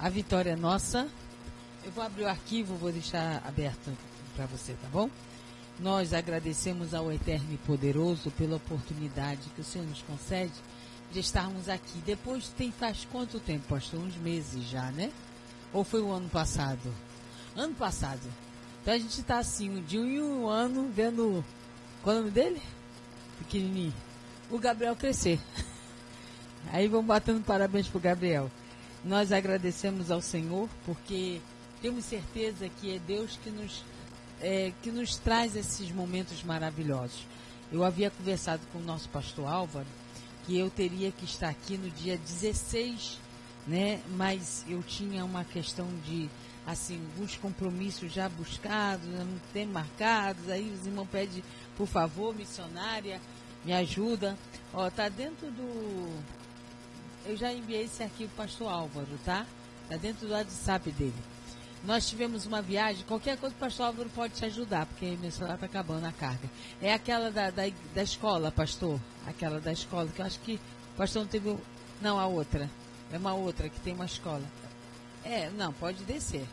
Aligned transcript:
A 0.00 0.08
vitória 0.08 0.52
é 0.52 0.56
nossa. 0.56 1.06
Eu 1.84 1.92
vou 1.92 2.02
abrir 2.02 2.22
o 2.22 2.28
arquivo, 2.28 2.74
vou 2.74 2.90
deixar 2.90 3.42
aberto 3.46 3.92
para 4.34 4.46
você, 4.46 4.72
tá 4.72 4.88
bom? 4.90 5.10
Nós 5.78 6.14
agradecemos 6.14 6.94
ao 6.94 7.12
Eterno 7.12 7.52
e 7.52 7.58
Poderoso 7.58 8.30
pela 8.30 8.56
oportunidade 8.56 9.50
que 9.54 9.60
o 9.60 9.64
Senhor 9.64 9.86
nos 9.86 10.00
concede 10.00 10.54
de 11.12 11.20
estarmos 11.20 11.68
aqui. 11.68 11.98
Depois 11.98 12.48
tem 12.48 12.72
faz 12.72 13.06
quanto 13.12 13.38
tempo, 13.40 13.68
pastor? 13.68 14.00
Uns 14.00 14.16
meses 14.16 14.64
já, 14.70 14.90
né? 14.90 15.12
Ou 15.70 15.84
foi 15.84 16.00
o 16.00 16.10
ano 16.10 16.30
passado? 16.30 16.94
Ano 17.54 17.74
passado. 17.74 18.26
Então 18.80 18.94
a 18.94 18.98
gente 18.98 19.20
está 19.20 19.38
assim, 19.38 19.68
um 19.68 19.84
em 20.06 20.22
um 20.22 20.48
ano, 20.48 20.90
vendo. 20.90 21.44
Qual 22.02 22.16
é 22.16 22.18
o 22.18 22.22
nome 22.22 22.32
dele? 22.32 22.62
Pequenininho. 23.38 23.94
O 24.50 24.58
Gabriel 24.58 24.96
crescer. 24.96 25.38
Aí 26.72 26.88
vamos 26.88 27.06
batendo 27.06 27.44
parabéns 27.44 27.86
pro 27.86 28.00
Gabriel. 28.00 28.50
Nós 29.04 29.32
agradecemos 29.32 30.10
ao 30.10 30.20
Senhor 30.20 30.68
porque 30.84 31.40
temos 31.80 32.04
certeza 32.04 32.68
que 32.68 32.96
é 32.96 32.98
Deus 32.98 33.38
que 33.42 33.50
nos, 33.50 33.82
é, 34.40 34.72
que 34.82 34.90
nos 34.90 35.16
traz 35.16 35.56
esses 35.56 35.90
momentos 35.90 36.42
maravilhosos. 36.42 37.26
Eu 37.72 37.84
havia 37.84 38.10
conversado 38.10 38.62
com 38.72 38.78
o 38.78 38.82
nosso 38.82 39.08
pastor 39.08 39.48
Álvaro 39.48 39.86
que 40.44 40.58
eu 40.58 40.68
teria 40.70 41.12
que 41.12 41.24
estar 41.24 41.48
aqui 41.48 41.76
no 41.76 41.90
dia 41.90 42.18
16, 42.18 43.18
né? 43.66 44.00
Mas 44.16 44.64
eu 44.68 44.82
tinha 44.82 45.24
uma 45.24 45.44
questão 45.44 45.86
de 46.04 46.28
assim, 46.66 47.00
alguns 47.12 47.36
compromissos 47.36 48.12
já 48.12 48.28
buscados, 48.28 49.06
não 49.06 49.40
tem 49.52 49.66
marcados, 49.66 50.48
aí 50.48 50.70
os 50.72 50.86
irmãos 50.86 51.08
pedem, 51.10 51.42
por 51.76 51.86
favor, 51.86 52.34
missionária, 52.34 53.20
me 53.64 53.72
ajuda. 53.72 54.36
Ó, 54.72 54.88
tá 54.90 55.08
dentro 55.08 55.50
do. 55.50 56.39
Eu 57.24 57.36
já 57.36 57.52
enviei 57.52 57.84
esse 57.84 58.02
arquivo 58.02 58.30
para 58.34 58.44
o 58.44 58.46
pastor 58.46 58.72
Álvaro, 58.72 59.18
tá? 59.24 59.46
Tá 59.88 59.96
dentro 59.96 60.26
do 60.26 60.32
WhatsApp 60.32 60.90
dele. 60.92 61.14
Nós 61.84 62.08
tivemos 62.08 62.44
uma 62.44 62.60
viagem, 62.60 63.04
qualquer 63.06 63.38
coisa 63.38 63.54
o 63.54 63.58
pastor 63.58 63.86
Álvaro 63.86 64.10
pode 64.10 64.34
te 64.34 64.44
ajudar, 64.44 64.84
porque 64.86 65.16
meu 65.20 65.30
celular 65.30 65.54
está 65.54 65.66
acabando 65.66 66.04
a 66.04 66.12
carga. 66.12 66.48
É 66.80 66.92
aquela 66.92 67.30
da, 67.30 67.50
da, 67.50 67.62
da, 67.94 68.02
escola, 68.02 68.52
pastor. 68.52 69.00
Aquela 69.26 69.60
da 69.60 69.72
escola, 69.72 70.08
que 70.08 70.20
eu 70.20 70.26
acho 70.26 70.38
que 70.40 70.60
o 70.94 70.96
pastor 70.96 71.22
não 71.22 71.28
teve. 71.28 71.56
Não, 72.00 72.18
a 72.18 72.26
outra. 72.26 72.68
É 73.12 73.16
uma 73.16 73.34
outra 73.34 73.68
que 73.68 73.80
tem 73.80 73.94
uma 73.94 74.04
escola. 74.04 74.44
É, 75.24 75.50
não, 75.50 75.72
pode 75.72 76.04
descer. 76.04 76.46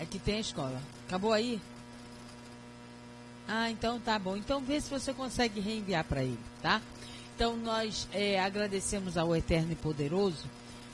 É 0.00 0.04
que 0.04 0.18
tem 0.18 0.36
a 0.36 0.40
escola. 0.40 0.80
Acabou 1.06 1.32
aí? 1.32 1.60
Ah, 3.48 3.70
então 3.70 3.98
tá 3.98 4.18
bom. 4.18 4.36
Então 4.36 4.60
vê 4.60 4.80
se 4.80 4.88
você 4.88 5.12
consegue 5.12 5.60
reenviar 5.60 6.04
para 6.04 6.22
ele, 6.22 6.38
tá? 6.62 6.80
Então 7.34 7.56
nós 7.56 8.06
é, 8.12 8.40
agradecemos 8.40 9.16
ao 9.16 9.34
Eterno 9.34 9.72
e 9.72 9.76
Poderoso 9.76 10.44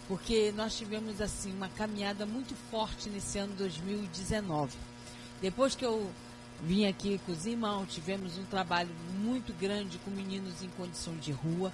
porque 0.08 0.52
nós 0.56 0.76
tivemos 0.76 1.20
assim 1.20 1.52
uma 1.52 1.68
caminhada 1.68 2.24
muito 2.24 2.54
forte 2.70 3.10
nesse 3.10 3.38
ano 3.38 3.54
2019. 3.56 4.74
Depois 5.42 5.74
que 5.74 5.84
eu 5.84 6.10
vim 6.62 6.86
aqui 6.86 7.20
com 7.26 7.32
os 7.32 7.44
irmãos, 7.44 7.92
tivemos 7.92 8.38
um 8.38 8.44
trabalho 8.44 8.88
muito 9.20 9.52
grande 9.52 9.98
com 9.98 10.10
meninos 10.10 10.62
em 10.62 10.68
condição 10.70 11.14
de 11.16 11.30
rua. 11.30 11.70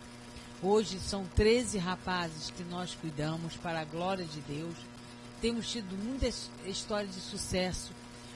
Hoje 0.60 0.98
são 0.98 1.24
13 1.36 1.78
rapazes 1.78 2.50
que 2.50 2.64
nós 2.64 2.96
cuidamos 3.00 3.54
para 3.56 3.80
a 3.80 3.84
glória 3.84 4.24
de 4.24 4.40
Deus. 4.40 4.74
Temos 5.40 5.70
tido 5.70 5.94
muitas 5.96 6.50
histórias 6.66 7.14
de 7.14 7.20
sucesso, 7.20 7.92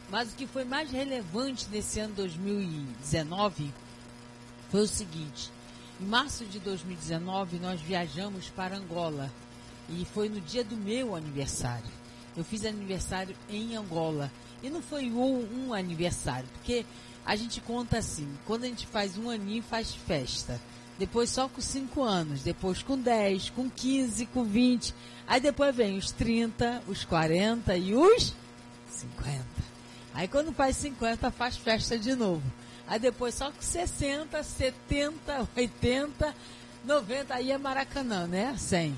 mas 0.08 0.32
o 0.32 0.36
que 0.36 0.46
foi 0.46 0.64
mais 0.64 0.92
relevante 0.92 1.66
nesse 1.70 1.98
ano 1.98 2.14
2019 2.14 3.74
foi 4.70 4.82
o 4.82 4.86
seguinte: 4.86 5.50
em 6.00 6.04
março 6.04 6.44
de 6.44 6.58
2019 6.60 7.58
nós 7.58 7.80
viajamos 7.80 8.48
para 8.50 8.76
Angola 8.76 9.30
e 9.88 10.04
foi 10.04 10.28
no 10.28 10.40
dia 10.40 10.62
do 10.62 10.76
meu 10.76 11.16
aniversário. 11.16 11.90
Eu 12.36 12.44
fiz 12.44 12.64
aniversário 12.64 13.34
em 13.48 13.74
Angola. 13.74 14.30
E 14.62 14.70
não 14.70 14.82
foi 14.82 15.10
um, 15.10 15.66
um 15.68 15.74
aniversário, 15.74 16.48
porque 16.52 16.84
a 17.24 17.34
gente 17.36 17.60
conta 17.60 17.98
assim: 17.98 18.28
quando 18.44 18.64
a 18.64 18.66
gente 18.66 18.86
faz 18.86 19.16
um 19.16 19.30
aninho, 19.30 19.62
faz 19.62 19.92
festa. 19.92 20.60
Depois 20.98 21.30
só 21.30 21.48
com 21.48 21.60
5 21.60 22.02
anos, 22.02 22.42
depois 22.42 22.82
com 22.82 22.98
10, 22.98 23.50
com 23.50 23.70
15, 23.70 24.26
com 24.26 24.44
20. 24.44 24.94
Aí 25.28 25.40
depois 25.40 25.74
vem 25.74 25.96
os 25.96 26.10
30, 26.10 26.82
os 26.88 27.04
40 27.04 27.76
e 27.76 27.94
os 27.94 28.34
50. 28.90 29.44
Aí 30.12 30.26
quando 30.26 30.52
faz 30.52 30.76
50, 30.76 31.30
faz 31.30 31.56
festa 31.56 31.96
de 31.96 32.16
novo. 32.16 32.42
Aí 32.88 32.98
depois 32.98 33.34
só 33.34 33.52
com 33.52 33.60
60, 33.60 34.42
70, 34.42 35.48
80, 35.54 36.34
90, 36.84 37.34
aí 37.34 37.52
é 37.52 37.58
Maracanã, 37.58 38.26
né? 38.26 38.56
100. 38.56 38.96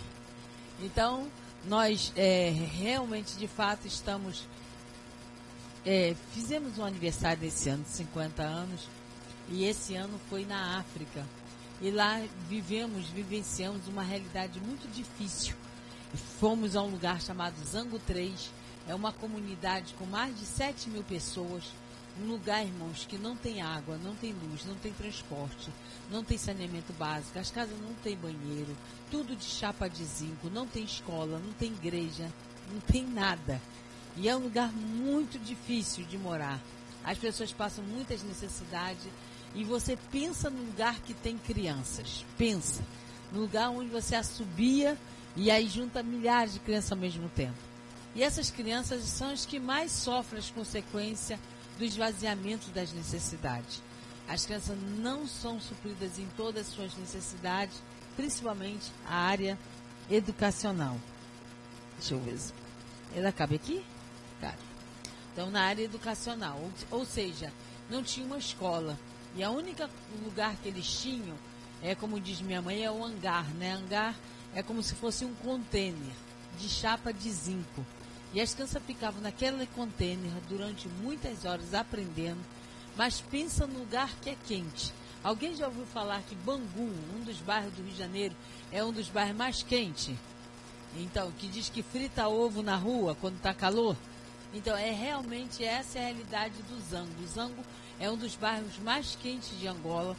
Então, 0.81 1.27
nós 1.65 2.13
é, 2.17 2.51
realmente, 2.51 3.37
de 3.37 3.49
fato, 3.49 3.87
estamos. 3.87 4.47
É, 5.85 6.15
fizemos 6.33 6.79
um 6.79 6.85
aniversário 6.85 7.47
esse 7.47 7.69
ano 7.69 7.83
de 7.83 7.91
50 7.91 8.43
anos 8.43 8.87
e 9.49 9.65
esse 9.65 9.97
ano 9.97 10.21
foi 10.29 10.45
na 10.45 10.79
África. 10.79 11.25
E 11.81 11.91
lá 11.91 12.23
vivemos, 12.49 13.07
vivenciamos 13.07 13.89
uma 13.89 14.03
realidade 14.03 14.61
muito 14.61 14.87
difícil. 14.93 15.55
Fomos 16.39 16.77
a 16.77 16.83
um 16.83 16.91
lugar 16.91 17.21
chamado 17.21 17.55
Zango 17.65 17.99
3, 17.99 18.51
é 18.87 18.95
uma 18.95 19.13
comunidade 19.13 19.95
com 19.95 20.05
mais 20.05 20.39
de 20.39 20.45
7 20.45 20.91
mil 20.91 21.03
pessoas. 21.03 21.65
Um 22.19 22.27
lugar, 22.27 22.65
irmãos, 22.65 23.07
que 23.09 23.17
não 23.17 23.37
tem 23.37 23.63
água, 23.63 23.97
não 23.99 24.15
tem 24.15 24.33
luz, 24.33 24.65
não 24.65 24.75
tem 24.75 24.93
transporte, 24.93 25.71
não 26.11 26.25
tem 26.25 26.37
saneamento 26.37 26.93
básico, 26.95 27.39
as 27.39 27.51
casas 27.51 27.79
não 27.81 27.95
têm 28.03 28.17
banheiro, 28.17 28.77
tudo 29.11 29.37
de 29.37 29.45
chapa 29.45 29.89
de 29.89 30.05
zinco, 30.05 30.51
não 30.51 30.67
tem 30.67 30.85
escola, 30.85 31.39
não 31.39 31.53
tem 31.53 31.73
igreja, 31.73 32.31
não 32.73 32.81
tem 32.81 33.07
nada. 33.07 33.61
E 34.17 34.29
é 34.29 34.37
um 34.37 34.41
lugar 34.41 34.73
muito 34.73 35.39
difícil 35.39 36.05
de 36.05 36.19
morar. 36.19 36.61
As 37.05 37.17
pessoas 37.17 37.53
passam 37.53 37.83
muitas 37.85 38.23
necessidades 38.23 39.07
e 39.55 39.65
você 39.65 39.97
pensa 40.11 40.51
num 40.51 40.67
lugar 40.67 41.01
que 41.01 41.15
tem 41.15 41.39
crianças. 41.39 42.25
Pensa. 42.37 42.83
No 43.33 43.41
lugar 43.41 43.71
onde 43.71 43.89
você 43.89 44.17
assobia 44.17 44.99
e 45.37 45.51
aí 45.51 45.69
junta 45.69 46.03
milhares 46.03 46.55
de 46.55 46.61
crianças 46.61 46.93
ao 46.93 46.99
mesmo 46.99 47.29
tempo. 47.31 47.59
E 48.15 48.23
essas 48.23 48.51
crianças 48.51 49.05
são 49.05 49.31
as 49.31 49.47
que 49.47 49.61
mais 49.61 49.93
sofrem 49.93 50.41
as 50.41 50.51
consequências 50.51 51.39
do 51.81 51.85
esvaziamento 51.87 52.69
das 52.73 52.93
necessidades. 52.93 53.83
As 54.29 54.45
crianças 54.45 54.77
não 54.99 55.27
são 55.27 55.59
supridas 55.59 56.19
em 56.19 56.27
todas 56.37 56.69
as 56.69 56.75
suas 56.75 56.95
necessidades, 56.95 57.83
principalmente 58.15 58.93
a 59.09 59.17
área 59.17 59.59
educacional. 60.11 60.99
Deixa 61.99 62.13
eu 62.13 62.21
ver. 62.21 62.39
Ele 63.15 63.33
cabe 63.33 63.57
aqui? 63.57 63.83
Cabe. 64.43 64.59
Então, 65.33 65.51
na 65.51 65.63
área 65.63 65.83
educacional, 65.83 66.61
ou, 66.91 66.99
ou 66.99 67.05
seja, 67.07 67.51
não 67.89 68.03
tinha 68.03 68.27
uma 68.27 68.37
escola. 68.37 68.99
E 69.35 69.43
a 69.43 69.51
única 69.51 69.89
lugar 70.23 70.57
que 70.57 70.69
eles 70.69 70.87
tinham, 71.01 71.37
é 71.83 71.95
como 71.95 72.21
diz 72.21 72.43
minha 72.43 72.61
mãe, 72.61 72.85
é 72.85 72.91
o 72.91 73.03
hangar, 73.03 73.49
né? 73.55 73.73
Hangar 73.73 74.15
é 74.55 74.63
como 74.63 74.83
se 74.83 74.95
fosse 74.95 75.25
um 75.25 75.35
container 75.37 76.13
de 76.59 76.69
chapa 76.69 77.11
de 77.11 77.31
zinco. 77.31 77.87
E 78.33 78.41
as 78.41 78.55
crianças 78.55 78.83
ficavam 78.85 79.21
naquele 79.21 79.67
container 79.67 80.33
durante 80.49 80.89
muitas 80.89 81.45
horas 81.45 81.75
aprendendo, 81.75 82.41
mas 82.97 83.21
pensa 83.21 83.67
no 83.67 83.81
lugar 83.81 84.09
que 84.23 84.31
é 84.31 84.37
quente. 84.47 84.93
Alguém 85.23 85.55
já 85.55 85.67
ouviu 85.67 85.85
falar 85.87 86.23
que 86.23 86.35
Bangu, 86.37 86.93
um 87.15 87.25
dos 87.25 87.39
bairros 87.39 87.75
do 87.75 87.83
Rio 87.83 87.93
de 87.93 87.99
Janeiro, 87.99 88.35
é 88.71 88.85
um 88.85 88.93
dos 88.93 89.09
bairros 89.09 89.37
mais 89.37 89.63
quentes? 89.63 90.15
Então, 90.97 91.31
que 91.33 91.47
diz 91.49 91.69
que 91.69 91.83
frita 91.83 92.29
ovo 92.29 92.63
na 92.63 92.77
rua 92.77 93.17
quando 93.21 93.37
está 93.37 93.53
calor? 93.53 93.97
Então, 94.55 94.77
é 94.77 94.91
realmente 94.91 95.63
essa 95.65 95.99
é 95.99 96.03
a 96.03 96.07
realidade 96.07 96.63
do 96.63 96.81
Zango. 96.89 97.23
O 97.23 97.27
Zango 97.27 97.65
é 97.99 98.11
um 98.11 98.17
dos 98.17 98.35
bairros 98.35 98.79
mais 98.79 99.15
quentes 99.15 99.59
de 99.59 99.69
Angola. 99.69 100.17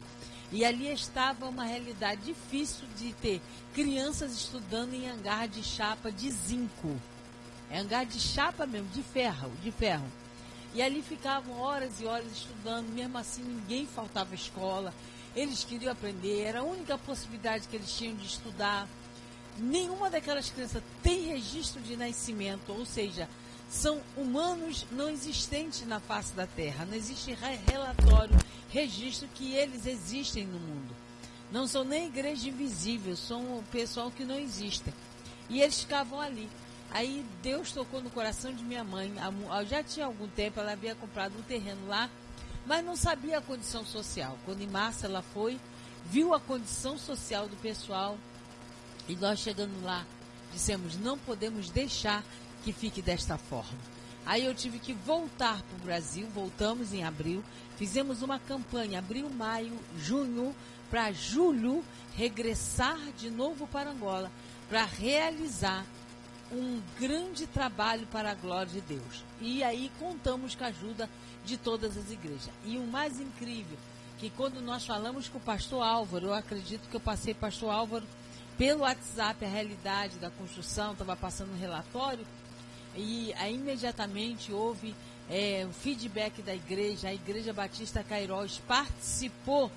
E 0.52 0.66
ali 0.66 0.88
estava 0.92 1.48
uma 1.48 1.64
realidade 1.64 2.22
difícil 2.22 2.86
de 2.98 3.14
ter 3.14 3.42
crianças 3.74 4.34
estudando 4.34 4.94
em 4.94 5.10
hangar 5.10 5.48
de 5.48 5.64
chapa 5.64 6.12
de 6.12 6.30
zinco. 6.30 7.00
É 7.72 7.80
hangar 7.80 8.06
de 8.06 8.20
chapa 8.20 8.66
mesmo, 8.66 8.90
de 8.90 9.02
ferro, 9.02 9.52
de 9.64 9.72
ferro. 9.72 10.06
E 10.74 10.82
ali 10.82 11.02
ficavam 11.02 11.60
horas 11.60 12.00
e 12.00 12.06
horas 12.06 12.32
estudando, 12.32 12.88
mesmo 12.94 13.18
assim 13.18 13.42
ninguém 13.44 13.86
faltava 13.86 14.36
escola. 14.36 14.94
Eles 15.36 15.64
queriam 15.64 15.92
aprender, 15.92 16.42
era 16.42 16.60
a 16.60 16.64
única 16.64 16.98
possibilidade 16.98 17.68
que 17.68 17.76
eles 17.76 17.92
tinham 17.92 18.16
de 18.16 18.26
estudar. 18.26 18.88
Nenhuma 19.58 20.10
daquelas 20.10 20.50
crianças 20.50 20.84
tem 21.02 21.28
registro 21.28 21.82
de 21.82 21.96
nascimento, 21.96 22.74
ou 22.74 22.86
seja, 22.86 23.28
são 23.70 24.02
humanos 24.18 24.86
não 24.92 25.10
existentes 25.10 25.86
na 25.88 26.00
face 26.00 26.34
da 26.34 26.46
Terra. 26.46 26.86
Não 26.86 26.94
existe 26.94 27.38
relatório, 27.66 28.38
registro 28.70 29.30
que 29.34 29.54
eles 29.54 29.86
existem 29.86 30.46
no 30.46 30.60
mundo. 30.60 30.94
Não 31.52 31.68
são 31.68 31.84
nem 31.84 32.08
igreja 32.08 32.50
invisível, 32.50 33.16
são 33.16 33.42
o 33.58 33.64
pessoal 33.72 34.12
que 34.12 34.26
não 34.26 34.38
existe. 34.38 34.94
E 35.50 35.62
eles 35.62 35.82
ficavam 35.82 36.20
ali. 36.20 36.50
Aí 36.92 37.26
Deus 37.42 37.72
tocou 37.72 38.02
no 38.02 38.10
coração 38.10 38.54
de 38.54 38.64
minha 38.64 38.84
mãe. 38.84 39.14
Já 39.68 39.82
tinha 39.82 40.06
algum 40.06 40.28
tempo, 40.28 40.60
ela 40.60 40.74
havia 40.74 40.94
comprado 40.94 41.34
um 41.38 41.42
terreno 41.42 41.88
lá, 41.88 42.10
mas 42.66 42.84
não 42.84 42.96
sabia 42.96 43.38
a 43.38 43.42
condição 43.42 43.86
social. 43.86 44.38
Quando 44.46 44.62
em 44.62 44.68
março 44.68 45.06
ela 45.06 45.22
foi, 45.22 45.58
viu 46.06 46.34
a 46.34 46.40
condição 46.40 46.98
social 46.98 47.48
do 47.48 47.56
pessoal 47.58 48.18
e 49.08 49.16
nós 49.16 49.40
chegando 49.40 49.84
lá, 49.84 50.06
dissemos: 50.52 50.98
não 50.98 51.18
podemos 51.18 51.70
deixar 51.70 52.24
que 52.64 52.74
fique 52.74 53.02
desta 53.02 53.38
forma. 53.38 53.80
Aí 54.26 54.46
eu 54.46 54.54
tive 54.54 54.78
que 54.78 54.94
voltar 54.94 55.62
para 55.64 55.78
o 55.78 55.86
Brasil, 55.86 56.28
voltamos 56.34 56.94
em 56.94 57.04
abril, 57.04 57.44
fizemos 57.78 58.22
uma 58.22 58.38
campanha, 58.38 59.00
abril, 59.00 59.30
maio, 59.30 59.74
junho, 59.98 60.56
para 60.90 61.12
julho 61.12 61.84
regressar 62.16 63.00
de 63.18 63.32
novo 63.32 63.66
para 63.66 63.90
Angola, 63.90 64.32
para 64.70 64.84
realizar 64.84 65.86
um 66.52 66.82
grande 67.00 67.48
trabalho 67.48 68.06
para 68.08 68.32
a 68.32 68.36
glória 68.36 68.72
de 68.72 68.82
Deus. 68.82 69.24
E 69.40 69.64
aí 69.64 69.92
contamos 70.00 70.56
com 70.56 70.64
a 70.64 70.68
ajuda 70.68 71.10
de 71.46 71.58
todas 71.58 71.98
as 71.98 72.12
igrejas. 72.12 72.50
E 72.66 72.78
o 72.78 72.86
mais 72.86 73.20
incrível, 73.20 73.78
que 74.20 74.30
quando 74.30 74.62
nós 74.62 74.86
falamos 74.86 75.28
com 75.28 75.38
o 75.38 75.42
pastor 75.42 75.84
Álvaro, 75.84 76.28
eu 76.28 76.34
acredito 76.34 76.88
que 76.90 76.96
eu 76.96 77.00
passei 77.00 77.34
pastor 77.34 77.72
Álvaro 77.72 78.06
pelo 78.58 78.82
WhatsApp 78.82 79.44
a 79.44 79.48
realidade 79.48 80.18
da 80.18 80.30
construção, 80.30 80.92
estava 80.92 81.16
passando 81.16 81.54
um 81.54 81.60
relatório, 81.60 82.26
e 82.96 83.34
aí 83.38 83.56
imediatamente 83.56 84.52
houve 84.52 84.94
é, 85.30 85.66
feedback 85.82 86.42
da 86.42 86.54
igreja, 86.54 87.08
a 87.08 87.14
Igreja 87.14 87.54
Batista 87.54 88.04
Cairóis 88.04 88.62
participou 88.68 89.72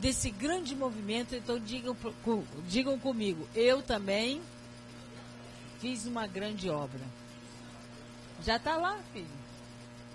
desse 0.00 0.30
grande 0.30 0.74
movimento, 0.74 1.34
então 1.36 1.58
digam, 1.58 1.96
digam 2.66 2.98
comigo, 2.98 3.46
eu 3.54 3.82
também 3.82 4.40
fiz 5.84 6.06
uma 6.06 6.26
grande 6.26 6.70
obra. 6.70 7.02
Já 8.42 8.56
está 8.56 8.78
lá, 8.78 8.98
filho. 9.12 9.28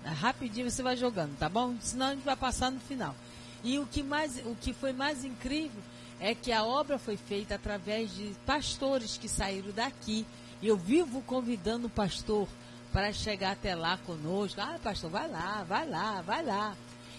Rapidinho 0.04 0.68
você 0.68 0.82
vai 0.82 0.96
jogando, 0.96 1.38
tá 1.38 1.48
bom? 1.48 1.76
Senão 1.80 2.06
a 2.06 2.10
gente 2.10 2.24
vai 2.24 2.34
passar 2.34 2.72
no 2.72 2.80
final. 2.80 3.14
E 3.62 3.78
o 3.78 3.86
que, 3.86 4.02
mais, 4.02 4.38
o 4.44 4.56
que 4.60 4.72
foi 4.72 4.92
mais 4.92 5.24
incrível 5.24 5.80
é 6.18 6.34
que 6.34 6.50
a 6.50 6.64
obra 6.64 6.98
foi 6.98 7.16
feita 7.16 7.54
através 7.54 8.12
de 8.12 8.34
pastores 8.44 9.16
que 9.16 9.28
saíram 9.28 9.70
daqui. 9.70 10.26
Eu 10.60 10.76
vivo 10.76 11.22
convidando 11.22 11.86
o 11.86 11.90
pastor 11.90 12.48
para 12.92 13.12
chegar 13.12 13.52
até 13.52 13.72
lá 13.76 13.96
conosco. 13.98 14.60
Ah, 14.60 14.76
pastor, 14.82 15.08
vai 15.08 15.30
lá, 15.30 15.62
vai 15.62 15.88
lá, 15.88 16.20
vai 16.20 16.44
lá. 16.44 16.76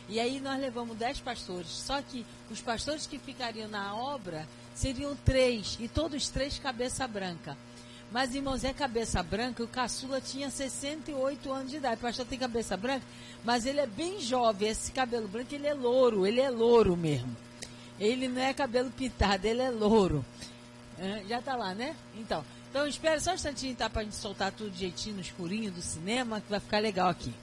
E 0.09 0.19
aí 0.19 0.41
nós 0.41 0.59
levamos 0.59 0.97
dez 0.97 1.21
pastores. 1.21 1.69
Só 1.69 2.01
que 2.01 2.25
os 2.49 2.59
pastores 2.59 3.07
que 3.07 3.17
ficariam 3.17 3.69
na 3.69 3.95
obra 3.95 4.45
seriam 4.75 5.15
três, 5.15 5.77
e 5.79 5.87
todos 5.87 6.27
três 6.27 6.59
cabeça 6.59 7.07
branca. 7.07 7.57
Mas, 8.11 8.35
irmãos, 8.35 8.65
é 8.65 8.73
cabeça 8.73 9.23
branca, 9.23 9.63
o 9.63 9.67
caçula 9.67 10.19
tinha 10.19 10.49
68 10.49 11.51
anos 11.51 11.71
de 11.71 11.77
idade. 11.77 11.95
O 11.95 11.99
pastor 11.99 12.25
tem 12.25 12.37
cabeça 12.37 12.75
branca, 12.75 13.05
mas 13.43 13.65
ele 13.65 13.79
é 13.79 13.87
bem 13.87 14.19
jovem. 14.19 14.67
Esse 14.67 14.91
cabelo 14.91 15.29
branco, 15.29 15.55
ele 15.55 15.65
é 15.65 15.73
louro, 15.73 16.27
ele 16.27 16.41
é 16.41 16.49
louro 16.49 16.97
mesmo. 16.97 17.35
Ele 17.97 18.27
não 18.27 18.41
é 18.41 18.53
cabelo 18.53 18.91
pintado, 18.91 19.47
ele 19.47 19.61
é 19.61 19.69
louro. 19.69 20.25
É, 20.99 21.23
já 21.27 21.41
tá 21.41 21.55
lá, 21.55 21.73
né? 21.73 21.95
Então, 22.15 22.43
então 22.69 22.85
espera 22.85 23.17
só 23.19 23.31
um 23.31 23.35
instantinho, 23.35 23.75
tá? 23.75 23.89
Pra 23.89 24.03
gente 24.03 24.15
soltar 24.17 24.51
tudo 24.51 24.75
jeitinho 24.75 25.15
no 25.15 25.21
escurinho 25.21 25.71
do 25.71 25.81
cinema, 25.81 26.41
que 26.41 26.49
vai 26.49 26.59
ficar 26.59 26.79
legal 26.79 27.07
aqui. 27.07 27.33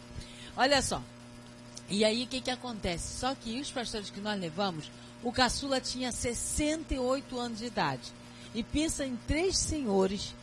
Olha 0.54 0.82
só. 0.82 1.02
E 1.88 2.04
aí, 2.04 2.24
o 2.24 2.26
que 2.26 2.42
que 2.42 2.50
acontece? 2.50 3.18
Só 3.18 3.34
que 3.34 3.58
os 3.58 3.70
pastores 3.70 4.10
que 4.10 4.20
nós 4.20 4.38
levamos, 4.38 4.90
o 5.22 5.32
caçula 5.32 5.80
tinha 5.80 6.12
68 6.12 7.38
anos 7.38 7.58
de 7.58 7.64
idade. 7.64 8.12
E 8.54 8.62
pensa 8.62 9.06
em 9.06 9.16
três 9.26 9.56
senhores 9.56 10.34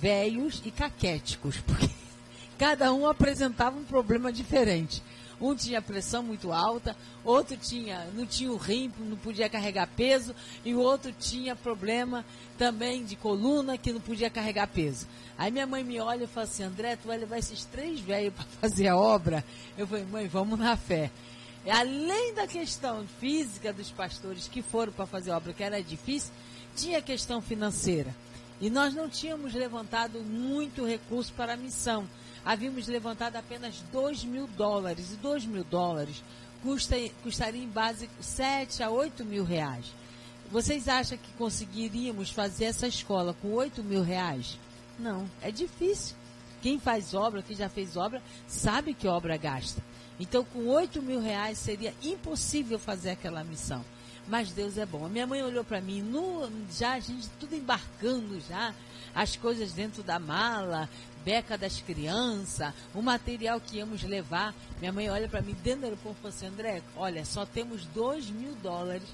velhos 0.00 0.62
e 0.64 0.70
caquéticos, 0.70 1.58
porque 1.58 1.88
cada 2.58 2.92
um 2.92 3.06
apresentava 3.06 3.78
um 3.78 3.84
problema 3.84 4.32
diferente. 4.32 5.02
Um 5.40 5.56
tinha 5.56 5.82
pressão 5.82 6.22
muito 6.22 6.52
alta, 6.52 6.96
outro 7.24 7.56
tinha, 7.56 8.06
não 8.14 8.24
tinha 8.24 8.52
o 8.52 8.56
rim, 8.56 8.92
não 9.00 9.16
podia 9.16 9.48
carregar 9.48 9.88
peso, 9.88 10.32
e 10.64 10.72
o 10.72 10.78
outro 10.78 11.12
tinha 11.12 11.56
problema 11.56 12.24
também 12.56 13.04
de 13.04 13.16
coluna, 13.16 13.76
que 13.76 13.92
não 13.92 14.00
podia 14.00 14.30
carregar 14.30 14.68
peso. 14.68 15.08
Aí 15.36 15.50
minha 15.50 15.66
mãe 15.66 15.82
me 15.82 15.98
olha 15.98 16.24
e 16.24 16.26
fala 16.28 16.46
assim, 16.46 16.62
André, 16.62 16.94
tu 16.94 17.08
vai 17.08 17.18
levar 17.18 17.38
esses 17.38 17.64
três 17.64 17.98
velhos 17.98 18.32
para 18.34 18.44
fazer 18.60 18.86
a 18.86 18.96
obra? 18.96 19.44
Eu 19.76 19.84
falei, 19.84 20.04
mãe, 20.04 20.28
vamos 20.28 20.56
na 20.56 20.76
fé. 20.76 21.10
Além 21.68 22.34
da 22.34 22.46
questão 22.46 23.04
física 23.20 23.72
dos 23.72 23.90
pastores 23.90 24.46
que 24.46 24.62
foram 24.62 24.92
para 24.92 25.06
fazer 25.06 25.32
a 25.32 25.36
obra, 25.36 25.52
que 25.52 25.64
era 25.64 25.82
difícil, 25.82 26.32
tinha 26.76 26.98
a 26.98 27.02
questão 27.02 27.42
financeira. 27.42 28.14
E 28.62 28.70
nós 28.70 28.94
não 28.94 29.10
tínhamos 29.10 29.52
levantado 29.52 30.20
muito 30.20 30.86
recurso 30.86 31.30
para 31.34 31.52
a 31.52 31.56
missão 31.56 32.08
havíamos 32.44 32.88
levantado 32.88 33.36
apenas 33.36 33.82
2 33.92 34.24
mil 34.24 34.46
dólares. 34.46 35.12
E 35.12 35.16
2 35.16 35.46
mil 35.46 35.64
dólares 35.64 36.22
custa, 36.62 36.96
custaria 37.22 37.62
em 37.62 37.68
base 37.68 38.08
7 38.20 38.82
a 38.82 38.90
8 38.90 39.24
mil 39.24 39.44
reais. 39.44 39.86
Vocês 40.50 40.88
acham 40.88 41.16
que 41.16 41.32
conseguiríamos 41.32 42.30
fazer 42.30 42.66
essa 42.66 42.86
escola 42.86 43.34
com 43.40 43.52
8 43.52 43.82
mil 43.82 44.02
reais? 44.02 44.58
Não, 44.98 45.28
é 45.40 45.50
difícil. 45.50 46.14
Quem 46.60 46.78
faz 46.78 47.14
obra, 47.14 47.42
quem 47.42 47.56
já 47.56 47.68
fez 47.68 47.96
obra, 47.96 48.22
sabe 48.46 48.94
que 48.94 49.08
obra 49.08 49.36
gasta. 49.36 49.82
Então, 50.20 50.44
com 50.44 50.66
8 50.68 51.02
mil 51.02 51.20
reais 51.20 51.58
seria 51.58 51.94
impossível 52.02 52.78
fazer 52.78 53.10
aquela 53.10 53.42
missão. 53.42 53.84
Mas 54.26 54.50
Deus 54.50 54.78
é 54.78 54.86
bom. 54.86 55.04
A 55.04 55.08
minha 55.08 55.26
mãe 55.26 55.42
olhou 55.42 55.64
para 55.64 55.80
mim, 55.80 56.00
no, 56.00 56.50
já 56.70 56.92
a 56.92 57.00
gente 57.00 57.28
tudo 57.40 57.54
embarcando 57.54 58.40
já, 58.48 58.74
as 59.14 59.36
coisas 59.36 59.72
dentro 59.72 60.02
da 60.02 60.18
mala, 60.18 60.88
beca 61.24 61.58
das 61.58 61.80
crianças, 61.80 62.72
o 62.94 63.02
material 63.02 63.60
que 63.60 63.76
íamos 63.76 64.02
levar. 64.02 64.54
Minha 64.78 64.92
mãe 64.92 65.10
olha 65.10 65.28
para 65.28 65.42
mim 65.42 65.56
dentro 65.62 65.80
do 65.80 65.84
aeroporto 65.84 66.18
e 66.18 66.22
fala 66.22 66.34
assim, 66.34 66.46
André, 66.46 66.82
olha, 66.96 67.24
só 67.24 67.44
temos 67.44 67.84
dois 67.86 68.28
mil 68.30 68.54
dólares. 68.56 69.08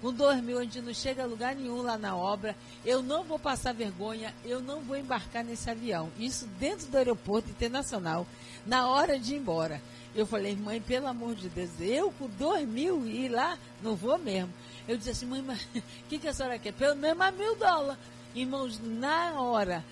Com 0.00 0.12
dois 0.12 0.42
mil 0.42 0.58
a 0.58 0.62
gente 0.62 0.80
não 0.82 0.92
chega 0.92 1.22
a 1.22 1.26
lugar 1.26 1.54
nenhum 1.54 1.80
lá 1.80 1.96
na 1.96 2.14
obra. 2.14 2.54
Eu 2.84 3.02
não 3.02 3.24
vou 3.24 3.38
passar 3.38 3.72
vergonha, 3.72 4.34
eu 4.44 4.60
não 4.60 4.80
vou 4.82 4.96
embarcar 4.96 5.42
nesse 5.42 5.70
avião. 5.70 6.10
Isso 6.18 6.46
dentro 6.58 6.86
do 6.88 6.96
aeroporto 6.96 7.48
internacional, 7.48 8.26
na 8.66 8.86
hora 8.86 9.18
de 9.18 9.34
ir 9.34 9.38
embora. 9.38 9.80
Eu 10.14 10.26
falei, 10.26 10.54
mãe, 10.54 10.80
pelo 10.80 11.08
amor 11.08 11.34
de 11.34 11.48
Deus, 11.48 11.70
eu 11.80 12.12
com 12.12 12.28
dois 12.38 12.68
mil 12.68 13.04
ir 13.06 13.28
lá, 13.28 13.58
não 13.82 13.96
vou 13.96 14.16
mesmo. 14.16 14.52
Eu 14.86 14.96
disse 14.96 15.10
assim, 15.10 15.26
mãe, 15.26 15.42
mas 15.42 15.60
o 15.74 15.82
que, 16.08 16.18
que 16.18 16.28
a 16.28 16.32
senhora 16.32 16.58
quer? 16.58 16.72
Pelo 16.72 16.94
menos 16.94 17.34
mil 17.36 17.56
dólares. 17.56 17.98
Irmãos, 18.34 18.80
na 18.82 19.40
hora, 19.40 19.84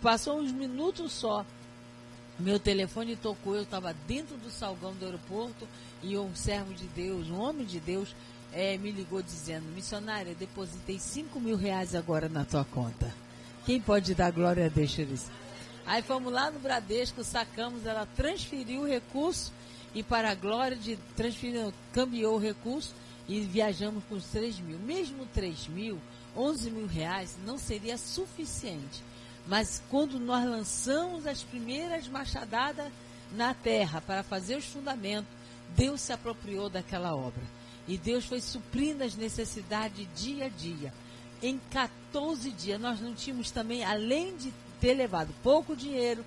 passou 0.00 0.38
uns 0.38 0.52
minutos 0.52 1.12
só, 1.12 1.44
meu 2.38 2.58
telefone 2.58 3.16
tocou, 3.16 3.54
eu 3.54 3.62
estava 3.62 3.94
dentro 4.06 4.36
do 4.36 4.50
salgão 4.50 4.94
do 4.94 5.04
aeroporto 5.04 5.68
e 6.02 6.16
um 6.16 6.34
servo 6.34 6.72
de 6.74 6.86
Deus, 6.88 7.28
um 7.28 7.38
homem 7.38 7.66
de 7.66 7.78
Deus, 7.78 8.14
é, 8.52 8.76
me 8.76 8.90
ligou 8.90 9.22
dizendo, 9.22 9.64
missionária, 9.74 10.34
depositei 10.34 10.98
5 10.98 11.38
mil 11.40 11.56
reais 11.56 11.94
agora 11.94 12.28
na 12.28 12.44
tua 12.44 12.64
conta. 12.64 13.12
Quem 13.64 13.80
pode 13.80 14.14
dar 14.14 14.32
glória 14.32 14.66
a 14.66 14.68
Deus? 14.68 15.26
Aí 15.86 16.02
fomos 16.02 16.32
lá 16.32 16.50
no 16.50 16.58
Bradesco, 16.58 17.22
sacamos, 17.22 17.86
ela 17.86 18.06
transferiu 18.16 18.82
o 18.82 18.86
recurso 18.86 19.52
e 19.94 20.02
para 20.02 20.30
a 20.30 20.34
glória 20.34 20.76
de 20.76 20.96
transferir, 21.16 21.72
cambiou 21.92 22.36
o 22.36 22.40
recurso 22.40 22.94
e 23.28 23.40
viajamos 23.40 24.02
com 24.08 24.14
os 24.14 24.24
3 24.26 24.58
mil. 24.60 24.78
Mesmo 24.78 25.26
3 25.26 25.68
mil, 25.68 26.00
11 26.36 26.70
mil 26.70 26.86
reais 26.86 27.36
não 27.44 27.58
seria 27.58 27.98
suficiente. 27.98 29.02
Mas 29.46 29.82
quando 29.90 30.18
nós 30.18 30.48
lançamos 30.48 31.26
as 31.26 31.42
primeiras 31.42 32.08
machadadas 32.08 32.90
na 33.32 33.54
terra 33.54 34.00
para 34.00 34.22
fazer 34.22 34.56
os 34.56 34.64
fundamentos, 34.64 35.30
Deus 35.76 36.00
se 36.00 36.12
apropriou 36.12 36.68
daquela 36.68 37.14
obra. 37.14 37.42
E 37.88 37.98
Deus 37.98 38.24
foi 38.24 38.40
suprindo 38.40 39.02
as 39.02 39.16
necessidades 39.16 40.06
dia 40.14 40.46
a 40.46 40.48
dia. 40.48 40.92
Em 41.42 41.60
14 41.70 42.50
dias, 42.52 42.80
nós 42.80 43.00
não 43.00 43.14
tínhamos 43.14 43.50
também, 43.50 43.84
além 43.84 44.36
de 44.36 44.52
ter 44.80 44.94
levado 44.94 45.34
pouco 45.42 45.74
dinheiro, 45.74 46.24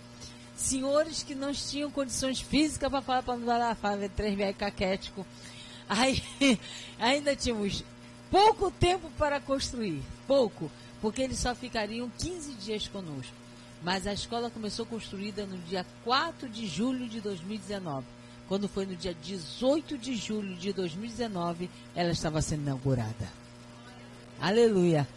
senhores 0.55 1.23
que 1.23 1.35
não 1.35 1.53
tinham 1.53 1.91
condições 1.91 2.39
físicas 2.41 2.89
para 2.89 3.01
falar 3.01 3.23
para 3.23 3.35
lá, 3.35 3.75
falar 3.75 4.09
três 4.09 4.35
velhos 4.35 4.57
caquético. 4.57 5.25
Aí, 5.87 6.23
ainda 6.99 7.35
tínhamos 7.35 7.83
pouco 8.31 8.71
tempo 8.71 9.09
para 9.17 9.39
construir, 9.39 10.01
pouco, 10.27 10.71
porque 11.01 11.21
eles 11.21 11.37
só 11.37 11.53
ficariam 11.53 12.09
15 12.17 12.53
dias 12.53 12.87
conosco. 12.87 13.33
Mas 13.83 14.07
a 14.07 14.13
escola 14.13 14.49
começou 14.49 14.85
construída 14.85 15.45
no 15.45 15.57
dia 15.59 15.85
4 16.03 16.49
de 16.49 16.65
julho 16.65 17.07
de 17.07 17.21
2019. 17.21 18.05
Quando 18.47 18.67
foi 18.67 18.85
no 18.85 18.95
dia 18.95 19.13
18 19.13 19.97
de 19.97 20.15
julho 20.15 20.55
de 20.55 20.71
2019, 20.71 21.69
ela 21.95 22.11
estava 22.11 22.41
sendo 22.41 22.63
inaugurada. 22.63 23.29
Aleluia. 24.39 25.07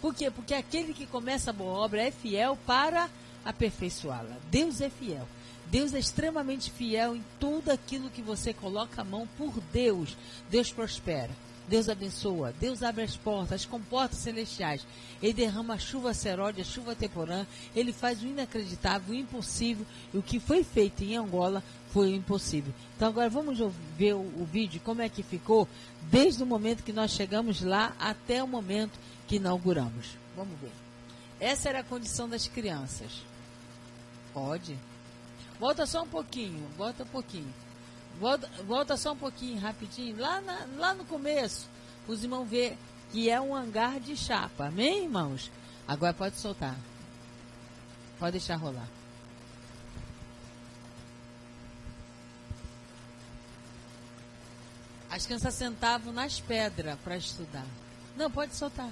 Por 0.00 0.14
quê? 0.14 0.30
Porque 0.30 0.54
aquele 0.54 0.92
que 0.92 1.06
começa 1.06 1.50
a 1.50 1.52
boa 1.52 1.78
obra 1.78 2.02
é 2.02 2.10
fiel 2.10 2.58
para 2.66 3.08
aperfeiçoá-la. 3.44 4.36
Deus 4.50 4.80
é 4.80 4.90
fiel. 4.90 5.26
Deus 5.66 5.94
é 5.94 5.98
extremamente 5.98 6.70
fiel 6.70 7.16
em 7.16 7.24
tudo 7.40 7.70
aquilo 7.70 8.10
que 8.10 8.22
você 8.22 8.52
coloca 8.52 9.00
a 9.00 9.04
mão 9.04 9.28
por 9.36 9.60
Deus. 9.72 10.16
Deus 10.50 10.72
prospera. 10.72 11.30
Deus 11.66 11.88
abençoa, 11.88 12.52
Deus 12.60 12.82
abre 12.82 13.04
as 13.04 13.16
portas, 13.16 13.52
as 13.52 13.64
comportas 13.64 14.18
celestiais. 14.18 14.86
Ele 15.22 15.32
derrama 15.32 15.74
a 15.74 15.78
chuva 15.78 16.12
seródia, 16.12 16.62
a 16.62 16.66
chuva 16.66 16.94
temporã. 16.94 17.46
Ele 17.74 17.92
faz 17.92 18.22
o 18.22 18.26
inacreditável, 18.26 19.14
o 19.14 19.18
impossível. 19.18 19.86
E 20.12 20.18
o 20.18 20.22
que 20.22 20.38
foi 20.38 20.62
feito 20.62 21.02
em 21.02 21.16
Angola 21.16 21.62
foi 21.90 22.12
o 22.12 22.14
impossível. 22.14 22.72
Então 22.96 23.08
agora 23.08 23.30
vamos 23.30 23.58
ver 23.96 24.14
o, 24.14 24.20
o 24.20 24.46
vídeo, 24.50 24.80
como 24.84 25.00
é 25.00 25.08
que 25.08 25.22
ficou, 25.22 25.66
desde 26.02 26.42
o 26.42 26.46
momento 26.46 26.82
que 26.82 26.92
nós 26.92 27.12
chegamos 27.12 27.62
lá 27.62 27.94
até 27.98 28.42
o 28.42 28.48
momento 28.48 28.98
que 29.26 29.36
inauguramos. 29.36 30.18
Vamos 30.36 30.58
ver. 30.60 30.72
Essa 31.40 31.70
era 31.70 31.80
a 31.80 31.84
condição 31.84 32.28
das 32.28 32.46
crianças. 32.46 33.10
Pode. 34.34 34.78
Volta 35.58 35.86
só 35.86 36.02
um 36.02 36.08
pouquinho, 36.08 36.68
volta 36.76 37.04
um 37.04 37.06
pouquinho. 37.06 37.54
Volta, 38.18 38.50
volta 38.64 38.96
só 38.96 39.12
um 39.12 39.16
pouquinho, 39.16 39.60
rapidinho, 39.60 40.20
lá, 40.20 40.40
na, 40.40 40.66
lá 40.76 40.94
no 40.94 41.04
começo, 41.04 41.68
os 42.06 42.22
irmãos 42.22 42.44
ver 42.44 42.76
que 43.10 43.30
é 43.30 43.40
um 43.40 43.54
hangar 43.54 44.00
de 44.00 44.16
chapa. 44.16 44.66
Amém, 44.66 45.04
irmãos? 45.04 45.50
Agora 45.86 46.12
pode 46.12 46.36
soltar. 46.36 46.76
Pode 48.18 48.32
deixar 48.32 48.56
rolar. 48.56 48.88
As 55.10 55.24
crianças 55.24 55.54
sentavam 55.54 56.12
nas 56.12 56.40
pedras 56.40 56.98
para 57.04 57.16
estudar. 57.16 57.66
Não, 58.16 58.28
pode 58.28 58.56
soltar. 58.56 58.90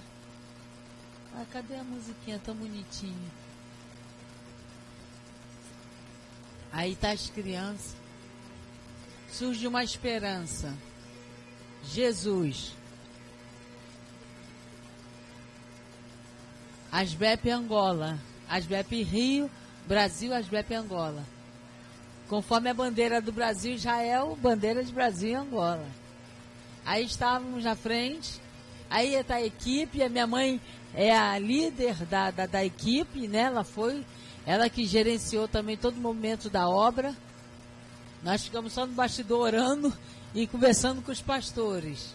Ah, 1.34 1.44
cadê 1.50 1.74
a 1.74 1.82
musiquinha 1.82 2.40
tão 2.44 2.54
bonitinha? 2.54 3.41
Aí 6.72 6.96
tá 6.96 7.10
as 7.10 7.28
crianças. 7.28 7.94
Surge 9.30 9.66
uma 9.66 9.84
esperança. 9.84 10.74
Jesus. 11.84 12.72
Asbep 16.90 17.50
Angola. 17.50 18.18
Asbep 18.48 19.02
Rio, 19.02 19.50
Brasil, 19.86 20.34
Asbep 20.34 20.74
Angola. 20.74 21.24
Conforme 22.28 22.70
a 22.70 22.74
bandeira 22.74 23.20
do 23.20 23.32
Brasil, 23.32 23.74
Israel, 23.74 24.38
bandeira 24.40 24.82
de 24.84 24.92
Brasil 24.92 25.30
e 25.30 25.34
Angola. 25.34 25.86
Aí 26.84 27.04
estávamos 27.04 27.64
na 27.64 27.76
frente, 27.76 28.40
aí 28.90 29.14
está 29.14 29.36
a 29.36 29.42
equipe, 29.42 30.02
a 30.02 30.08
minha 30.08 30.26
mãe 30.26 30.60
é 30.94 31.16
a 31.16 31.38
líder 31.38 31.94
da, 32.06 32.30
da, 32.30 32.46
da 32.46 32.64
equipe, 32.64 33.28
né? 33.28 33.42
Ela 33.42 33.64
foi, 33.64 34.04
ela 34.46 34.68
que 34.68 34.86
gerenciou 34.86 35.46
também 35.46 35.76
todo 35.76 35.96
o 35.96 36.00
momento 36.00 36.50
da 36.50 36.68
obra. 36.68 37.14
Nós 38.22 38.44
ficamos 38.44 38.72
só 38.72 38.86
no 38.86 38.92
bastidor 38.92 39.40
orando 39.40 39.92
e 40.34 40.46
conversando 40.46 41.02
com 41.02 41.12
os 41.12 41.20
pastores. 41.20 42.14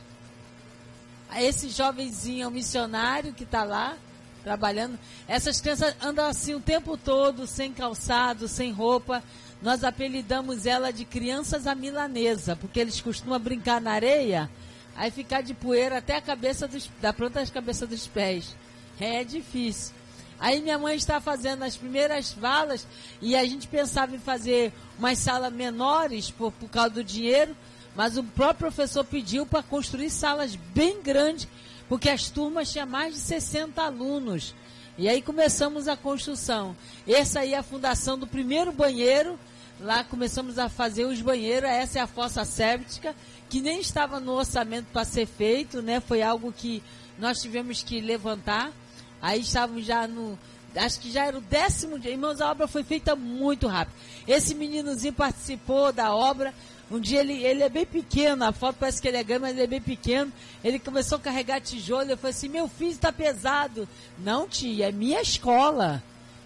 Esse 1.36 1.70
jovenzinho, 1.70 2.48
o 2.48 2.52
missionário 2.52 3.34
que 3.34 3.44
está 3.44 3.64
lá, 3.64 3.98
trabalhando. 4.44 4.98
Essas 5.28 5.60
crianças 5.60 5.94
andam 6.02 6.26
assim 6.26 6.56
o 6.56 6.60
tempo 6.62 6.98
todo, 6.98 7.46
sem 7.46 7.74
calçado, 7.74 8.48
sem 8.48 8.72
roupa. 8.72 9.22
Nós 9.62 9.84
apelidamos 9.84 10.66
ela 10.66 10.94
de 10.94 11.04
crianças 11.04 11.68
à 11.68 11.76
milanesa, 11.76 12.56
porque 12.56 12.80
eles 12.80 13.02
costumam 13.02 13.40
brincar 13.40 13.82
na 13.82 13.92
areia, 13.92 14.50
aí 14.96 15.12
ficar 15.12 15.42
de 15.42 15.54
poeira 15.54 15.98
até 15.98 16.16
a 16.16 16.22
cabeça 16.22 16.68
dos, 16.68 16.90
da 17.02 17.12
planta 17.12 17.40
das 17.40 17.50
cabeças 17.50 17.90
dos 17.90 18.08
pés. 18.08 18.56
É 19.00 19.24
difícil. 19.24 19.94
Aí 20.40 20.62
minha 20.62 20.78
mãe 20.78 20.96
está 20.96 21.20
fazendo 21.20 21.64
as 21.64 21.76
primeiras 21.76 22.32
valas 22.32 22.88
e 23.22 23.36
a 23.36 23.44
gente 23.44 23.68
pensava 23.68 24.16
em 24.16 24.20
fazer 24.20 24.72
umas 24.98 25.18
salas 25.18 25.52
menores 25.52 26.30
por, 26.30 26.52
por 26.52 26.70
causa 26.70 26.92
do 26.92 27.04
dinheiro, 27.04 27.56
mas 27.96 28.18
o 28.18 28.24
próprio 28.24 28.72
professor 28.72 29.04
pediu 29.04 29.46
para 29.46 29.64
construir 29.64 30.12
salas 30.12 30.56
bem 30.56 31.02
grandes, 31.02 31.48
porque 31.90 32.10
as 32.10 32.30
turmas 32.30 32.72
tinham 32.72 32.86
mais 32.86 33.16
de 33.16 33.20
60 33.20 33.82
alunos. 33.82 34.54
E 35.00 35.08
aí 35.08 35.22
começamos 35.22 35.88
a 35.88 35.96
construção. 35.96 36.76
Essa 37.08 37.42
aí 37.42 37.54
é 37.54 37.58
a 37.58 37.64
fundação 37.64 38.18
do 38.18 38.26
primeiro 38.26 38.72
banheiro. 38.72 39.40
Lá 39.80 40.04
começamos 40.04 40.58
a 40.58 40.70
fazer 40.70 41.06
os 41.06 41.22
banheiros. 41.22 41.70
Essa 41.70 42.00
é 42.00 42.02
a 42.02 42.08
fossa 42.08 42.44
séptica, 42.44 43.16
que 43.48 43.62
nem 43.62 43.80
estava 43.80 44.20
no 44.20 44.34
orçamento 44.34 44.88
para 44.92 45.06
ser 45.06 45.28
feito, 45.28 45.84
né? 45.84 46.00
Foi 46.00 46.24
algo 46.24 46.52
que 46.52 46.82
nós 47.20 47.40
tivemos 47.40 47.84
que 47.84 48.02
levantar. 48.02 48.72
Aí 49.22 49.42
estávamos 49.42 49.86
já 49.86 50.08
no. 50.08 50.38
Acho 50.76 51.00
que 51.00 51.12
já 51.12 51.26
era 51.26 51.38
o 51.38 51.42
décimo 51.42 51.98
dia. 51.98 52.12
Irmãos, 52.12 52.40
a 52.40 52.52
obra 52.52 52.68
foi 52.68 52.84
feita 52.84 53.16
muito 53.16 53.68
rápido. 53.68 53.96
Esse 54.28 54.54
meninozinho 54.54 55.14
participou 55.14 55.92
da 55.92 56.14
obra. 56.14 56.54
Um 56.90 57.00
dia 57.00 57.20
ele, 57.20 57.44
ele 57.44 57.64
é 57.64 57.70
bem 57.70 57.86
pequeno, 57.86 58.46
a 58.46 58.54
foto 58.54 58.78
parece 58.80 59.02
que 59.02 59.08
ele 59.10 59.18
é 59.18 59.24
grande, 59.24 59.42
mas 59.42 59.52
ele 59.52 59.64
é 59.64 59.68
bem 59.68 59.82
pequeno. 59.82 60.32
Ele 60.64 60.80
começou 60.80 61.18
a 61.18 61.22
carregar 61.22 61.60
tijolo. 61.60 62.10
Eu 62.10 62.18
falei 62.18 62.32
assim: 62.32 62.48
meu 62.48 62.68
filho 62.68 62.92
está 62.92 63.12
pesado. 63.12 63.88
Não, 64.20 64.48
tia, 64.48 64.90
é 64.90 64.92
minha 64.92 65.22
escola. 65.22 66.02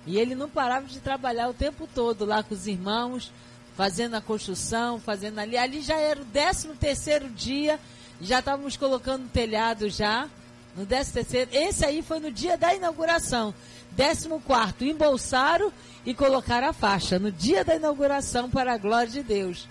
E 0.06 0.18
ele 0.18 0.34
não 0.34 0.50
parava 0.50 0.88
de 0.88 1.00
trabalhar 1.00 1.48
o 1.50 1.54
tempo 1.54 1.88
todo 1.94 2.26
lá 2.26 2.42
com 2.42 2.56
os 2.56 2.66
irmãos, 2.66 3.32
fazendo 3.78 4.16
a 4.16 4.22
construção, 4.22 5.00
fazendo 5.00 5.40
ali. 5.40 5.58
Ali 5.58 5.82
já 5.82 5.98
era 5.98 6.22
o 6.22 6.26
décimo 6.26 6.76
terceiro 6.76 7.30
dia, 7.30 7.80
já 8.20 8.40
estávamos 8.40 8.76
colocando 8.76 9.26
o 9.26 9.30
telhado 9.30 9.90
já. 9.90 10.28
No 10.76 10.86
décimo 10.86 11.16
terceiro, 11.16 11.50
esse 11.54 11.86
aí 11.86 12.02
foi 12.02 12.20
no 12.20 12.32
dia 12.32 12.58
da 12.58 12.74
inauguração. 12.74 13.54
Décimo 13.92 14.40
quarto, 14.40 14.86
embolsaram 14.86 15.72
e 16.06 16.14
colocaram 16.14 16.70
a 16.70 16.74
faixa 16.74 17.20
no 17.20 17.32
dia 17.32 17.64
da 17.64 17.76
inauguração 17.76 18.50
para 18.50 18.74
a 18.74 18.78
glória 18.78 19.12
de 19.12 19.22
Deus. 19.22 19.68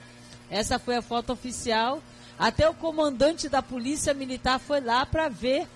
Essa 0.51 0.79
foi 0.79 0.97
a 0.97 1.03
foto 1.03 1.33
oficial. 1.33 2.03
Até 2.39 2.69
o 2.69 2.75
comandante 2.75 3.49
da 3.49 3.63
polícia 3.63 4.13
militar 4.13 4.59
foi 4.59 4.81
lá 4.81 5.07
para 5.07 5.29
ver 5.29 5.67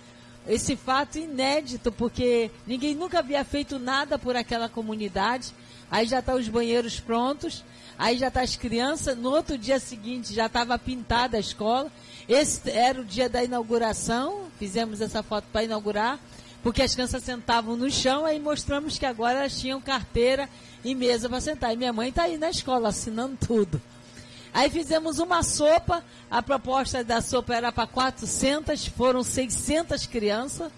esse 0.47 0.77
fato 0.77 1.19
inédito, 1.19 1.91
porque 1.91 2.51
ninguém 2.67 2.95
nunca 2.95 3.21
havia 3.21 3.45
feito 3.45 3.79
nada 3.79 4.19
por 4.19 4.37
aquela 4.37 4.69
comunidade. 4.69 5.53
Aí 5.91 6.07
já 6.07 6.21
tá 6.21 6.35
os 6.35 6.49
banheiros 6.49 7.01
prontos, 7.01 7.65
aí 7.99 8.19
já 8.19 8.31
tá 8.31 8.43
as 8.43 8.57
crianças. 8.57 9.17
No 9.17 9.31
outro 9.31 9.57
dia 9.57 9.79
seguinte 9.79 10.35
já 10.35 10.47
estava 10.47 10.79
pintada 10.79 11.37
a 11.37 11.41
escola. 11.41 11.91
Esse 12.29 12.71
era 12.71 13.01
o 13.01 13.05
dia 13.05 13.29
da 13.29 13.45
inauguração. 13.45 14.47
Fizemos 14.59 15.01
essa 15.01 15.23
foto 15.23 15.47
para 15.53 15.65
inaugurar, 15.65 16.19
porque 16.63 16.83
as 16.83 16.95
crianças 16.95 17.23
sentavam 17.23 17.77
no 17.77 17.91
chão. 17.91 18.25
Aí 18.25 18.41
mostramos 18.41 18.99
que 18.99 19.07
agora 19.07 19.41
elas 19.41 19.59
tinham 19.59 19.81
carteira 19.81 20.49
e 20.85 20.95
mesa 20.95 21.29
para 21.29 21.41
sentar. 21.41 21.73
E 21.73 21.77
minha 21.77 21.93
mãe 21.93 22.09
está 22.09 22.25
aí 22.25 22.39
na 22.39 22.51
escola 22.51 22.89
assinando 22.89 23.37
tudo. 23.47 23.81
Aí 24.55 24.71
fizemos 24.71 25.19
uma 25.19 25.43
sopa, 25.43 26.05
a 26.31 26.41
proposta 26.41 27.03
da 27.03 27.21
sopa 27.21 27.55
era 27.57 27.73
para 27.73 27.89
400, 27.89 28.87
foram 28.87 29.25
600 29.25 30.07
crianças. 30.07 30.71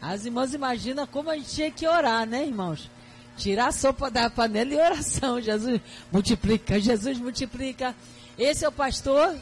As 0.00 0.24
irmãs 0.24 0.54
imaginam 0.54 1.04
como 1.04 1.28
a 1.28 1.36
gente 1.36 1.50
tinha 1.50 1.70
que 1.72 1.88
orar, 1.88 2.24
né, 2.24 2.46
irmãos? 2.46 2.88
Tirar 3.36 3.68
a 3.68 3.72
sopa 3.72 4.08
da 4.08 4.30
panela 4.30 4.72
e 4.72 4.76
oração. 4.76 5.40
Jesus 5.42 5.80
multiplica, 6.12 6.78
Jesus 6.78 7.18
multiplica. 7.18 7.96
Esse 8.38 8.64
é 8.64 8.68
o 8.68 8.72
pastor 8.72 9.36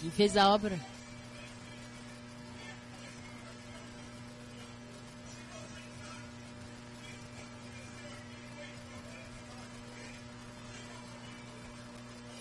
que 0.00 0.10
fez 0.10 0.36
a 0.36 0.48
obra. 0.48 0.78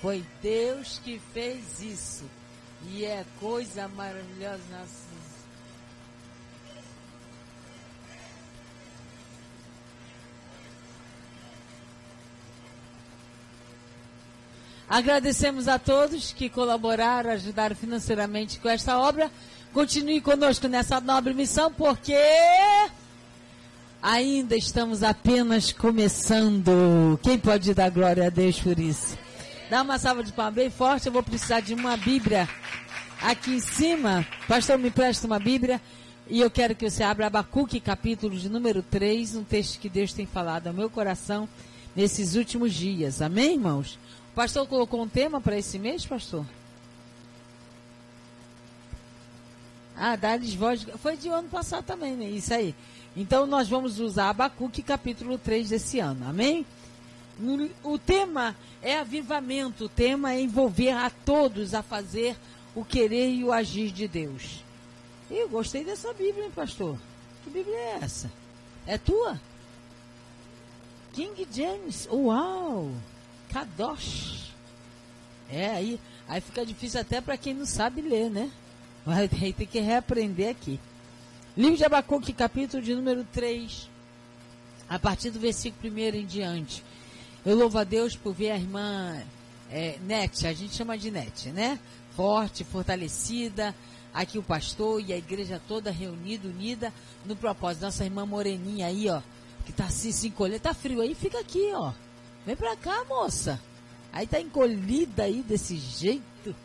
Foi 0.02 0.26
Deus 0.42 1.00
que 1.00 1.20
fez 1.34 1.82
isso. 1.82 2.24
E 2.88 3.04
é 3.04 3.26
coisa 3.42 3.90
maravilhosa. 3.90 4.64
Nossa. 4.72 5.10
Agradecemos 14.90 15.68
a 15.68 15.78
todos 15.78 16.34
que 16.34 16.50
colaboraram, 16.50 17.30
ajudaram 17.30 17.76
financeiramente 17.76 18.60
com 18.60 18.68
esta 18.68 18.98
obra. 18.98 19.30
Continue 19.72 20.20
conosco 20.20 20.68
nessa 20.68 21.00
nobre 21.00 21.32
missão, 21.36 21.72
porque 21.72 22.18
ainda 24.02 24.56
estamos 24.56 25.04
apenas 25.04 25.72
começando. 25.72 27.20
Quem 27.22 27.38
pode 27.38 27.72
dar 27.76 27.92
glória 27.92 28.26
a 28.26 28.30
Deus 28.32 28.60
por 28.60 28.80
isso? 28.80 29.16
Dá 29.70 29.84
uma 29.84 30.00
salva 30.00 30.24
de 30.24 30.34
palmas 30.34 30.56
bem 30.56 30.72
forte. 30.72 31.06
Eu 31.06 31.14
vou 31.14 31.22
precisar 31.22 31.60
de 31.60 31.76
uma 31.76 31.96
Bíblia 31.96 32.50
aqui 33.22 33.52
em 33.52 33.60
cima. 33.60 34.26
Pastor, 34.48 34.80
me 34.80 34.90
presta 34.90 35.28
uma 35.28 35.38
Bíblia. 35.38 35.80
E 36.28 36.42
eu 36.42 36.50
quero 36.50 36.74
que 36.74 36.90
você 36.90 37.04
abra 37.04 37.28
Abacuque, 37.28 37.80
capítulo 37.80 38.36
de 38.36 38.50
número 38.50 38.82
3, 38.82 39.36
um 39.36 39.44
texto 39.44 39.80
que 39.80 39.90
Deus 39.90 40.14
tem 40.14 40.26
falado 40.26 40.66
ao 40.66 40.74
meu 40.74 40.90
coração 40.90 41.48
nesses 41.96 42.36
últimos 42.36 42.74
dias. 42.74 43.22
Amém, 43.22 43.54
irmãos? 43.54 44.00
O 44.32 44.36
pastor 44.36 44.68
colocou 44.68 45.02
um 45.02 45.08
tema 45.08 45.42
para 45.42 45.58
esse 45.58 45.78
mês, 45.78 46.06
pastor? 46.06 46.46
Ah, 49.96 50.16
dá-lhes 50.16 50.54
voz. 50.54 50.86
Foi 51.02 51.18
de 51.18 51.28
ano 51.28 51.50
passado 51.50 51.84
também, 51.84 52.16
né? 52.16 52.30
Isso 52.30 52.54
aí. 52.54 52.74
Então 53.18 53.46
nós 53.46 53.68
vamos 53.68 54.00
usar 54.00 54.30
Abacuque, 54.30 54.82
capítulo 54.82 55.38
3 55.38 55.70
desse 55.70 56.00
ano. 56.00 56.26
Amém? 56.28 56.66
O 57.84 57.98
tema 57.98 58.56
é 58.82 58.98
avivamento, 59.00 59.86
o 59.86 59.90
tema 59.90 60.34
é 60.34 60.42
envolver 60.42 60.92
a 60.92 61.10
todos 61.10 61.74
a 61.74 61.82
fazer 61.82 62.38
o 62.76 62.86
querer 62.86 63.30
e 63.32 63.44
o 63.44 63.52
agir 63.52 63.92
de 63.92 64.08
Deus. 64.08 64.64
Eu 65.30 65.50
gostei 65.50 65.84
dessa 65.84 66.14
Bíblia, 66.14 66.46
hein, 66.46 66.52
pastor? 66.56 66.98
Que 67.44 67.50
Bíblia 67.50 67.76
é 67.76 68.00
essa? 68.02 68.32
É 68.86 68.98
tua? 68.98 69.40
King 71.14 71.48
James. 71.52 72.08
Uau! 72.12 72.92
Kadosh. 73.50 74.54
É, 75.52 75.72
aí, 75.72 76.00
aí 76.28 76.42
fica 76.42 76.66
difícil 76.66 77.02
até 77.02 77.20
para 77.20 77.38
quem 77.38 77.54
não 77.54 77.66
sabe 77.66 78.02
ler, 78.02 78.30
né? 78.30 78.52
Vai 79.06 79.28
ter 79.28 79.66
que 79.66 79.80
reaprender 79.80 80.50
aqui. 80.50 80.80
Livro 81.58 81.76
de 81.76 81.84
Abacuque, 81.84 82.32
capítulo 82.32 82.82
de 82.82 82.94
número 82.94 83.26
3. 83.34 83.90
a 84.88 84.98
partir 84.98 85.32
do 85.32 85.40
versículo 85.40 85.94
1 85.94 85.98
em 86.16 86.26
diante. 86.26 86.84
Eu 87.46 87.56
louvo 87.56 87.78
a 87.78 87.84
Deus 87.84 88.16
por 88.16 88.34
ver 88.34 88.52
a 88.52 88.58
irmã 88.58 89.22
é, 89.72 89.98
Nete, 90.02 90.46
a 90.46 90.54
gente 90.54 90.76
chama 90.76 90.98
de 90.98 91.10
Nete, 91.10 91.50
né? 91.50 91.80
Forte, 92.16 92.64
fortalecida, 92.64 93.74
aqui 94.14 94.38
o 94.38 94.44
pastor 94.44 95.02
e 95.02 95.14
a 95.14 95.18
igreja 95.18 95.62
toda 95.68 95.92
reunida, 95.92 96.48
unida 96.48 96.94
no 97.26 97.36
propósito. 97.36 97.84
Nossa 97.84 98.04
irmã 98.04 98.26
Moreninha 98.26 98.88
aí, 98.88 99.10
ó, 99.10 99.22
que 99.66 99.72
tá 99.72 99.86
assim, 99.86 100.12
se 100.12 100.28
encolhendo, 100.28 100.60
tá 100.60 100.74
frio 100.74 101.02
aí, 101.02 101.16
fica 101.16 101.40
aqui, 101.40 101.72
ó. 101.74 101.94
Vem 102.46 102.56
pra 102.56 102.76
cá, 102.76 103.04
moça. 103.06 103.60
Aí 104.12 104.26
tá 104.26 104.40
encolhida 104.40 105.24
aí 105.24 105.42
desse 105.42 105.76
jeito. 105.78 106.56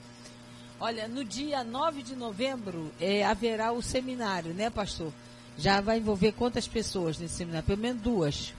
Olha, 0.81 1.07
no 1.07 1.25
dia 1.25 1.63
9 1.63 2.03
de 2.03 2.17
novembro 2.17 2.93
é, 3.01 3.25
haverá 3.25 3.73
o 3.73 3.83
seminário, 3.83 4.53
né, 4.55 4.71
pastor? 4.71 5.13
Já 5.57 5.81
vai 5.81 5.99
envolver 5.99 6.33
quantas 6.33 6.67
pessoas 6.67 7.19
nesse 7.19 7.35
seminário? 7.35 7.67
Pelo 7.67 7.79
menos 7.81 8.03
duas. 8.03 8.55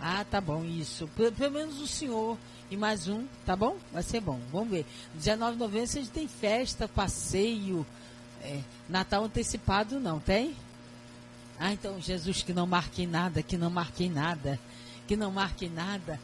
Ah, 0.00 0.24
tá 0.30 0.40
bom, 0.40 0.64
isso. 0.64 1.08
Pelo, 1.16 1.50
menos 1.50 1.80
o 1.80 1.86
senhor 1.86 2.36
e 2.70 2.76
mais 2.76 3.08
um, 3.08 3.26
tá 3.44 3.56
bom? 3.56 3.76
Vai 3.92 4.02
ser 4.02 4.20
bom, 4.20 4.38
vamos 4.52 4.70
ver. 4.70 4.86
Dia 5.14 5.36
9 5.36 5.52
de 5.52 5.58
novembro 5.58 5.86
vocês 5.86 6.08
têm 6.08 6.28
festa, 6.28 6.86
passeio, 6.86 7.86
é, 8.42 8.60
Natal 8.88 9.24
antecipado 9.24 9.98
não, 9.98 10.20
tem? 10.20 10.54
Ah, 11.58 11.72
então 11.72 12.00
Jesus 12.00 12.42
que 12.42 12.52
não 12.52 12.66
marque 12.66 13.06
nada, 13.06 13.42
que 13.42 13.56
não 13.56 13.70
marque 13.70 14.08
nada, 14.08 14.58
que 15.06 15.16
não 15.16 15.30
marque 15.30 15.68
nada. 15.68 16.20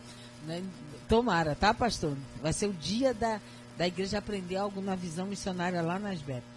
Né? 0.47 0.63
Tomara, 1.09 1.55
tá, 1.55 1.73
pastor? 1.73 2.17
Vai 2.43 2.53
ser 2.53 2.67
o 2.67 2.73
dia 2.73 3.15
da, 3.15 3.41
da 3.77 3.87
igreja 3.87 4.19
aprender 4.19 4.57
algo 4.57 4.81
na 4.81 4.95
visão 4.95 5.27
missionária 5.27 5.81
lá 5.81 5.99
nas 5.99 6.21
Betas. 6.21 6.53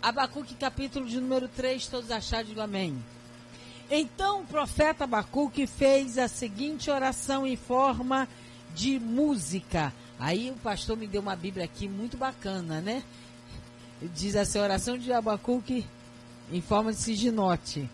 Abacuque, 0.00 0.54
capítulo 0.54 1.06
de 1.06 1.20
número 1.20 1.46
3, 1.46 1.86
todos 1.86 2.08
digo 2.44 2.60
amém. 2.60 3.00
Então 3.88 4.40
o 4.40 4.46
profeta 4.46 5.04
Abacuque 5.04 5.66
fez 5.66 6.18
a 6.18 6.26
seguinte 6.26 6.90
oração 6.90 7.46
em 7.46 7.56
forma 7.56 8.28
de 8.74 8.98
música. 8.98 9.92
Aí 10.18 10.50
o 10.50 10.54
pastor 10.54 10.96
me 10.96 11.06
deu 11.06 11.20
uma 11.20 11.36
Bíblia 11.36 11.64
aqui 11.64 11.88
muito 11.88 12.16
bacana, 12.16 12.80
né? 12.80 13.02
Diz 14.14 14.34
assim, 14.34 14.58
oração 14.58 14.98
de 14.98 15.12
Abacuque 15.12 15.86
em 16.50 16.60
forma 16.60 16.92
de 16.92 16.98
siginote. 16.98 17.88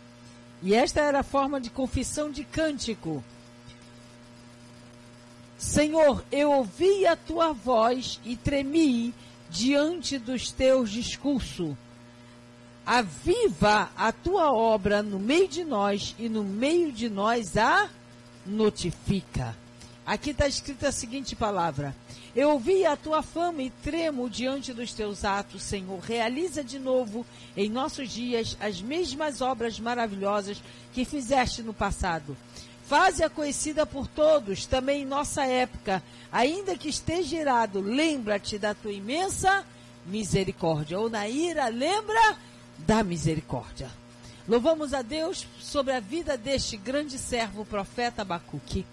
E 0.62 0.74
esta 0.74 1.00
era 1.00 1.20
a 1.20 1.24
forma 1.24 1.60
de 1.60 1.70
confissão 1.70 2.30
de 2.30 2.44
cântico. 2.44 3.22
Senhor, 5.56 6.24
eu 6.30 6.50
ouvi 6.52 7.06
a 7.06 7.16
tua 7.16 7.52
voz 7.52 8.20
e 8.24 8.36
tremi 8.36 9.14
diante 9.50 10.18
dos 10.18 10.50
teus 10.50 10.90
discursos 10.90 11.74
aviva 12.88 13.90
a 13.94 14.10
tua 14.10 14.50
obra 14.50 15.02
no 15.02 15.18
meio 15.18 15.46
de 15.46 15.62
nós 15.62 16.16
e 16.18 16.26
no 16.26 16.42
meio 16.42 16.90
de 16.90 17.10
nós 17.10 17.54
a 17.54 17.86
notifica. 18.46 19.54
Aqui 20.06 20.30
está 20.30 20.48
escrita 20.48 20.88
a 20.88 20.92
seguinte 20.92 21.36
palavra: 21.36 21.94
Eu 22.38 22.50
ouvi 22.50 22.86
a 22.86 22.94
tua 22.94 23.20
fama 23.20 23.64
e 23.64 23.70
tremo 23.82 24.30
diante 24.30 24.72
dos 24.72 24.92
teus 24.92 25.24
atos, 25.24 25.60
Senhor. 25.60 25.98
Realiza 25.98 26.62
de 26.62 26.78
novo 26.78 27.26
em 27.56 27.68
nossos 27.68 28.08
dias 28.10 28.56
as 28.60 28.80
mesmas 28.80 29.40
obras 29.40 29.80
maravilhosas 29.80 30.62
que 30.92 31.04
fizeste 31.04 31.64
no 31.64 31.74
passado. 31.74 32.36
Faze-a 32.86 33.28
conhecida 33.28 33.84
por 33.84 34.06
todos, 34.06 34.66
também 34.66 35.02
em 35.02 35.04
nossa 35.04 35.44
época. 35.46 36.00
Ainda 36.30 36.78
que 36.78 36.88
esteja 36.88 37.38
irado, 37.38 37.80
lembra-te 37.80 38.56
da 38.56 38.72
tua 38.72 38.92
imensa 38.92 39.66
misericórdia. 40.06 40.96
Ou 40.96 41.10
na 41.10 41.28
ira, 41.28 41.66
lembra 41.66 42.36
da 42.78 43.02
misericórdia. 43.02 43.90
Louvamos 44.46 44.94
a 44.94 45.02
Deus 45.02 45.44
sobre 45.58 45.92
a 45.92 45.98
vida 45.98 46.36
deste 46.36 46.76
grande 46.76 47.18
servo, 47.18 47.62
o 47.62 47.66
profeta 47.66 48.22
Abacuque, 48.22 48.86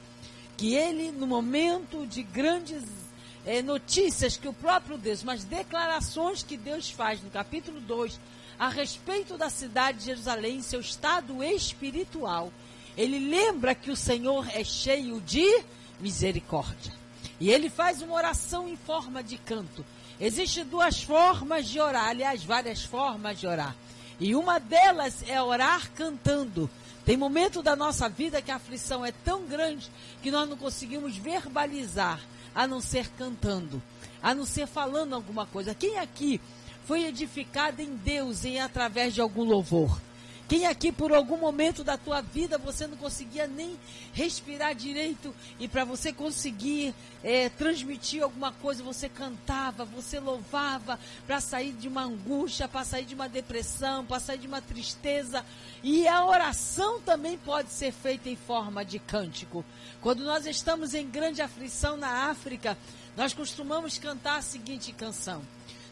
que 0.57 0.73
ele, 0.73 1.11
no 1.11 1.27
momento 1.27 2.07
de 2.07 2.23
grandes 2.23 3.04
é, 3.45 3.61
notícias 3.61 4.37
que 4.37 4.47
o 4.47 4.53
próprio 4.53 4.97
Deus, 4.97 5.23
mas 5.23 5.43
declarações 5.43 6.41
que 6.41 6.57
Deus 6.57 6.89
faz 6.89 7.21
no 7.21 7.29
capítulo 7.29 7.79
2 7.79 8.19
a 8.57 8.69
respeito 8.69 9.37
da 9.37 9.49
cidade 9.49 9.99
de 9.99 10.05
Jerusalém, 10.05 10.61
seu 10.61 10.79
estado 10.79 11.43
espiritual, 11.43 12.51
ele 12.97 13.19
lembra 13.19 13.75
que 13.75 13.91
o 13.91 13.95
Senhor 13.95 14.47
é 14.53 14.63
cheio 14.63 15.19
de 15.21 15.63
misericórdia. 15.99 16.93
E 17.39 17.51
ele 17.51 17.69
faz 17.69 18.01
uma 18.01 18.15
oração 18.15 18.67
em 18.67 18.77
forma 18.77 19.21
de 19.21 19.37
canto. 19.37 19.85
Existem 20.19 20.63
duas 20.63 21.03
formas 21.03 21.67
de 21.67 21.79
orar, 21.79 22.07
aliás, 22.07 22.43
várias 22.43 22.83
formas 22.83 23.39
de 23.39 23.45
orar. 23.45 23.75
E 24.19 24.33
uma 24.33 24.59
delas 24.59 25.21
é 25.27 25.41
orar 25.41 25.91
cantando. 25.91 26.69
Tem 27.05 27.17
momento 27.17 27.61
da 27.61 27.75
nossa 27.75 28.07
vida 28.07 28.41
que 28.41 28.49
a 28.49 28.55
aflição 28.55 29.05
é 29.05 29.11
tão 29.11 29.45
grande 29.45 29.91
que 30.23 30.31
nós 30.31 30.49
não 30.49 30.55
conseguimos 30.55 31.17
verbalizar, 31.17 32.21
a 32.55 32.65
não 32.65 32.79
ser 32.79 33.09
cantando, 33.17 33.83
a 34.23 34.33
não 34.33 34.45
ser 34.45 34.65
falando 34.65 35.13
alguma 35.13 35.45
coisa. 35.45 35.75
Quem 35.75 35.99
aqui 35.99 36.39
foi 36.85 37.03
edificado 37.03 37.81
em 37.81 37.95
Deus 37.95 38.45
em 38.45 38.61
através 38.61 39.13
de 39.13 39.19
algum 39.21 39.43
louvor? 39.43 39.99
Quem 40.47 40.67
aqui 40.67 40.91
por 40.91 41.11
algum 41.11 41.37
momento 41.37 41.83
da 41.83 41.97
tua 41.97 42.21
vida 42.21 42.59
você 42.59 42.85
não 42.85 42.95
conseguia 42.97 43.47
nem 43.47 43.79
respirar 44.13 44.75
direito 44.75 45.33
e 45.59 45.67
para 45.67 45.83
você 45.83 46.13
conseguir 46.13 46.93
é, 47.23 47.49
transmitir 47.49 48.21
alguma 48.21 48.51
coisa 48.51 48.83
você 48.83 49.09
cantava, 49.09 49.85
você 49.85 50.19
louvava 50.19 50.99
para 51.25 51.41
sair 51.41 51.73
de 51.73 51.87
uma 51.87 52.03
angústia, 52.03 52.67
para 52.67 52.85
sair 52.85 53.05
de 53.05 53.15
uma 53.15 53.27
depressão, 53.27 54.05
para 54.05 54.19
sair 54.19 54.37
de 54.37 54.45
uma 54.45 54.61
tristeza. 54.61 55.43
E 55.81 56.07
a 56.07 56.23
oração 56.23 57.01
também 57.01 57.39
pode 57.39 57.71
ser 57.71 57.91
feita 57.91 58.29
em 58.29 58.35
forma 58.35 58.85
de 58.85 58.99
cântico. 58.99 59.65
Quando 59.99 60.23
nós 60.23 60.45
estamos 60.45 60.93
em 60.93 61.09
grande 61.09 61.41
aflição 61.41 61.97
na 61.97 62.29
África, 62.29 62.77
nós 63.17 63.33
costumamos 63.33 63.97
cantar 63.97 64.37
a 64.37 64.41
seguinte 64.43 64.91
canção. 64.91 65.41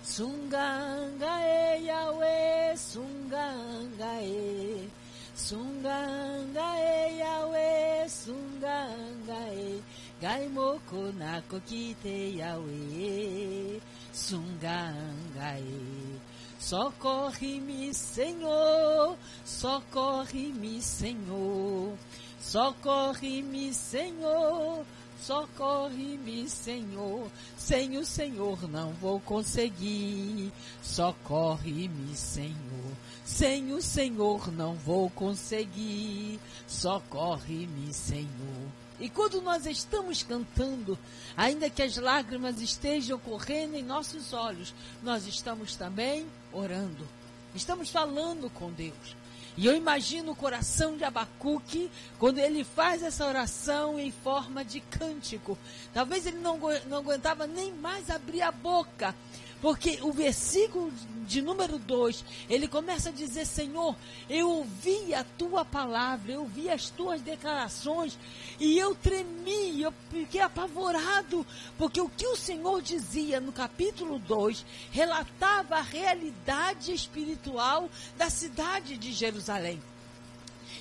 Sunganga 0.03 1.39
e 1.41 1.85
Yahweh, 1.85 2.75
Sunganga 2.75 4.21
e 4.21 4.89
Sunganga 5.33 6.75
e 6.77 7.17
Yahweh, 7.19 8.07
Sunganga 8.07 9.39
e. 9.51 9.81
Gaimoko 10.21 11.11
nako 11.17 11.59
kite 11.65 12.35
Yahweh, 12.35 13.79
Sunganga 14.11 15.57
e. 15.57 16.19
Socorre-me, 16.59 17.93
Senhor, 17.93 19.17
socorre-me, 19.45 20.81
Senhor, 20.81 21.97
socorre-me, 22.39 23.73
Senhor, 23.73 24.85
Socorre-me, 25.23 26.49
Senhor. 26.49 27.31
Sem 27.57 27.97
o 27.97 28.05
Senhor 28.05 28.69
não 28.69 28.91
vou 28.91 29.21
conseguir. 29.21 30.51
Socorre-me, 30.83 32.13
Senhor. 32.13 32.91
Sem 33.23 33.71
o 33.71 33.81
Senhor 33.81 34.51
não 34.51 34.75
vou 34.75 35.09
conseguir. 35.09 36.41
Socorre-me, 36.67 37.93
Senhor. 37.93 38.67
E 38.99 39.07
quando 39.07 39.41
nós 39.41 39.65
estamos 39.65 40.23
cantando, 40.23 40.99
ainda 41.37 41.69
que 41.69 41.81
as 41.81 41.95
lágrimas 41.95 42.59
estejam 42.61 43.17
correndo 43.17 43.75
em 43.75 43.83
nossos 43.83 44.33
olhos, 44.33 44.73
nós 45.01 45.25
estamos 45.25 45.75
também 45.77 46.25
orando. 46.51 47.07
Estamos 47.55 47.89
falando 47.89 48.49
com 48.49 48.71
Deus. 48.73 49.15
E 49.55 49.65
eu 49.65 49.75
imagino 49.75 50.31
o 50.31 50.35
coração 50.35 50.97
de 50.97 51.03
Abacuque 51.03 51.89
quando 52.17 52.39
ele 52.39 52.63
faz 52.63 53.03
essa 53.03 53.25
oração 53.25 53.99
em 53.99 54.11
forma 54.11 54.65
de 54.65 54.79
cântico. 54.79 55.57
Talvez 55.93 56.25
ele 56.25 56.39
não, 56.39 56.59
não 56.87 56.97
aguentava 56.97 57.45
nem 57.45 57.71
mais 57.73 58.09
abrir 58.09 58.41
a 58.41 58.51
boca. 58.51 59.15
Porque 59.63 59.97
o 60.01 60.11
versículo 60.11 60.91
de 61.25 61.41
número 61.41 61.79
2, 61.79 62.25
ele 62.49 62.67
começa 62.67 63.07
a 63.07 63.13
dizer: 63.13 63.45
Senhor, 63.45 63.95
eu 64.29 64.49
ouvi 64.49 65.13
a 65.13 65.23
tua 65.23 65.63
palavra, 65.63 66.33
eu 66.33 66.41
ouvi 66.41 66.69
as 66.69 66.89
tuas 66.89 67.21
declarações, 67.21 68.19
e 68.59 68.77
eu 68.77 68.93
tremi, 68.93 69.81
eu 69.81 69.93
fiquei 70.11 70.41
apavorado, 70.41 71.47
porque 71.77 72.01
o 72.01 72.09
que 72.09 72.27
o 72.27 72.35
Senhor 72.35 72.81
dizia 72.81 73.39
no 73.39 73.53
capítulo 73.53 74.19
2 74.19 74.65
relatava 74.91 75.77
a 75.77 75.81
realidade 75.81 76.93
espiritual 76.93 77.89
da 78.17 78.29
cidade 78.29 78.97
de 78.97 79.13
Jerusalém. 79.13 79.81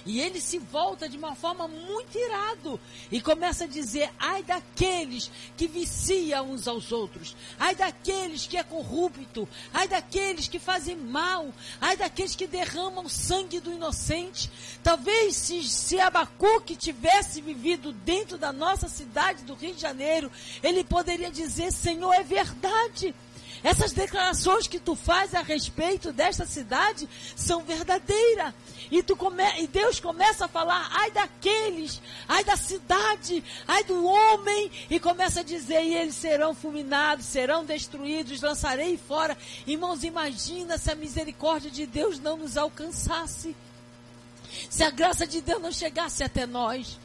E 0.05 0.21
ele 0.21 0.41
se 0.41 0.59
volta 0.59 1.09
de 1.09 1.17
uma 1.17 1.35
forma 1.35 1.69
muito 1.69 2.19
irado 2.19 2.81
e 3.11 3.21
começa 3.21 3.65
a 3.65 3.69
dizer: 3.69 4.11
ai 4.19 4.43
daqueles 4.43 5.31
que 5.57 5.69
viciam 5.69 6.51
uns 6.51 6.67
aos 6.67 6.91
outros, 6.91 7.37
ai 7.59 7.75
daqueles 7.75 8.47
que 8.47 8.57
é 8.57 8.63
corrupto, 8.63 9.49
ai 9.73 9.87
daqueles 9.87 10.49
que 10.49 10.59
fazem 10.59 10.97
mal, 10.97 11.53
ai 11.81 11.97
daqueles 11.97 12.35
que 12.35 12.47
derramam 12.47 13.09
sangue 13.09 13.61
do 13.61 13.73
inocente. 13.73 14.51
Talvez 14.83 15.37
se, 15.37 15.63
se 15.65 16.01
Abacuque 16.01 16.77
tivesse 16.77 17.41
vivido 17.41 17.93
dentro 17.93 18.37
da 18.37 18.53
nossa 18.53 18.89
cidade 18.89 19.45
do 19.45 19.55
Rio 19.55 19.75
de 19.75 19.81
Janeiro, 19.81 20.31
ele 20.63 20.83
poderia 20.85 21.31
dizer: 21.31 21.73
Senhor, 21.73 22.13
é 22.13 22.23
verdade. 22.23 23.15
Essas 23.65 23.93
declarações 23.93 24.67
que 24.67 24.81
tu 24.81 24.97
faz 24.97 25.35
a 25.35 25.41
respeito 25.41 26.13
desta 26.13 26.45
cidade 26.45 27.09
são 27.37 27.63
verdadeiras. 27.63 28.53
E, 28.91 29.03
tu 29.03 29.17
come, 29.17 29.43
e 29.61 29.67
Deus 29.69 30.01
começa 30.01 30.47
a 30.47 30.49
falar, 30.49 30.89
ai 30.93 31.11
daqueles, 31.13 32.03
ai 32.29 32.43
da 32.45 32.57
cidade, 32.57 33.43
ai 33.67 33.85
do 33.85 34.05
homem, 34.05 34.71
e 34.91 34.99
começa 34.99 35.41
a 35.41 35.45
dizer, 35.45 35.83
e 35.83 35.95
eles 35.95 36.17
serão 36.17 36.55
fulminados, 36.55 37.25
serão 37.27 37.65
destruídos, 37.65 38.43
lançarei 38.43 38.99
fora. 38.99 39.39
Irmãos, 39.67 40.03
imagina 40.03 40.77
se 40.77 40.91
a 40.91 40.97
misericórdia 40.97 41.71
de 41.71 41.87
Deus 41.87 42.19
não 42.19 42.37
nos 42.37 42.57
alcançasse. 42.57 43.55
Se 44.69 44.83
a 44.83 44.91
graça 44.91 45.27
de 45.27 45.41
Deus 45.41 45.63
não 45.63 45.73
chegasse 45.73 46.23
até 46.23 46.47
nós. 46.47 46.99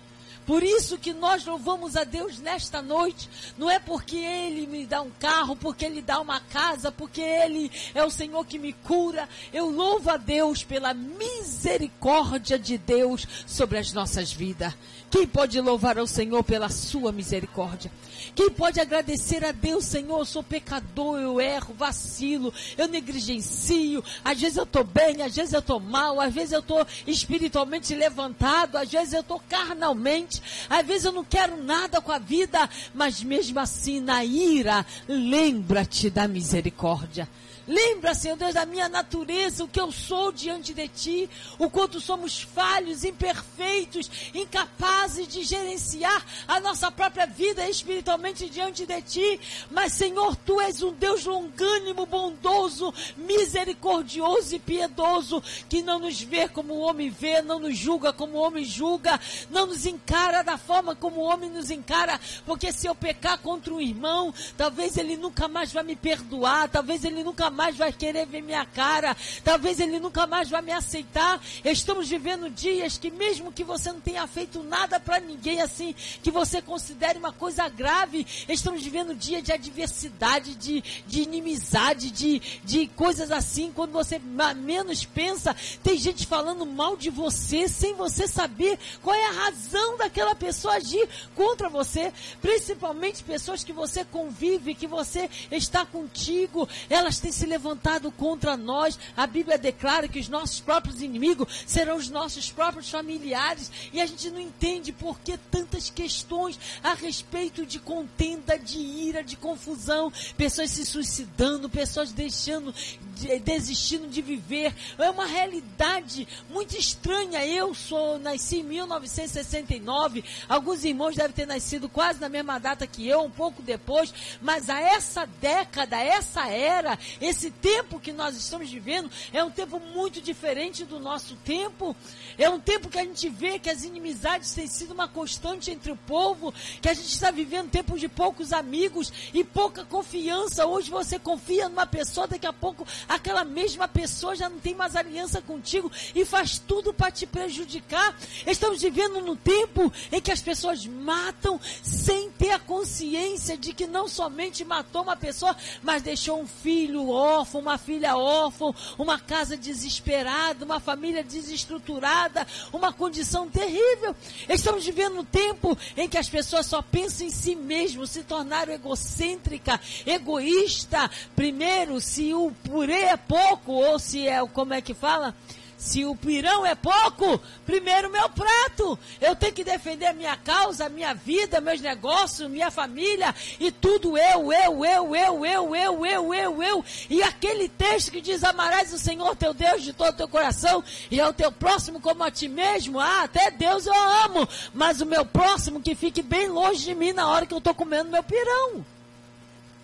Por 0.48 0.64
isso 0.64 0.98
que 0.98 1.12
nós 1.12 1.46
louvamos 1.46 1.98
a 1.98 2.06
Deus 2.06 2.40
nesta 2.40 2.82
noite. 2.82 3.30
Não 3.58 3.70
é 3.70 3.80
porque 3.80 4.16
Ele 4.16 4.66
me 4.66 4.86
dá 4.86 5.02
um 5.02 5.12
carro, 5.20 5.58
porque 5.58 5.84
Ele 5.84 6.02
dá 6.02 6.22
uma 6.22 6.40
casa, 6.40 6.90
porque 6.90 7.20
Ele 7.20 7.70
é 7.94 8.02
o 8.02 8.10
Senhor 8.10 8.46
que 8.46 8.58
me 8.58 8.72
cura. 8.72 9.28
Eu 9.52 9.70
louvo 9.70 10.10
a 10.10 10.16
Deus 10.16 10.64
pela 10.64 10.94
misericórdia 10.94 12.58
de 12.58 12.78
Deus 12.78 13.28
sobre 13.46 13.78
as 13.78 13.92
nossas 13.92 14.32
vidas. 14.32 14.74
Quem 15.10 15.26
pode 15.26 15.60
louvar 15.62 15.98
ao 15.98 16.06
Senhor 16.06 16.44
pela 16.44 16.70
sua 16.70 17.12
misericórdia? 17.14 17.90
Quem 18.36 18.50
pode 18.50 18.80
agradecer 18.80 19.44
a 19.46 19.52
Deus, 19.54 19.86
Senhor? 19.86 20.20
Eu 20.20 20.26
sou 20.26 20.44
pecador, 20.44 21.20
eu 21.20 21.40
erro, 21.40 21.74
vacilo, 21.74 22.54
eu 22.78 22.88
negligencio. 22.88 24.04
Às 24.24 24.42
vezes 24.42 24.58
eu 24.58 24.64
estou 24.64 24.84
bem, 24.84 25.22
às 25.22 25.36
vezes 25.36 25.54
eu 25.54 25.60
estou 25.60 25.80
mal, 25.80 26.20
às 26.20 26.34
vezes 26.34 26.52
eu 26.52 26.60
estou 26.60 26.86
espiritualmente 27.06 27.96
levantado, 27.96 28.76
às 28.76 28.92
vezes 28.92 29.14
eu 29.14 29.22
estou 29.22 29.42
carnalmente, 29.48 30.42
às 30.70 30.86
vezes 30.86 31.06
eu 31.06 31.14
não 31.14 31.24
quero 31.24 31.64
nada 31.64 32.02
com 32.02 32.12
a 32.12 32.20
vida, 32.20 32.70
mas 32.94 33.24
mesmo 33.24 33.60
assim, 33.60 34.02
na 34.02 34.26
ira, 34.26 34.86
lembra-te 35.08 36.10
da 36.10 36.28
misericórdia. 36.28 37.28
Lembra, 37.68 38.16
Senhor 38.16 38.38
Deus, 38.38 38.54
da 38.54 38.66
minha 38.66 38.88
natureza, 38.88 39.66
o 39.66 39.68
que 39.68 39.80
eu 39.80 39.92
sou 39.92 40.32
diante 40.32 40.74
de 40.74 40.88
Ti, 40.88 41.30
o 41.60 41.70
quanto 41.70 42.00
somos 42.00 42.42
falhos, 42.42 43.04
imperfeitos, 43.04 44.10
incapazes 44.34 45.28
de 45.28 45.44
gerenciar 45.44 46.26
a 46.48 46.62
nossa 46.62 46.90
própria 46.90 47.26
vida 47.26 47.70
espiritualmente 47.70 48.50
diante 48.50 48.86
de 48.86 49.02
Ti. 49.02 49.40
Mas, 49.70 49.92
Senhor, 49.92 50.34
Tu 50.38 50.62
és 50.62 50.82
um 50.82 50.94
Deus 50.94 51.26
longânimo, 51.26 52.06
bondoso, 52.06 52.94
misericordioso 53.18 54.56
e 54.56 54.60
piedoso, 54.60 55.44
que 55.68 55.82
não 55.82 56.00
nos 56.00 56.22
vê 56.22 56.48
como 56.48 56.74
o 56.74 56.80
homem 56.80 57.10
vê, 57.10 57.42
não 57.42 57.60
nos 57.60 57.78
julga 57.78 58.14
como 58.14 58.38
o 58.38 58.42
homem 58.42 58.64
julga, 58.64 59.20
não 59.50 59.66
nos 59.66 59.86
encara 59.86 60.42
da 60.42 60.58
forma 60.58 60.96
como 60.96 61.20
o 61.20 61.26
homem 61.26 61.50
nos 61.50 61.70
encara, 61.70 62.18
porque 62.46 62.72
se 62.72 62.88
eu 62.88 62.96
pecar 62.96 63.40
contra 63.40 63.74
um 63.74 63.82
irmão, 63.82 64.34
talvez 64.56 64.96
ele 64.96 65.18
nunca 65.18 65.50
mais 65.50 65.74
vai 65.74 65.84
me 65.84 65.98
perdoar, 65.98 66.70
talvez 66.70 67.04
ele 67.04 67.26
nunca 67.26 67.50
mais 67.50 67.57
vai 67.58 67.92
querer 67.92 68.26
ver 68.26 68.42
minha 68.42 68.66
cara, 68.66 69.18
talvez 69.44 69.80
ele 69.80 70.00
nunca 70.00 70.28
mais 70.28 70.50
vai 70.50 70.62
me 70.62 70.72
aceitar. 70.72 71.42
Estamos 71.66 72.08
vivendo 72.08 72.50
dias 72.50 72.98
que, 72.98 73.10
mesmo 73.10 73.52
que 73.52 73.64
você 73.64 73.92
não 73.92 74.00
tenha 74.00 74.26
feito 74.28 74.62
nada 74.64 75.00
para 75.00 75.20
ninguém 75.20 75.62
assim, 75.62 75.94
que 76.22 76.30
você 76.30 76.62
considere 76.62 77.18
uma 77.18 77.34
coisa 77.34 77.68
grave, 77.68 78.26
estamos 78.48 78.84
vivendo 78.84 79.16
dia 79.16 79.42
de 79.42 79.52
adversidade, 79.52 80.56
de, 80.56 80.84
de 81.08 81.22
inimizade, 81.22 82.12
de, 82.12 82.40
de 82.64 82.88
coisas 82.90 83.32
assim. 83.32 83.72
Quando 83.74 83.92
você 83.92 84.22
menos 84.56 85.04
pensa, 85.04 85.56
tem 85.84 85.98
gente 85.98 86.26
falando 86.28 86.66
mal 86.66 86.96
de 86.96 87.10
você 87.10 87.68
sem 87.68 87.96
você 87.96 88.28
saber 88.28 88.78
qual 89.02 89.16
é 89.16 89.26
a 89.28 89.32
razão 89.32 89.98
daquela 89.98 90.36
pessoa 90.36 90.76
agir 90.76 91.10
contra 91.36 91.70
você. 91.70 92.14
Principalmente 92.42 93.24
pessoas 93.24 93.64
que 93.64 93.74
você 93.74 94.06
convive, 94.06 94.76
que 94.76 94.86
você 94.86 95.30
está 95.52 95.86
contigo, 95.86 96.68
elas 96.90 97.20
têm 97.20 97.32
se 97.32 97.47
levantado 97.48 98.12
contra 98.12 98.56
nós. 98.56 99.00
A 99.16 99.26
Bíblia 99.26 99.58
declara 99.58 100.08
que 100.08 100.20
os 100.20 100.30
nossos 100.30 100.60
próprios 100.60 101.02
inimigos 101.02 101.64
serão 101.66 101.98
os 101.98 102.10
nossos 102.10 102.52
próprios 102.52 102.90
familiares. 102.90 103.72
E 103.92 104.02
a 104.02 104.06
gente 104.06 104.30
não 104.30 104.40
entende 104.40 104.92
por 104.92 105.20
que 105.20 105.38
tantas 105.50 105.90
questões 105.90 106.60
a 106.84 106.94
respeito 106.94 107.66
de 107.66 107.80
contenda, 107.80 108.58
de 108.58 108.78
ira, 108.78 109.24
de 109.24 109.36
confusão. 109.36 110.12
Pessoas 110.38 110.72
se 110.72 110.86
suicidando, 110.86 111.70
pessoas 111.70 112.12
deixando, 112.12 112.74
de, 113.18 113.40
desistindo 113.40 114.08
de 114.08 114.22
viver. 114.22 114.74
É 114.98 115.10
uma 115.10 115.26
realidade 115.26 116.28
muito 116.50 116.78
estranha. 116.78 117.46
Eu 117.46 117.74
sou, 117.74 118.20
nasci 118.20 118.58
em 118.58 118.64
1969. 118.64 120.24
Alguns 120.48 120.84
irmãos 120.84 121.16
devem 121.16 121.32
ter 121.32 121.48
nascido 121.48 121.90
quase 121.90 122.20
na 122.22 122.30
mesma 122.30 122.60
data 122.60 122.86
que 122.86 123.08
eu, 123.08 123.22
um 123.22 123.32
pouco 123.32 123.62
depois. 123.62 124.14
Mas 124.42 124.70
a 124.70 124.80
essa 124.80 125.26
década, 125.26 125.98
essa 125.98 126.48
era, 126.48 126.98
esse 127.20 127.48
esse 127.48 127.52
tempo 127.52 128.00
que 128.00 128.12
nós 128.12 128.36
estamos 128.36 128.70
vivendo 128.70 129.10
é 129.32 129.44
um 129.44 129.50
tempo 129.50 129.80
muito 129.80 130.20
diferente 130.22 130.84
do 130.84 131.00
nosso 131.00 131.36
tempo. 131.38 131.96
É 132.38 132.50
um 132.50 132.60
tempo 132.60 132.90
que 132.90 133.00
a 133.00 133.04
gente 133.04 133.30
vê 133.30 133.58
que 133.58 133.70
as 133.70 133.84
inimizades 133.84 134.54
têm 134.54 134.68
sido 134.68 134.94
uma 134.94 135.08
constante 135.08 135.72
entre 135.72 135.92
o 135.92 135.96
povo, 135.96 136.54
que 136.82 136.90
a 136.90 136.94
gente 136.94 137.08
está 137.08 137.32
vivendo 137.32 137.70
tempos 137.70 138.00
de 138.00 138.10
poucos 138.10 138.52
amigos 138.52 139.14
e 139.34 139.44
pouca 139.44 139.86
confiança. 139.86 140.66
Hoje 140.66 140.90
você 140.90 141.18
confia 141.18 141.70
numa 141.70 141.86
pessoa, 141.86 142.28
daqui 142.28 142.46
a 142.46 142.54
pouco 142.54 142.86
aquela 143.08 143.44
mesma 143.44 143.88
pessoa 143.88 144.36
já 144.36 144.50
não 144.50 144.60
tem 144.60 144.76
mais 144.76 144.96
aliança 144.96 145.42
contigo 145.42 145.92
e 146.14 146.26
faz 146.26 146.60
tudo 146.60 146.94
para 146.94 147.12
te 147.12 147.26
prejudicar. 147.26 148.16
Estamos 148.46 148.82
vivendo 148.82 149.22
num 149.22 149.36
tempo 149.36 149.92
em 150.12 150.22
que 150.22 150.32
as 150.32 150.42
pessoas 150.42 150.86
matam 150.86 151.60
sem 151.82 152.32
ter 152.48 152.52
a 152.52 152.60
consciência 152.60 153.58
de 153.58 153.74
que 153.74 153.86
não 153.86 154.08
somente 154.08 154.64
matou 154.64 155.04
uma 155.04 155.18
pessoa, 155.18 155.54
mas 155.84 156.02
deixou 156.02 156.42
um 156.42 156.48
filho, 156.48 157.10
órfão, 157.10 157.60
uma 157.60 157.78
filha 157.78 158.16
órfã, 158.16 158.74
uma 158.98 159.20
casa 159.20 159.58
desesperada, 159.58 160.64
uma 160.64 160.80
família 160.80 161.22
desestruturada, 161.22 162.48
uma 162.72 162.94
condição 162.94 163.50
terrível. 163.50 164.16
Estamos 164.48 164.86
vivendo 164.86 165.20
um 165.20 165.26
tempo 165.26 165.78
em 165.98 166.08
que 166.08 166.18
as 166.18 166.30
pessoas 166.30 166.66
só 166.66 166.82
pensam 166.82 167.28
em 167.28 167.32
si 167.32 167.54
mesmo, 167.54 168.08
se 168.08 168.24
tornaram 168.24 168.72
egocêntrica, 168.72 169.78
egoísta. 170.06 171.12
Primeiro, 171.36 172.00
se 172.00 172.34
o 172.34 172.54
purê 172.64 173.08
é 173.08 173.18
pouco, 173.18 173.74
ou 173.74 174.00
se 174.00 174.26
é, 174.26 174.46
como 174.48 174.74
é 174.74 174.82
que 174.82 174.94
fala? 174.94 175.36
Se 175.78 176.04
o 176.04 176.16
pirão 176.16 176.66
é 176.66 176.74
pouco, 176.74 177.40
primeiro 177.64 178.10
meu 178.10 178.28
prato. 178.30 178.98
Eu 179.22 179.36
tenho 179.36 179.54
que 179.54 179.64
defender 179.64 180.08
a 180.08 180.14
minha 180.14 180.36
causa, 180.36 180.86
a 180.86 180.90
minha 180.90 181.14
vida, 181.14 181.62
meus 181.62 181.80
negócios, 181.80 182.50
minha 182.50 182.72
família 182.72 183.34
e 183.60 183.72
tudo 183.72 184.18
eu, 184.18 184.52
eu, 184.52 184.86
eu, 184.86 185.16
eu, 185.16 185.46
eu, 185.46 185.76
eu, 185.76 186.06
eu, 186.06 186.34
eu, 186.34 186.64
eu. 186.64 186.86
E 187.10 187.22
aquele 187.22 187.70
texto 187.70 188.12
que 188.12 188.22
diz: 188.22 188.44
Amarás 188.44 188.92
o 188.92 188.98
Senhor 188.98 189.36
teu 189.36 189.54
Deus 189.54 189.84
de 189.84 189.94
todo 189.94 190.10
o 190.10 190.18
teu 190.18 190.28
coração 190.28 190.84
e 191.12 191.22
ao 191.22 191.32
teu 191.32 191.52
próximo 191.52 192.02
como 192.02 192.24
a 192.24 192.32
ti 192.32 192.48
mesmo. 192.48 193.00
Ah, 193.00 193.24
até 193.24 193.52
Deus 193.52 193.86
eu 193.86 193.94
amo, 194.26 194.50
mas 194.74 195.00
o 195.00 195.06
meu 195.06 195.26
próximo 195.26 195.80
que 195.80 195.94
fique 195.94 196.24
bem 196.24 196.48
longe 196.48 196.84
de 196.84 196.96
mim 196.96 197.14
na 197.14 197.30
hora 197.30 197.46
que 197.46 197.54
eu 197.54 197.60
estou 197.60 197.76
comendo 197.76 198.10
meu 198.10 198.24
pirão. 198.24 198.84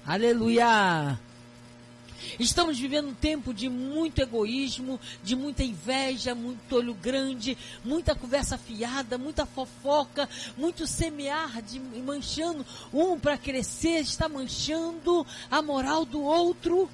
Aleluia. 0.05 1.19
Estamos 2.39 2.79
vivendo 2.79 3.09
um 3.09 3.13
tempo 3.13 3.53
de 3.53 3.69
muito 3.69 4.19
egoísmo, 4.19 4.99
de 5.23 5.35
muita 5.35 5.63
inveja, 5.63 6.33
muito 6.33 6.75
olho 6.75 6.93
grande, 6.93 7.57
muita 7.83 8.15
conversa 8.15 8.57
fiada, 8.57 9.17
muita 9.17 9.45
fofoca, 9.45 10.27
muito 10.57 10.87
semear 10.87 11.61
de 11.61 11.79
manchando 11.79 12.65
um 12.91 13.19
para 13.19 13.37
crescer, 13.37 13.99
está 13.99 14.27
manchando 14.27 15.25
a 15.49 15.61
moral 15.61 16.05
do 16.05 16.21
outro. 16.21 16.89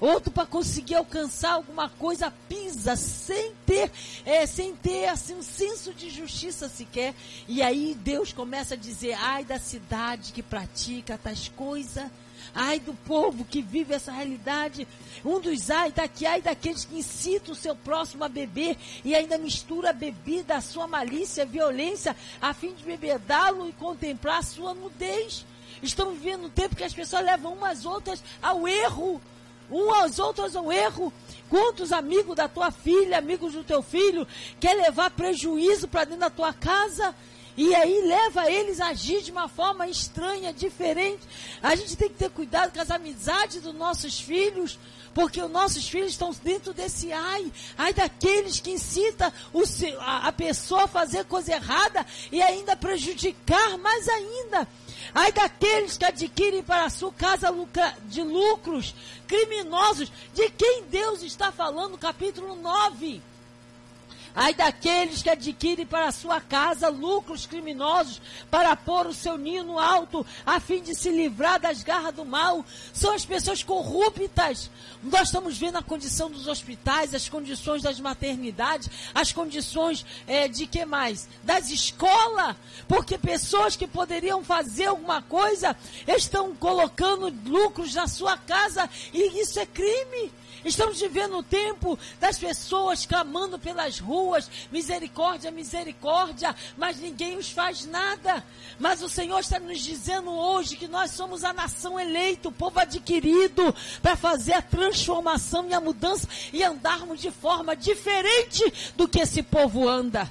Outro 0.00 0.32
para 0.32 0.46
conseguir 0.46 0.94
alcançar 0.94 1.52
alguma 1.52 1.90
coisa 1.90 2.32
pisa 2.48 2.96
sem 2.96 3.52
ter, 3.66 3.92
é, 4.24 4.46
sem 4.46 4.74
ter 4.74 5.08
assim 5.08 5.34
um 5.34 5.42
senso 5.42 5.92
de 5.92 6.08
justiça 6.08 6.70
sequer. 6.70 7.14
E 7.46 7.60
aí 7.60 7.94
Deus 8.02 8.32
começa 8.32 8.72
a 8.72 8.78
dizer: 8.78 9.12
ai 9.20 9.44
da 9.44 9.58
cidade 9.58 10.32
que 10.32 10.42
pratica 10.42 11.20
tais 11.22 11.48
coisas 11.48 12.10
Ai 12.54 12.80
do 12.80 12.94
povo 12.94 13.44
que 13.44 13.62
vive 13.62 13.94
essa 13.94 14.10
realidade. 14.10 14.86
Um 15.24 15.40
dos 15.40 15.70
ai 15.70 15.92
daqui, 15.92 16.26
ai 16.26 16.40
daqueles 16.42 16.84
que 16.84 16.98
incitam 16.98 17.52
o 17.52 17.56
seu 17.56 17.76
próximo 17.76 18.24
a 18.24 18.28
beber 18.28 18.76
e 19.04 19.14
ainda 19.14 19.38
mistura 19.38 19.90
a 19.90 19.92
bebida, 19.92 20.56
a 20.56 20.60
sua 20.60 20.86
malícia, 20.86 21.44
a 21.44 21.46
violência, 21.46 22.16
a 22.40 22.52
fim 22.52 22.72
de 22.74 22.84
bebedá-lo 22.84 23.68
e 23.68 23.72
contemplar 23.72 24.38
a 24.38 24.42
sua 24.42 24.74
nudez. 24.74 25.44
Estamos 25.82 26.14
vivendo 26.18 26.46
um 26.46 26.50
tempo 26.50 26.76
que 26.76 26.84
as 26.84 26.92
pessoas 26.92 27.24
levam 27.24 27.54
umas 27.54 27.86
outras 27.86 28.22
ao 28.42 28.66
erro. 28.66 29.20
Um 29.70 29.92
aos 29.94 30.18
outros 30.18 30.56
ao 30.56 30.72
erro. 30.72 31.12
Quantos 31.48 31.92
amigos 31.92 32.34
da 32.34 32.48
tua 32.48 32.70
filha, 32.70 33.18
amigos 33.18 33.52
do 33.52 33.62
teu 33.62 33.82
filho, 33.82 34.26
quer 34.58 34.74
levar 34.74 35.10
prejuízo 35.10 35.86
para 35.86 36.04
dentro 36.04 36.20
da 36.20 36.30
tua 36.30 36.52
casa? 36.52 37.14
E 37.62 37.74
aí 37.74 38.00
leva 38.00 38.50
eles 38.50 38.80
a 38.80 38.86
agir 38.86 39.20
de 39.20 39.30
uma 39.30 39.46
forma 39.46 39.86
estranha, 39.86 40.50
diferente. 40.50 41.20
A 41.62 41.76
gente 41.76 41.94
tem 41.94 42.08
que 42.08 42.14
ter 42.14 42.30
cuidado 42.30 42.72
com 42.72 42.80
as 42.80 42.90
amizades 42.90 43.60
dos 43.60 43.74
nossos 43.74 44.18
filhos, 44.18 44.78
porque 45.12 45.42
os 45.42 45.50
nossos 45.50 45.86
filhos 45.86 46.12
estão 46.12 46.34
dentro 46.42 46.72
desse 46.72 47.12
ai, 47.12 47.52
ai 47.76 47.92
daqueles 47.92 48.60
que 48.60 48.70
incita 48.70 49.30
o, 49.52 49.62
a, 49.98 50.28
a 50.28 50.32
pessoa 50.32 50.84
a 50.84 50.88
fazer 50.88 51.26
coisa 51.26 51.52
errada 51.52 52.06
e 52.32 52.40
ainda 52.40 52.74
prejudicar 52.74 53.76
mais 53.76 54.08
ainda. 54.08 54.66
Ai 55.14 55.30
daqueles 55.30 55.98
que 55.98 56.06
adquirem 56.06 56.62
para 56.62 56.86
a 56.86 56.90
sua 56.90 57.12
casa 57.12 57.54
de 58.06 58.22
lucros 58.22 58.94
criminosos. 59.28 60.10
De 60.32 60.48
quem 60.48 60.84
Deus 60.84 61.22
está 61.22 61.52
falando, 61.52 61.98
capítulo 61.98 62.56
9. 62.56 63.20
Ai 64.34 64.54
daqueles 64.54 65.22
que 65.22 65.30
adquirem 65.30 65.84
para 65.84 66.12
sua 66.12 66.40
casa 66.40 66.88
lucros 66.88 67.46
criminosos 67.46 68.20
para 68.50 68.76
pôr 68.76 69.06
o 69.06 69.14
seu 69.14 69.36
ninho 69.36 69.64
no 69.64 69.78
alto, 69.78 70.24
a 70.46 70.60
fim 70.60 70.82
de 70.82 70.94
se 70.94 71.10
livrar 71.10 71.58
das 71.58 71.82
garras 71.82 72.14
do 72.14 72.24
mal. 72.24 72.64
São 72.92 73.12
as 73.12 73.24
pessoas 73.24 73.62
corruptas. 73.62 74.70
Nós 75.02 75.28
estamos 75.28 75.58
vendo 75.58 75.78
a 75.78 75.82
condição 75.82 76.30
dos 76.30 76.46
hospitais, 76.46 77.14
as 77.14 77.28
condições 77.28 77.82
das 77.82 77.98
maternidades, 77.98 78.88
as 79.14 79.32
condições 79.32 80.06
é, 80.26 80.46
de 80.46 80.66
que 80.66 80.84
mais? 80.84 81.28
Das 81.42 81.70
escolas. 81.70 82.56
Porque 82.86 83.18
pessoas 83.18 83.76
que 83.76 83.86
poderiam 83.86 84.44
fazer 84.44 84.86
alguma 84.86 85.22
coisa 85.22 85.76
estão 86.06 86.54
colocando 86.54 87.34
lucros 87.46 87.94
na 87.94 88.06
sua 88.06 88.36
casa 88.36 88.88
e 89.12 89.40
isso 89.40 89.58
é 89.58 89.66
crime. 89.66 90.30
Estamos 90.64 91.00
vivendo 91.00 91.38
o 91.38 91.42
tempo 91.42 91.98
das 92.18 92.38
pessoas 92.38 93.06
clamando 93.06 93.58
pelas 93.58 93.98
ruas, 93.98 94.50
misericórdia, 94.70 95.50
misericórdia, 95.50 96.54
mas 96.76 97.00
ninguém 97.00 97.38
os 97.38 97.50
faz 97.50 97.86
nada. 97.86 98.44
Mas 98.78 99.02
o 99.02 99.08
Senhor 99.08 99.38
está 99.40 99.58
nos 99.58 99.80
dizendo 99.80 100.30
hoje 100.30 100.76
que 100.76 100.86
nós 100.86 101.12
somos 101.12 101.44
a 101.44 101.52
nação 101.52 101.98
eleita, 101.98 102.48
o 102.48 102.52
povo 102.52 102.78
adquirido, 102.78 103.74
para 104.02 104.16
fazer 104.16 104.54
a 104.54 104.62
transformação 104.62 105.68
e 105.68 105.74
a 105.74 105.80
mudança 105.80 106.28
e 106.52 106.62
andarmos 106.62 107.20
de 107.20 107.30
forma 107.30 107.74
diferente 107.74 108.92
do 108.96 109.08
que 109.08 109.20
esse 109.20 109.42
povo 109.42 109.88
anda. 109.88 110.30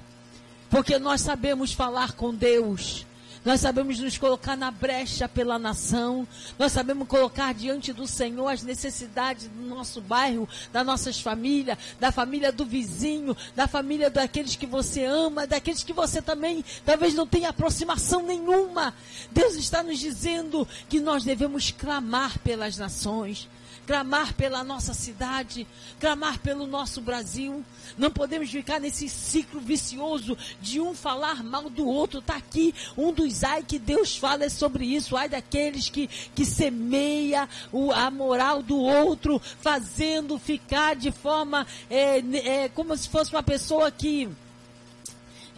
Porque 0.70 1.00
nós 1.00 1.22
sabemos 1.22 1.74
falar 1.74 2.14
com 2.14 2.34
Deus. 2.34 3.09
Nós 3.46 3.62
sabemos 3.62 4.00
nos 4.00 4.18
colocar 4.18 4.58
na 4.58 4.70
brecha 4.70 5.28
pela 5.28 5.58
nação. 5.58 6.28
Nós 6.58 6.72
sabemos 6.72 7.08
colocar 7.08 7.54
diante 7.54 7.94
do 7.94 8.06
Senhor 8.06 8.48
as 8.48 8.64
necessidades 8.64 9.48
do 9.48 9.62
nosso 9.62 10.02
bairro, 10.02 10.48
das 10.74 10.86
nossas 10.86 11.22
famílias, 11.22 11.78
da 12.00 12.12
família 12.12 12.52
do 12.52 12.66
vizinho, 12.66 13.36
da 13.56 13.68
família 13.68 14.10
daqueles 14.10 14.56
que 14.56 14.66
você 14.66 15.06
ama, 15.06 15.48
daqueles 15.48 15.84
que 15.84 15.94
você 15.94 16.22
também 16.22 16.64
talvez 16.86 17.14
não 17.14 17.26
tenha 17.26 17.50
aproximação 17.50 18.24
nenhuma. 18.24 18.94
Deus 19.32 19.56
está 19.56 19.82
nos 19.82 20.00
dizendo 20.00 20.68
que 20.90 21.00
nós 21.00 21.24
devemos 21.24 21.72
clamar 21.72 22.38
pelas 22.40 22.78
nações 22.78 23.48
clamar 23.90 24.36
pela 24.36 24.64
nossa 24.64 24.94
cidade, 24.94 25.66
clamar 26.00 26.38
pelo 26.38 26.68
nosso 26.68 27.02
Brasil. 27.02 27.66
Não 27.98 28.12
podemos 28.12 28.52
ficar 28.52 28.80
nesse 28.80 29.10
ciclo 29.10 29.60
vicioso 29.60 30.38
de 30.62 30.80
um 30.80 30.94
falar 30.94 31.44
mal 31.44 31.72
do 31.72 31.88
outro. 31.88 32.20
Está 32.20 32.36
aqui 32.36 32.72
um 32.96 33.12
dos 33.12 33.44
ai 33.44 33.64
que 33.64 33.80
Deus 33.80 34.16
fala 34.16 34.46
é 34.46 34.50
sobre 34.50 34.86
isso. 34.86 35.18
Ai 35.18 35.28
daqueles 35.28 35.90
que, 35.90 36.08
que 36.36 36.46
semeia 36.46 37.50
o, 37.72 37.92
a 37.92 38.12
moral 38.12 38.62
do 38.62 38.78
outro, 38.78 39.42
fazendo 39.60 40.38
ficar 40.38 40.96
de 40.96 41.10
forma 41.12 41.66
é, 41.90 42.20
é, 42.20 42.70
como 42.70 42.96
se 42.96 43.10
fosse 43.10 43.32
uma 43.32 43.42
pessoa 43.42 43.90
que 43.90 44.30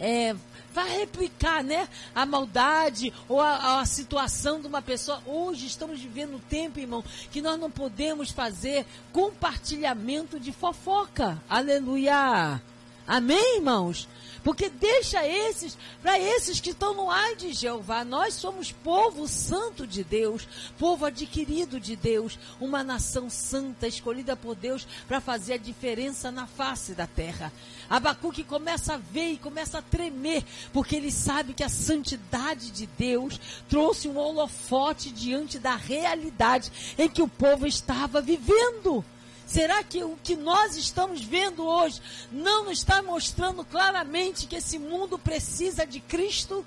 é, 0.00 0.34
vai 0.72 0.98
replicar, 0.98 1.62
né? 1.62 1.88
A 2.14 2.24
maldade 2.24 3.12
ou 3.28 3.40
a, 3.40 3.80
a, 3.80 3.86
situação 3.86 4.60
de 4.60 4.66
uma 4.66 4.82
pessoa. 4.82 5.22
Hoje 5.26 5.66
estamos 5.66 6.00
vivendo 6.00 6.36
um 6.36 6.40
tempo, 6.40 6.80
irmão, 6.80 7.04
que 7.30 7.42
nós 7.42 7.58
não 7.58 7.70
podemos 7.70 8.30
fazer 8.30 8.86
compartilhamento 9.12 10.40
de 10.40 10.52
fofoca. 10.52 11.40
Aleluia. 11.48 12.60
Amém, 13.06 13.56
irmãos? 13.56 14.08
Porque 14.42 14.68
deixa 14.68 15.26
esses, 15.26 15.78
para 16.02 16.18
esses 16.18 16.60
que 16.60 16.70
estão 16.70 16.94
no 16.94 17.10
ar 17.10 17.36
de 17.36 17.52
Jeová, 17.52 18.04
nós 18.04 18.34
somos 18.34 18.72
povo 18.72 19.28
santo 19.28 19.86
de 19.86 20.02
Deus, 20.02 20.48
povo 20.78 21.04
adquirido 21.04 21.78
de 21.78 21.94
Deus, 21.94 22.38
uma 22.60 22.82
nação 22.82 23.30
santa, 23.30 23.86
escolhida 23.86 24.34
por 24.34 24.56
Deus 24.56 24.86
para 25.06 25.20
fazer 25.20 25.54
a 25.54 25.58
diferença 25.58 26.30
na 26.30 26.46
face 26.46 26.92
da 26.92 27.06
terra. 27.06 27.52
Abacuque 27.88 28.42
começa 28.42 28.94
a 28.94 28.96
ver 28.96 29.32
e 29.32 29.38
começa 29.38 29.78
a 29.78 29.82
tremer, 29.82 30.44
porque 30.72 30.96
ele 30.96 31.12
sabe 31.12 31.54
que 31.54 31.62
a 31.62 31.68
santidade 31.68 32.70
de 32.70 32.86
Deus 32.86 33.38
trouxe 33.68 34.08
um 34.08 34.16
holofote 34.16 35.10
diante 35.10 35.58
da 35.58 35.76
realidade 35.76 36.72
em 36.98 37.08
que 37.08 37.22
o 37.22 37.28
povo 37.28 37.66
estava 37.66 38.20
vivendo. 38.20 39.04
Será 39.46 39.82
que 39.82 40.02
o 40.02 40.16
que 40.22 40.36
nós 40.36 40.76
estamos 40.76 41.22
vendo 41.22 41.64
hoje 41.64 42.00
não 42.30 42.64
nos 42.64 42.78
está 42.78 43.02
mostrando 43.02 43.64
claramente 43.64 44.46
que 44.46 44.56
esse 44.56 44.78
mundo 44.78 45.18
precisa 45.18 45.86
de 45.86 46.00
Cristo? 46.00 46.64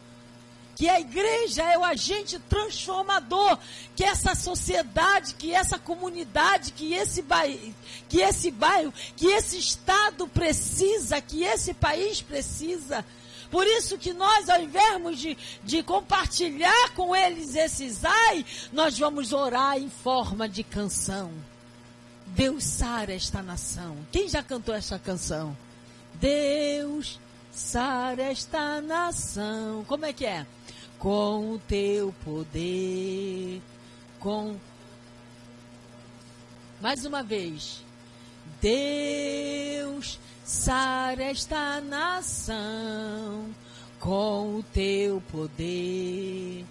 Que 0.75 0.89
a 0.89 0.99
igreja 0.99 1.63
é 1.63 1.77
o 1.77 1.85
agente 1.85 2.37
transformador, 2.49 3.57
que 3.95 4.03
essa 4.03 4.35
sociedade, 4.35 5.35
que 5.35 5.53
essa 5.53 5.79
comunidade, 5.79 6.73
que 6.73 6.93
esse 6.93 7.21
bairro, 7.21 7.73
que 8.09 8.19
esse 8.19 8.51
bairro, 8.51 8.93
que 9.15 9.27
esse 9.27 9.57
estado 9.57 10.27
precisa, 10.27 11.21
que 11.21 11.43
esse 11.43 11.73
país 11.73 12.21
precisa. 12.21 13.05
Por 13.49 13.65
isso 13.65 13.97
que 13.97 14.11
nós, 14.11 14.49
ao 14.49 14.61
invés 14.61 15.17
de, 15.17 15.37
de 15.63 15.81
compartilhar 15.81 16.89
com 16.93 17.15
eles 17.15 17.55
esses 17.55 18.03
ai, 18.03 18.45
nós 18.73 18.99
vamos 18.99 19.31
orar 19.31 19.77
em 19.77 19.89
forma 19.89 20.49
de 20.49 20.61
canção. 20.61 21.31
Deus 22.35 22.65
sara 22.65 23.13
esta 23.13 23.41
nação. 23.41 23.95
Quem 24.11 24.27
já 24.27 24.43
cantou 24.43 24.75
essa 24.75 24.99
canção? 24.99 25.55
Deus 26.15 27.17
sara 27.49 28.23
esta 28.23 28.81
nação. 28.81 29.85
Como 29.87 30.05
é 30.05 30.11
que 30.11 30.25
é? 30.25 30.45
Com 30.99 31.53
o 31.53 31.59
teu 31.59 32.13
poder, 32.25 33.61
com. 34.19 34.57
Mais 36.81 37.05
uma 37.05 37.23
vez. 37.23 37.81
Deus 38.61 40.19
sara 40.43 41.23
esta 41.23 41.79
nação 41.79 43.55
com 43.97 44.57
o 44.57 44.63
teu 44.73 45.21
poder, 45.31 46.65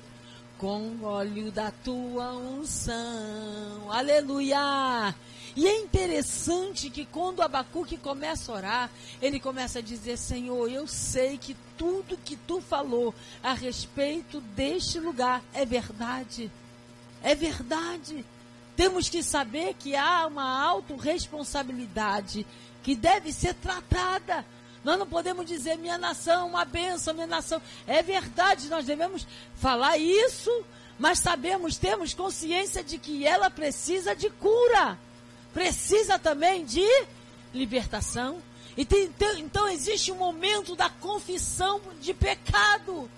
com 0.58 0.88
o 0.88 1.04
óleo 1.04 1.50
da 1.50 1.70
tua 1.70 2.32
unção. 2.34 3.90
Aleluia! 3.90 5.14
E 5.56 5.68
é 5.68 5.80
interessante 5.80 6.90
que 6.90 7.04
quando 7.04 7.40
Abacuque 7.40 7.96
começa 7.96 8.50
a 8.50 8.54
orar, 8.56 8.90
ele 9.22 9.38
começa 9.38 9.78
a 9.78 9.82
dizer: 9.82 10.16
Senhor, 10.18 10.68
eu 10.68 10.86
sei 10.88 11.38
que 11.38 11.56
tudo 11.78 12.18
que 12.24 12.36
tu 12.36 12.60
falou 12.60 13.14
a 13.42 13.52
respeito 13.52 14.40
deste 14.40 14.98
lugar 14.98 15.42
é 15.52 15.64
verdade. 15.64 16.50
É 17.22 17.34
verdade. 17.34 18.24
Temos 18.76 19.08
que 19.08 19.22
saber 19.22 19.74
que 19.74 19.94
há 19.94 20.26
uma 20.26 20.60
autorresponsabilidade 20.64 22.44
que 22.82 22.96
deve 22.96 23.32
ser 23.32 23.54
tratada. 23.54 24.44
Nós 24.82 24.98
não 24.98 25.06
podemos 25.06 25.46
dizer 25.46 25.78
minha 25.78 25.96
nação, 25.96 26.48
uma 26.48 26.64
benção, 26.64 27.14
minha 27.14 27.28
nação. 27.28 27.62
É 27.86 28.02
verdade, 28.02 28.68
nós 28.68 28.84
devemos 28.84 29.24
falar 29.54 29.96
isso, 29.96 30.50
mas 30.98 31.20
sabemos, 31.20 31.78
temos 31.78 32.12
consciência 32.12 32.82
de 32.82 32.98
que 32.98 33.24
ela 33.24 33.48
precisa 33.48 34.16
de 34.16 34.28
cura 34.28 34.98
precisa 35.54 36.18
também 36.18 36.64
de 36.64 36.86
libertação. 37.54 38.42
Então, 38.76 38.98
então 39.38 39.68
existe 39.68 40.10
um 40.10 40.16
momento 40.16 40.74
da 40.74 40.90
confissão 40.90 41.80
de 42.00 42.12
pecado, 42.12 43.08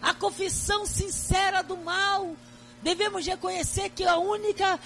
a 0.00 0.12
confissão 0.12 0.84
sincera 0.84 1.62
do 1.62 1.76
mal. 1.78 2.36
Devemos 2.82 3.26
reconhecer 3.26 3.88
que 3.88 4.04
a 4.04 4.18
única 4.18 4.78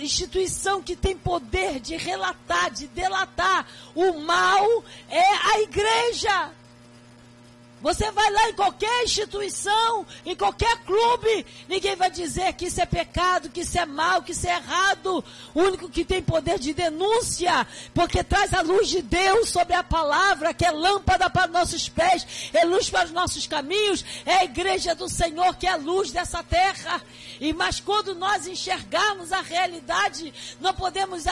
instituição 0.00 0.80
que 0.80 0.94
tem 0.94 1.18
poder 1.18 1.80
de 1.80 1.96
relatar, 1.96 2.70
de 2.70 2.86
delatar 2.86 3.66
o 3.94 4.20
mal 4.20 4.84
é 5.10 5.54
a 5.54 5.60
igreja. 5.62 6.52
Você 7.82 8.10
vai 8.12 8.30
lá 8.30 8.48
em 8.48 8.54
qualquer 8.54 9.04
instituição, 9.04 10.06
em 10.24 10.36
qualquer 10.36 10.76
clube, 10.84 11.46
ninguém 11.68 11.96
vai 11.96 12.10
dizer 12.10 12.52
que 12.54 12.66
isso 12.66 12.80
é 12.80 12.86
pecado, 12.86 13.50
que 13.50 13.62
isso 13.62 13.78
é 13.78 13.84
mal, 13.84 14.22
que 14.22 14.32
isso 14.32 14.46
é 14.46 14.54
errado. 14.54 15.24
O 15.54 15.60
único 15.60 15.88
que 15.88 16.04
tem 16.04 16.22
poder 16.22 16.58
de 16.58 16.72
denúncia, 16.72 17.66
porque 17.92 18.22
traz 18.22 18.54
a 18.54 18.62
luz 18.62 18.88
de 18.88 19.02
Deus 19.02 19.50
sobre 19.50 19.74
a 19.74 19.82
palavra, 19.82 20.54
que 20.54 20.64
é 20.64 20.70
lâmpada 20.70 21.28
para 21.28 21.46
nossos 21.48 21.88
pés, 21.88 22.50
é 22.52 22.64
luz 22.64 22.88
para 22.88 23.06
os 23.06 23.10
nossos 23.10 23.46
caminhos, 23.46 24.04
é 24.24 24.36
a 24.36 24.44
igreja 24.44 24.94
do 24.94 25.08
Senhor 25.08 25.56
que 25.56 25.66
é 25.66 25.72
a 25.72 25.76
luz 25.76 26.10
dessa 26.12 26.42
terra. 26.42 27.02
E 27.40 27.52
mas 27.52 27.80
quando 27.80 28.14
nós 28.14 28.46
enxergarmos 28.46 29.32
a 29.32 29.40
realidade, 29.40 30.32
não 30.60 30.72
podemos 30.72 31.24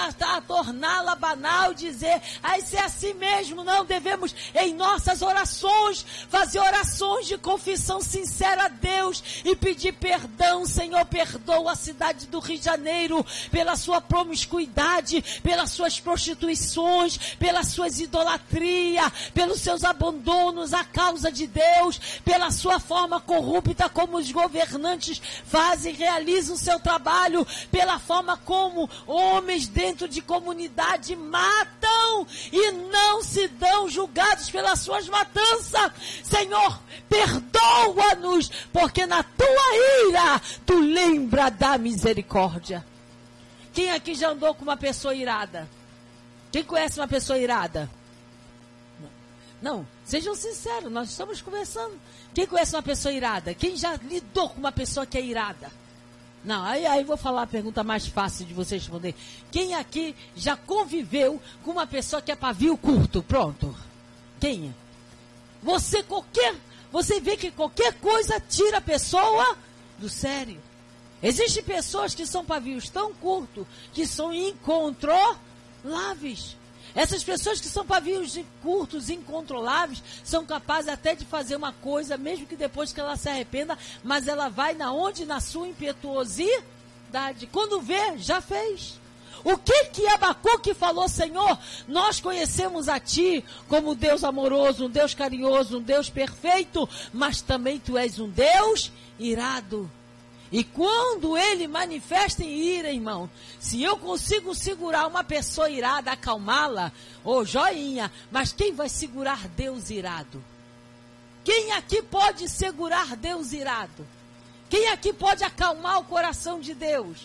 torná-la 0.47 1.15
banal, 1.15 1.73
dizer, 1.75 2.21
ah, 2.43 2.59
isso 2.59 2.77
é 2.77 2.81
assim 2.81 3.15
mesmo. 3.15 3.63
Não 3.63 3.85
devemos, 3.85 4.35
em 4.55 4.75
nossas 4.75 5.23
orações, 5.23 6.05
fazer 6.41 6.59
orações 6.59 7.27
de 7.27 7.37
confissão 7.37 8.01
sincera 8.01 8.65
a 8.65 8.69
Deus 8.69 9.23
e 9.45 9.55
pedir 9.55 9.93
perdão. 9.93 10.65
Senhor, 10.65 11.05
perdoa 11.05 11.73
a 11.73 11.77
cidade 11.77 12.27
do 12.29 12.39
Rio 12.39 12.59
de 12.59 12.65
Janeiro 12.65 13.25
pela 13.51 13.77
sua 13.77 14.01
promiscuidade, 14.01 15.23
pelas 15.43 15.71
suas 15.71 16.01
prostituições, 16.01 17.19
pelas 17.39 17.69
suas 17.69 18.01
idolatrias, 18.01 19.13
pelos 19.35 19.61
seus 19.61 19.85
abandonos 19.85 20.73
à 20.73 20.83
causa 20.83 21.31
de 21.31 21.47
Deus, 21.47 22.01
pela 22.25 22.51
sua 22.51 22.81
forma 22.81 23.21
corrupta 23.21 23.91
como 23.91 24.17
os 24.17 24.33
governantes 24.33 25.21
fazem, 25.45 25.93
realizam 25.93 26.55
o 26.55 26.59
seu 26.59 26.81
trabalho, 26.81 27.47
pela 27.71 27.99
forma 27.99 28.39
como 28.39 28.89
homens 29.07 29.69
dentro 29.69 30.09
de 30.09 30.23
comunidade 30.23 31.15
matam 31.15 32.27
e 32.51 32.73
não 32.73 33.23
se 33.23 33.47
dão 33.49 33.91
julgados 33.91 34.49
pelas 34.49 34.81
suas 34.81 35.07
matanças. 35.07 36.30
Senhor, 36.31 36.81
perdoa-nos, 37.09 38.49
porque 38.73 39.05
na 39.05 39.23
tua 39.23 40.09
ira 40.09 40.41
tu 40.65 40.79
lembra 40.79 41.51
da 41.51 41.77
misericórdia. 41.77 42.87
Quem 43.73 43.91
aqui 43.91 44.15
já 44.15 44.31
andou 44.31 44.55
com 44.55 44.63
uma 44.63 44.77
pessoa 44.77 45.15
irada? 45.15 45.69
Quem 46.53 46.63
conhece 46.63 47.01
uma 47.01 47.09
pessoa 47.09 47.39
irada? 47.39 47.91
Não, 49.61 49.87
sejam 50.05 50.35
sinceros, 50.35 50.91
nós 50.91 51.11
estamos 51.11 51.43
conversando. 51.43 52.01
Quem 52.33 52.47
conhece 52.47 52.75
uma 52.75 52.83
pessoa 52.83 53.13
irada? 53.13 53.53
Quem 53.53 53.77
já 53.77 53.95
lidou 53.97 54.49
com 54.49 54.59
uma 54.59 54.73
pessoa 54.73 55.05
que 55.05 55.19
é 55.19 55.23
irada? 55.23 55.71
Não, 56.43 56.65
aí, 56.65 56.87
aí 56.87 57.05
vou 57.05 57.17
falar 57.17 57.43
a 57.43 57.47
pergunta 57.47 57.85
mais 57.85 58.07
fácil 58.07 58.47
de 58.47 58.55
você 58.55 58.77
responder. 58.77 59.15
Quem 59.51 59.75
aqui 59.75 60.17
já 60.35 60.57
conviveu 60.57 61.41
com 61.63 61.73
uma 61.73 61.87
pessoa 61.87 62.23
que 62.23 62.33
é 62.33 62.37
pavio 62.37 62.77
curto? 62.79 63.23
Pronto. 63.23 63.77
Quem? 64.41 64.75
Você 65.63 66.03
qualquer, 66.03 66.55
você 66.91 67.21
vê 67.21 67.37
que 67.37 67.51
qualquer 67.51 67.93
coisa 67.95 68.41
tira 68.41 68.79
a 68.79 68.83
pessoa 68.83 69.57
do 69.99 70.09
sério. 70.09 70.61
Existem 71.23 71.63
pessoas 71.63 72.15
que 72.15 72.27
são 72.27 72.45
pavios 72.45 72.89
tão 72.89 73.13
curtos 73.13 73.67
que 73.93 74.07
são 74.07 74.33
incontroláveis. 74.33 76.57
Essas 76.95 77.23
pessoas 77.23 77.61
que 77.61 77.69
são 77.69 77.87
pavios 77.87 78.39
curtos, 78.63 79.11
incontroláveis, 79.11 80.03
são 80.25 80.45
capazes 80.45 80.89
até 80.89 81.15
de 81.15 81.25
fazer 81.25 81.57
uma 81.57 81.73
coisa, 81.73 82.17
mesmo 82.17 82.47
que 82.47 82.57
depois 82.57 82.93
que 82.93 83.01
ela 83.01 83.17
se 83.17 83.29
arrependa, 83.29 83.79
mas 84.03 84.27
ela 84.27 84.49
vai 84.49 84.75
na 84.75 84.93
onde? 84.93 85.25
Na 85.25 85.41
sua 85.41 85.69
impetuosidade. 85.69 87.47
Quando 87.53 87.81
vê, 87.81 88.19
já 88.19 88.41
fez. 88.41 89.00
O 89.45 89.57
que 89.57 89.87
que 89.87 90.07
Abacuque 90.07 90.75
falou, 90.75 91.09
Senhor? 91.09 91.59
Nós 91.89 92.21
conhecemos 92.21 92.89
a 92.89 93.01
Ti 93.01 93.45
como 93.69 93.95
Deus 93.95 94.23
amoroso, 94.25 94.87
um 94.87 94.91
Deus 94.91 95.15
carinhoso, 95.15 95.79
um 95.79 95.83
Deus 95.83 96.11
perfeito, 96.11 96.89
mas 97.13 97.41
também 97.41 97.79
Tu 97.79 97.97
és 97.97 98.19
um 98.19 98.29
Deus 98.29 98.93
irado. 99.19 99.91
E 100.53 100.65
quando 100.65 101.39
ele 101.39 101.69
manifesta 101.69 102.43
em 102.43 102.51
ira, 102.51 102.91
irmão, 102.91 103.31
se 103.61 103.83
eu 103.83 103.97
consigo 103.97 104.55
segurar 104.55 105.07
uma 105.07 105.23
pessoa 105.23 105.71
irada, 105.71 106.11
acalmá-la, 106.11 106.91
ô 107.25 107.37
oh, 107.37 107.45
joinha, 107.45 108.11
mas 108.33 108.53
quem 108.53 108.75
vai 108.75 108.89
segurar 108.89 109.47
Deus 109.49 109.91
irado? 109.91 110.43
Quem 111.45 111.73
aqui 111.73 112.03
pode 112.03 112.49
segurar 112.49 113.17
Deus 113.17 113.53
irado? 113.53 114.07
Quem 114.69 114.89
aqui 114.89 115.13
pode 115.13 115.45
acalmar 115.45 116.01
o 116.01 116.05
coração 116.05 116.61
de 116.61 116.75
Deus? 116.75 117.19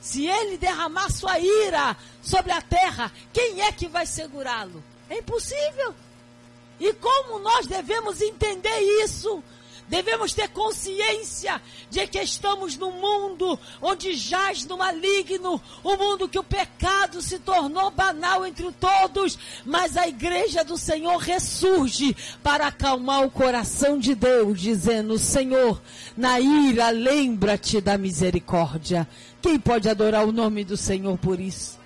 Se 0.00 0.26
ele 0.26 0.56
derramar 0.56 1.10
sua 1.10 1.38
ira 1.38 1.96
sobre 2.22 2.52
a 2.52 2.60
terra, 2.60 3.12
quem 3.32 3.62
é 3.62 3.72
que 3.72 3.88
vai 3.88 4.06
segurá-lo? 4.06 4.82
É 5.08 5.18
impossível. 5.18 5.94
E 6.78 6.92
como 6.94 7.38
nós 7.38 7.66
devemos 7.66 8.20
entender 8.20 8.78
isso? 9.04 9.42
Devemos 9.88 10.34
ter 10.34 10.48
consciência 10.48 11.62
de 11.88 12.04
que 12.08 12.20
estamos 12.20 12.76
num 12.76 12.90
mundo 12.90 13.58
onde 13.80 14.14
jaz 14.14 14.64
no 14.64 14.78
maligno, 14.78 15.62
um 15.84 15.96
mundo 15.96 16.28
que 16.28 16.38
o 16.38 16.42
pecado 16.42 17.22
se 17.22 17.38
tornou 17.38 17.90
banal 17.92 18.44
entre 18.44 18.70
todos, 18.72 19.38
mas 19.64 19.96
a 19.96 20.08
igreja 20.08 20.64
do 20.64 20.76
Senhor 20.76 21.18
ressurge 21.18 22.16
para 22.42 22.66
acalmar 22.66 23.24
o 23.24 23.30
coração 23.30 23.96
de 23.96 24.16
Deus, 24.16 24.60
dizendo: 24.60 25.18
Senhor, 25.18 25.80
na 26.16 26.40
ira, 26.40 26.90
lembra-te 26.90 27.80
da 27.80 27.96
misericórdia. 27.96 29.06
Quem 29.46 29.60
pode 29.60 29.88
adorar 29.88 30.26
o 30.26 30.32
nome 30.32 30.64
do 30.64 30.76
Senhor 30.76 31.16
por 31.16 31.38
isso? 31.38 31.78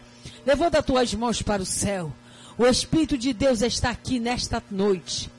Levanta 0.47 0.83
tuas 0.83 1.13
mãos 1.13 1.43
para 1.43 1.61
o 1.61 1.67
céu. 1.67 2.11
O 2.57 2.67
Espírito 2.67 3.19
de 3.19 3.35
Deus 3.35 3.61
está 3.61 3.91
aqui 3.91 4.19
nesta 4.19 4.63
noite 4.71 5.31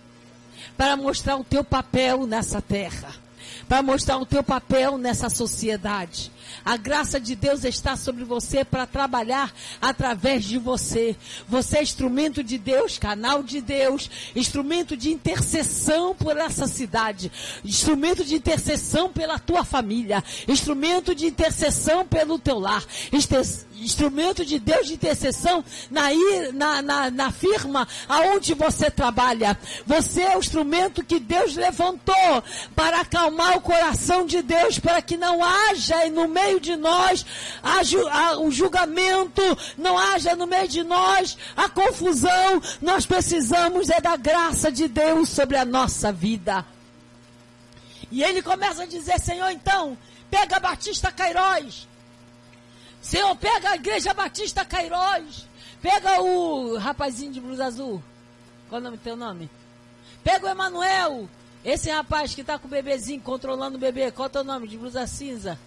para 0.77 0.95
mostrar 0.95 1.36
o 1.38 1.43
teu 1.43 1.63
papel 1.63 2.27
nessa 2.27 2.62
terra, 2.62 3.10
para 3.67 3.81
mostrar 3.81 4.17
o 4.17 4.25
teu 4.27 4.43
papel 4.43 4.99
nessa 4.99 5.31
sociedade. 5.31 6.31
A 6.63 6.77
graça 6.77 7.19
de 7.19 7.35
Deus 7.35 7.63
está 7.63 7.95
sobre 7.95 8.23
você 8.23 8.63
para 8.63 8.85
trabalhar 8.85 9.53
através 9.81 10.43
de 10.43 10.57
você. 10.57 11.15
Você 11.47 11.77
é 11.77 11.83
instrumento 11.83 12.43
de 12.43 12.57
Deus, 12.57 12.97
canal 12.97 13.43
de 13.43 13.61
Deus, 13.61 14.09
instrumento 14.35 14.95
de 14.95 15.11
intercessão 15.11 16.15
por 16.15 16.37
essa 16.37 16.67
cidade, 16.67 17.31
instrumento 17.63 18.23
de 18.23 18.35
intercessão 18.35 19.09
pela 19.09 19.39
tua 19.39 19.63
família, 19.63 20.23
instrumento 20.47 21.15
de 21.15 21.25
intercessão 21.25 22.05
pelo 22.05 22.37
teu 22.37 22.59
lar, 22.59 22.83
instrumento 23.81 24.45
de 24.45 24.59
Deus 24.59 24.87
de 24.87 24.93
intercessão 24.93 25.63
na, 25.89 26.09
na, 26.53 26.81
na, 26.81 27.11
na 27.11 27.31
firma 27.31 27.87
aonde 28.07 28.53
você 28.53 28.91
trabalha. 28.91 29.57
Você 29.85 30.21
é 30.21 30.37
o 30.37 30.39
instrumento 30.39 31.03
que 31.03 31.19
Deus 31.19 31.55
levantou 31.55 32.43
para 32.75 33.01
acalmar 33.01 33.57
o 33.57 33.61
coração 33.61 34.25
de 34.25 34.41
Deus, 34.41 34.79
para 34.79 35.01
que 35.01 35.17
não 35.17 35.43
haja 35.43 36.09
no 36.09 36.27
meio 36.27 36.40
de 36.60 36.75
nós 36.75 37.25
o 38.39 38.51
julgamento, 38.51 39.41
não 39.77 39.97
haja 39.97 40.36
no 40.36 40.47
meio 40.47 40.67
de 40.67 40.84
nós 40.84 41.38
a 41.56 41.69
confusão. 41.69 42.62
Nós 42.82 43.06
precisamos 43.06 43.89
é 43.89 44.01
da 44.01 44.15
graça 44.15 44.71
de 44.71 44.88
Deus 44.88 45.30
sobre 45.30 45.58
a 45.58 45.65
nossa 45.65 46.12
vida. 46.12 46.65
E 48.12 48.23
ele 48.23 48.41
começa 48.41 48.84
a 48.84 48.86
dizer, 48.86 49.19
Senhor, 49.19 49.49
então, 49.51 49.97
pega 50.30 50.60
Batista 50.60 51.12
Cairóis 51.12 51.88
Senhor, 53.01 53.36
pega 53.36 53.71
a 53.71 53.75
igreja 53.75 54.13
Batista 54.13 54.63
Cairóis. 54.63 55.47
Pega 55.82 56.21
o 56.21 56.77
rapazinho 56.77 57.34
de 57.34 57.41
blusa 57.41 57.65
azul. 57.65 58.01
Qual 58.69 58.77
é 58.77 58.82
o 58.82 58.84
nome 58.84 58.97
teu 58.97 59.15
nome? 59.15 59.49
Pega 60.23 60.45
o 60.45 60.49
Emanuel. 60.49 61.27
Esse 61.65 61.89
rapaz 61.89 62.36
que 62.36 62.41
está 62.41 62.60
com 62.60 62.67
o 62.67 62.71
bebezinho, 62.71 63.19
controlando 63.21 63.77
o 63.77 63.80
bebê. 63.80 64.12
Qual 64.12 64.27
é 64.27 64.30
o 64.30 64.32
teu 64.32 64.43
nome? 64.43 64.67
De 64.67 64.77
blusa 64.77 65.08
cinza. 65.08 65.58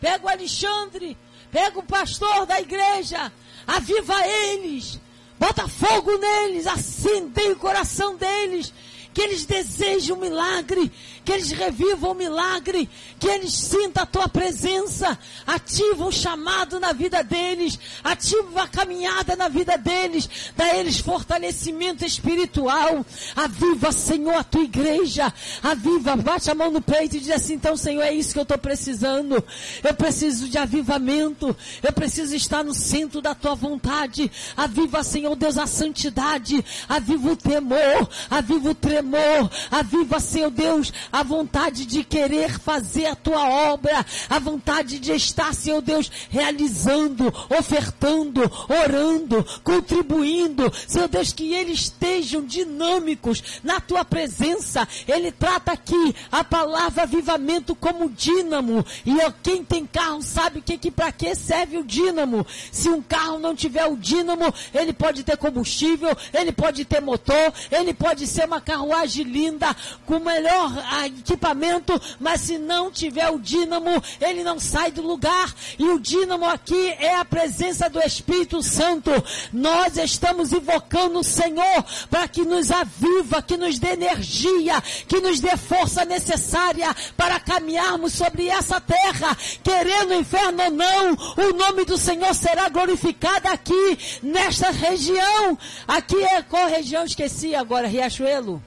Pega 0.00 0.26
o 0.26 0.28
Alexandre. 0.28 1.16
Pega 1.50 1.78
o 1.78 1.82
pastor 1.82 2.46
da 2.46 2.60
igreja. 2.60 3.32
Aviva 3.66 4.14
eles. 4.26 5.00
Bota 5.38 5.68
fogo 5.68 6.16
neles. 6.18 6.66
Acendei 6.66 7.52
o 7.52 7.56
coração 7.56 8.16
deles 8.16 8.72
que 9.18 9.22
eles 9.22 9.44
desejem 9.44 10.14
um 10.14 10.20
milagre, 10.20 10.92
que 11.28 11.32
eles 11.32 11.50
revivam 11.50 12.12
o 12.12 12.14
milagre, 12.14 12.88
que 13.20 13.28
eles 13.28 13.52
sintam 13.52 14.02
a 14.02 14.06
tua 14.06 14.30
presença, 14.30 15.18
ativa 15.46 16.06
um 16.06 16.10
chamado 16.10 16.80
na 16.80 16.94
vida 16.94 17.22
deles, 17.22 17.78
ativa 18.02 18.62
a 18.62 18.66
caminhada 18.66 19.36
na 19.36 19.46
vida 19.46 19.76
deles, 19.76 20.26
dá 20.56 20.74
eles 20.74 21.00
fortalecimento 21.00 22.02
espiritual, 22.02 23.04
aviva, 23.36 23.92
Senhor, 23.92 24.36
a 24.36 24.42
tua 24.42 24.62
igreja, 24.62 25.30
aviva, 25.62 26.16
bate 26.16 26.50
a 26.50 26.54
mão 26.54 26.70
no 26.70 26.80
peito 26.80 27.16
e 27.16 27.20
diz 27.20 27.30
assim, 27.30 27.56
então, 27.56 27.76
Senhor, 27.76 28.00
é 28.04 28.14
isso 28.14 28.32
que 28.32 28.38
eu 28.38 28.44
estou 28.44 28.56
precisando, 28.56 29.44
eu 29.84 29.94
preciso 29.94 30.48
de 30.48 30.56
avivamento, 30.56 31.54
eu 31.82 31.92
preciso 31.92 32.34
estar 32.34 32.64
no 32.64 32.72
centro 32.72 33.20
da 33.20 33.34
tua 33.34 33.54
vontade, 33.54 34.32
aviva, 34.56 35.04
Senhor 35.04 35.36
Deus, 35.36 35.58
a 35.58 35.66
santidade, 35.66 36.64
aviva 36.88 37.32
o 37.32 37.36
temor, 37.36 38.08
aviva 38.30 38.70
o 38.70 38.74
tremor, 38.74 39.50
aviva, 39.70 40.18
Senhor 40.20 40.50
Deus, 40.50 40.90
a 41.17 41.17
vontade 41.22 41.84
de 41.86 42.04
querer 42.04 42.58
fazer 42.58 43.06
a 43.06 43.16
tua 43.16 43.48
obra, 43.72 44.04
a 44.28 44.38
vontade 44.38 44.98
de 44.98 45.12
estar, 45.12 45.54
Senhor 45.54 45.80
Deus, 45.80 46.10
realizando, 46.30 47.32
ofertando, 47.58 48.42
orando, 48.68 49.44
contribuindo, 49.64 50.72
Senhor 50.86 51.08
Deus, 51.08 51.32
que 51.32 51.52
eles 51.52 51.80
estejam 51.80 52.44
dinâmicos 52.44 53.60
na 53.62 53.80
tua 53.80 54.04
presença. 54.04 54.86
Ele 55.06 55.32
trata 55.32 55.72
aqui 55.72 56.14
a 56.30 56.44
palavra 56.44 57.02
avivamento 57.02 57.74
como 57.74 58.10
dínamo. 58.10 58.84
E 59.04 59.16
quem 59.42 59.64
tem 59.64 59.86
carro 59.86 60.22
sabe 60.22 60.60
que, 60.60 60.78
que 60.78 60.90
para 60.90 61.10
que 61.10 61.34
serve 61.34 61.78
o 61.78 61.84
dínamo. 61.84 62.46
Se 62.70 62.88
um 62.88 63.02
carro 63.02 63.38
não 63.38 63.54
tiver 63.54 63.86
o 63.86 63.96
dínamo, 63.96 64.52
ele 64.74 64.92
pode 64.92 65.24
ter 65.24 65.36
combustível, 65.36 66.16
ele 66.32 66.52
pode 66.52 66.84
ter 66.84 67.00
motor, 67.00 67.52
ele 67.70 67.94
pode 67.94 68.26
ser 68.26 68.46
uma 68.46 68.60
carruagem 68.60 69.24
linda, 69.24 69.74
com 70.06 70.18
melhor 70.18 70.72
equipamento, 71.08 72.00
mas 72.20 72.42
se 72.42 72.58
não 72.58 72.90
tiver 72.90 73.28
o 73.30 73.38
dínamo, 73.38 74.02
ele 74.20 74.42
não 74.42 74.58
sai 74.58 74.90
do 74.90 75.02
lugar. 75.02 75.54
E 75.78 75.84
o 75.84 75.98
dínamo 75.98 76.44
aqui 76.46 76.88
é 76.98 77.14
a 77.14 77.24
presença 77.24 77.88
do 77.88 78.00
Espírito 78.00 78.62
Santo. 78.62 79.10
Nós 79.52 79.96
estamos 79.96 80.52
invocando 80.52 81.18
o 81.18 81.24
Senhor 81.24 81.84
para 82.10 82.28
que 82.28 82.44
nos 82.44 82.70
aviva, 82.70 83.42
que 83.42 83.56
nos 83.56 83.78
dê 83.78 83.90
energia, 83.90 84.80
que 85.06 85.20
nos 85.20 85.40
dê 85.40 85.56
força 85.56 86.04
necessária 86.04 86.94
para 87.16 87.40
caminharmos 87.40 88.12
sobre 88.12 88.48
essa 88.48 88.80
terra, 88.80 89.36
querendo 89.62 90.10
o 90.10 90.20
inferno 90.20 90.62
ou 90.64 90.70
não, 90.70 91.12
o 91.36 91.52
nome 91.56 91.84
do 91.84 91.96
Senhor 91.96 92.34
será 92.34 92.68
glorificado 92.68 93.48
aqui, 93.48 93.98
nesta 94.22 94.70
região. 94.70 95.58
Aqui 95.86 96.22
é 96.22 96.42
qual 96.42 96.68
região? 96.68 97.04
Esqueci 97.04 97.54
agora, 97.54 97.86
Riachuelo. 97.86 98.62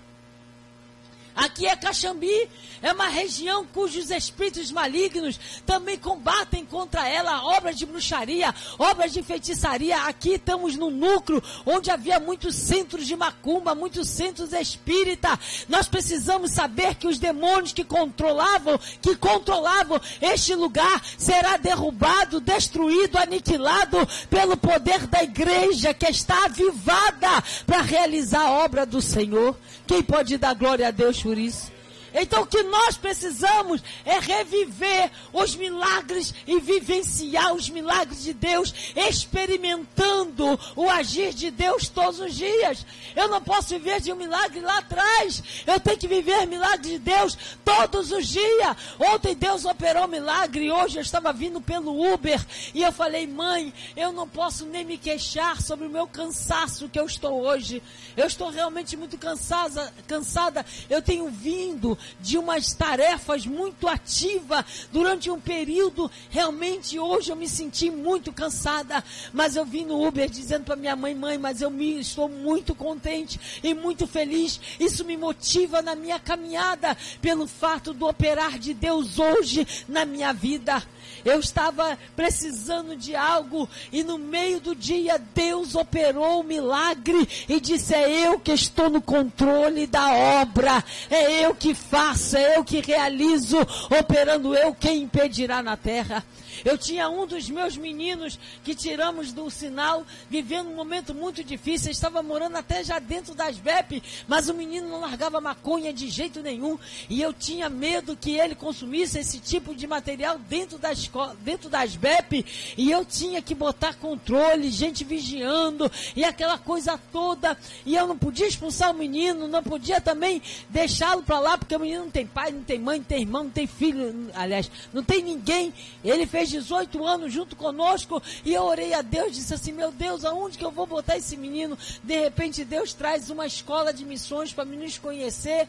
Aqui 1.36 1.68
é 1.68 1.76
Caxambi, 1.76 2.50
é 2.82 2.92
uma 2.92 3.08
região 3.08 3.66
cujos 3.66 4.10
espíritos 4.10 4.72
malignos 4.72 5.40
também 5.66 5.98
combatem 5.98 6.66
contra 6.66 7.08
ela 7.08 7.44
obras 7.44 7.78
de 7.78 7.86
bruxaria, 7.86 8.54
obras 8.78 9.12
de 9.12 9.22
feitiçaria. 9.22 10.04
Aqui 10.04 10.34
estamos 10.34 10.76
no 10.76 10.90
núcleo 10.90 11.42
onde 11.66 11.92
havia 11.92 12.20
muitos 12.20 12.56
centros 12.56 13.06
de 13.06 13.16
macumba, 13.16 13.76
muitos 13.76 14.10
centros 14.10 14.52
espírita. 14.54 15.40
Nós 15.68 15.88
precisamos 15.88 16.52
saber 16.52 16.96
que 16.96 17.08
os 17.08 17.20
demônios 17.20 17.74
que 17.74 17.84
controlavam, 17.84 18.80
que 19.02 19.16
controlavam 19.16 20.00
este 20.22 20.56
lugar, 20.56 21.02
será 21.18 21.58
derrubado, 21.58 22.40
destruído, 22.40 23.18
aniquilado 23.18 23.98
pelo 24.30 24.58
poder 24.58 25.08
da 25.08 25.24
igreja 25.24 25.94
que 25.94 26.10
está 26.10 26.46
avivada 26.46 27.44
para 27.66 27.82
realizar 27.82 28.42
a 28.42 28.52
obra 28.52 28.86
do 28.86 29.02
Senhor. 29.02 29.56
Quem 29.86 30.02
pode 30.02 30.38
dar 30.38 30.56
glória 30.56 30.88
a 30.88 30.92
Deus 30.92 31.22
por 31.22 31.38
isso? 31.38 31.81
Então 32.14 32.44
o 32.44 32.48
que 32.48 32.62
nós 32.64 32.98
precisamos 32.98 33.82
é 34.06 34.20
reviver 34.20 35.12
os 35.32 35.56
milagres 35.56 36.34
e 36.46 36.60
vivenciar 36.60 37.54
os 37.54 37.70
milagres 37.70 38.24
de 38.24 38.34
Deus, 38.34 38.74
experimentando 38.96 40.60
o 40.76 40.90
agir 40.90 41.34
de 41.34 41.50
Deus 41.50 41.88
todos 41.88 42.20
os 42.20 42.36
dias. 42.36 42.86
Eu 43.16 43.28
não 43.28 43.42
posso 43.42 43.70
viver 43.70 44.02
de 44.02 44.12
um 44.12 44.16
milagre 44.16 44.60
lá 44.60 44.80
atrás. 44.80 45.44
Eu 45.66 45.80
tenho 45.80 45.98
que 45.98 46.08
viver 46.08 46.46
milagre 46.46 46.92
de 46.92 47.00
Deus 47.00 47.38
todos 47.64 48.12
os 48.12 48.28
dias. 48.28 48.76
Ontem 49.00 49.36
Deus 49.36 49.66
operou 49.66 50.06
um 50.06 50.08
milagre, 50.08 50.72
hoje 50.72 50.98
eu 50.98 51.02
estava 51.02 51.32
vindo 51.32 51.62
pelo 51.62 52.14
Uber 52.14 52.40
e 52.74 52.84
eu 52.84 52.92
falei, 52.92 53.26
mãe, 53.26 53.74
eu 53.96 54.12
não 54.12 54.28
posso 54.28 54.66
nem 54.66 54.84
me 54.84 54.98
queixar 54.98 55.62
sobre 55.62 55.88
o 55.88 55.90
meu 55.90 56.08
cansaço 56.08 56.90
que 56.90 57.00
eu 57.00 57.06
estou 57.06 57.42
hoje. 57.42 57.82
Eu 58.16 58.28
estou 58.28 58.50
realmente 58.50 58.98
muito 58.98 59.18
cansada, 59.18 59.94
cansada. 60.08 60.66
Eu 60.90 61.02
tenho 61.02 61.30
vindo 61.30 61.98
de 62.20 62.38
umas 62.38 62.74
tarefas 62.74 63.46
muito 63.46 63.88
ativas 63.88 64.88
durante 64.92 65.30
um 65.30 65.40
período. 65.40 66.10
Realmente 66.30 67.00
hoje 67.00 67.32
eu 67.32 67.36
me 67.36 67.48
senti 67.48 67.90
muito 67.90 68.32
cansada, 68.32 69.04
mas 69.34 69.56
eu 69.56 69.66
vim 69.66 69.86
no 69.86 70.06
Uber 70.06 70.30
dizendo 70.30 70.66
para 70.66 70.76
minha 70.76 70.96
mãe, 70.96 71.16
mãe, 71.16 71.38
mas 71.38 71.62
eu 71.62 71.70
me, 71.70 72.00
estou 72.00 72.28
muito 72.30 72.74
contente 72.76 73.40
e 73.64 73.74
muito 73.74 74.08
feliz. 74.08 74.60
Isso 74.80 75.06
me 75.06 75.18
motiva 75.18 75.82
na 75.82 75.96
minha 75.96 76.20
caminhada 76.20 76.98
pelo 77.22 77.48
fato 77.48 77.94
do 77.94 78.08
operar 78.08 78.58
de 78.58 78.74
Deus 78.74 79.20
hoje 79.20 79.68
na 79.88 80.06
minha 80.06 80.34
vida. 80.34 80.82
Eu 81.24 81.40
estava 81.40 81.98
precisando 82.16 82.96
de 82.96 83.16
algo 83.16 83.70
e 83.92 84.04
no 84.04 84.18
meio 84.18 84.60
do 84.60 84.76
dia 84.76 85.18
Deus 85.18 85.76
operou 85.76 86.38
o 86.38 86.40
um 86.40 86.44
milagre 86.44 87.28
e 87.48 87.60
disse: 87.60 87.94
É 87.94 88.28
eu 88.28 88.40
que 88.40 88.52
estou 88.52 88.90
no 88.90 89.02
controle 89.02 89.86
da 89.86 90.12
obra, 90.42 90.84
é 91.10 91.46
eu 91.46 91.54
que 91.54 91.74
faço, 91.92 92.38
é 92.38 92.58
eu 92.58 92.64
que 92.64 92.80
realizo, 92.80 93.58
operando 94.00 94.56
eu, 94.56 94.74
quem 94.74 95.04
impedirá 95.04 95.62
na 95.62 95.76
terra. 95.76 96.24
Eu 96.64 96.78
tinha 96.78 97.10
um 97.10 97.26
dos 97.26 97.50
meus 97.50 97.76
meninos 97.78 98.40
que 98.64 98.76
tiramos 98.76 99.32
do 99.34 99.50
sinal, 99.50 100.06
vivendo 100.30 100.70
um 100.70 100.76
momento 100.76 101.14
muito 101.14 101.44
difícil. 101.44 101.92
estava 101.92 102.22
morando 102.22 102.56
até 102.58 102.84
já 102.84 103.00
dentro 103.00 103.34
das 103.34 103.58
BEP, 103.58 104.02
mas 104.28 104.50
o 104.50 104.54
menino 104.54 104.88
não 104.88 105.02
largava 105.02 105.42
maconha 105.42 105.94
de 105.94 106.10
jeito 106.10 106.42
nenhum. 106.42 106.78
E 107.10 107.22
eu 107.22 107.34
tinha 107.34 107.70
medo 107.70 108.16
que 108.16 108.38
ele 108.38 108.56
consumisse 108.56 109.20
esse 109.20 109.40
tipo 109.40 109.74
de 109.76 109.88
material 109.88 110.38
dentro 110.38 110.78
da 110.78 110.92
escola, 110.92 111.36
dentro 111.42 111.70
das 111.70 111.96
BEP. 111.96 112.46
E 112.78 112.92
eu 112.92 113.04
tinha 113.04 113.42
que 113.42 113.56
botar 113.56 113.96
controle, 113.96 114.70
gente 114.70 115.04
vigiando 115.04 115.92
e 116.16 116.24
aquela 116.24 116.58
coisa 116.58 117.00
toda. 117.12 117.58
E 117.86 117.96
eu 117.96 118.08
não 118.08 118.18
podia 118.18 118.48
expulsar 118.48 118.92
o 118.92 118.98
menino, 118.98 119.48
não 119.48 119.64
podia 119.64 120.00
também 120.00 120.42
deixá-lo 120.70 121.24
para 121.24 121.40
lá, 121.40 121.58
porque 121.58 121.76
o 121.76 121.80
menino 121.80 122.06
não 122.06 122.12
tem 122.12 122.26
pai, 122.26 122.52
não 122.52 122.64
tem 122.64 122.80
mãe, 122.80 123.00
não 123.00 123.06
tem 123.06 123.22
irmão, 123.22 123.44
não 123.46 123.52
tem 123.52 123.68
filho. 123.68 124.30
Aliás, 124.34 124.70
não 124.94 125.04
tem 125.04 125.24
ninguém. 125.24 125.74
Ele 126.04 126.26
fez 126.26 126.51
18 126.52 127.06
anos 127.06 127.34
junto 127.34 127.56
conosco 127.56 128.22
e 128.44 128.54
eu 128.54 128.64
orei 128.64 128.94
a 128.94 129.02
Deus, 129.02 129.36
disse 129.36 129.54
assim: 129.54 129.72
Meu 129.72 129.92
Deus, 129.92 130.26
aonde 130.26 130.58
que 130.58 130.66
eu 130.66 130.72
vou 130.72 130.86
botar 130.86 131.18
esse 131.18 131.38
menino? 131.38 131.78
De 132.04 132.20
repente, 132.20 132.66
Deus 132.66 132.94
traz 132.94 133.30
uma 133.30 133.46
escola 133.46 133.94
de 133.94 134.06
missões 134.06 134.54
para 134.54 134.66
nos 134.66 134.98
conhecer. 134.98 135.68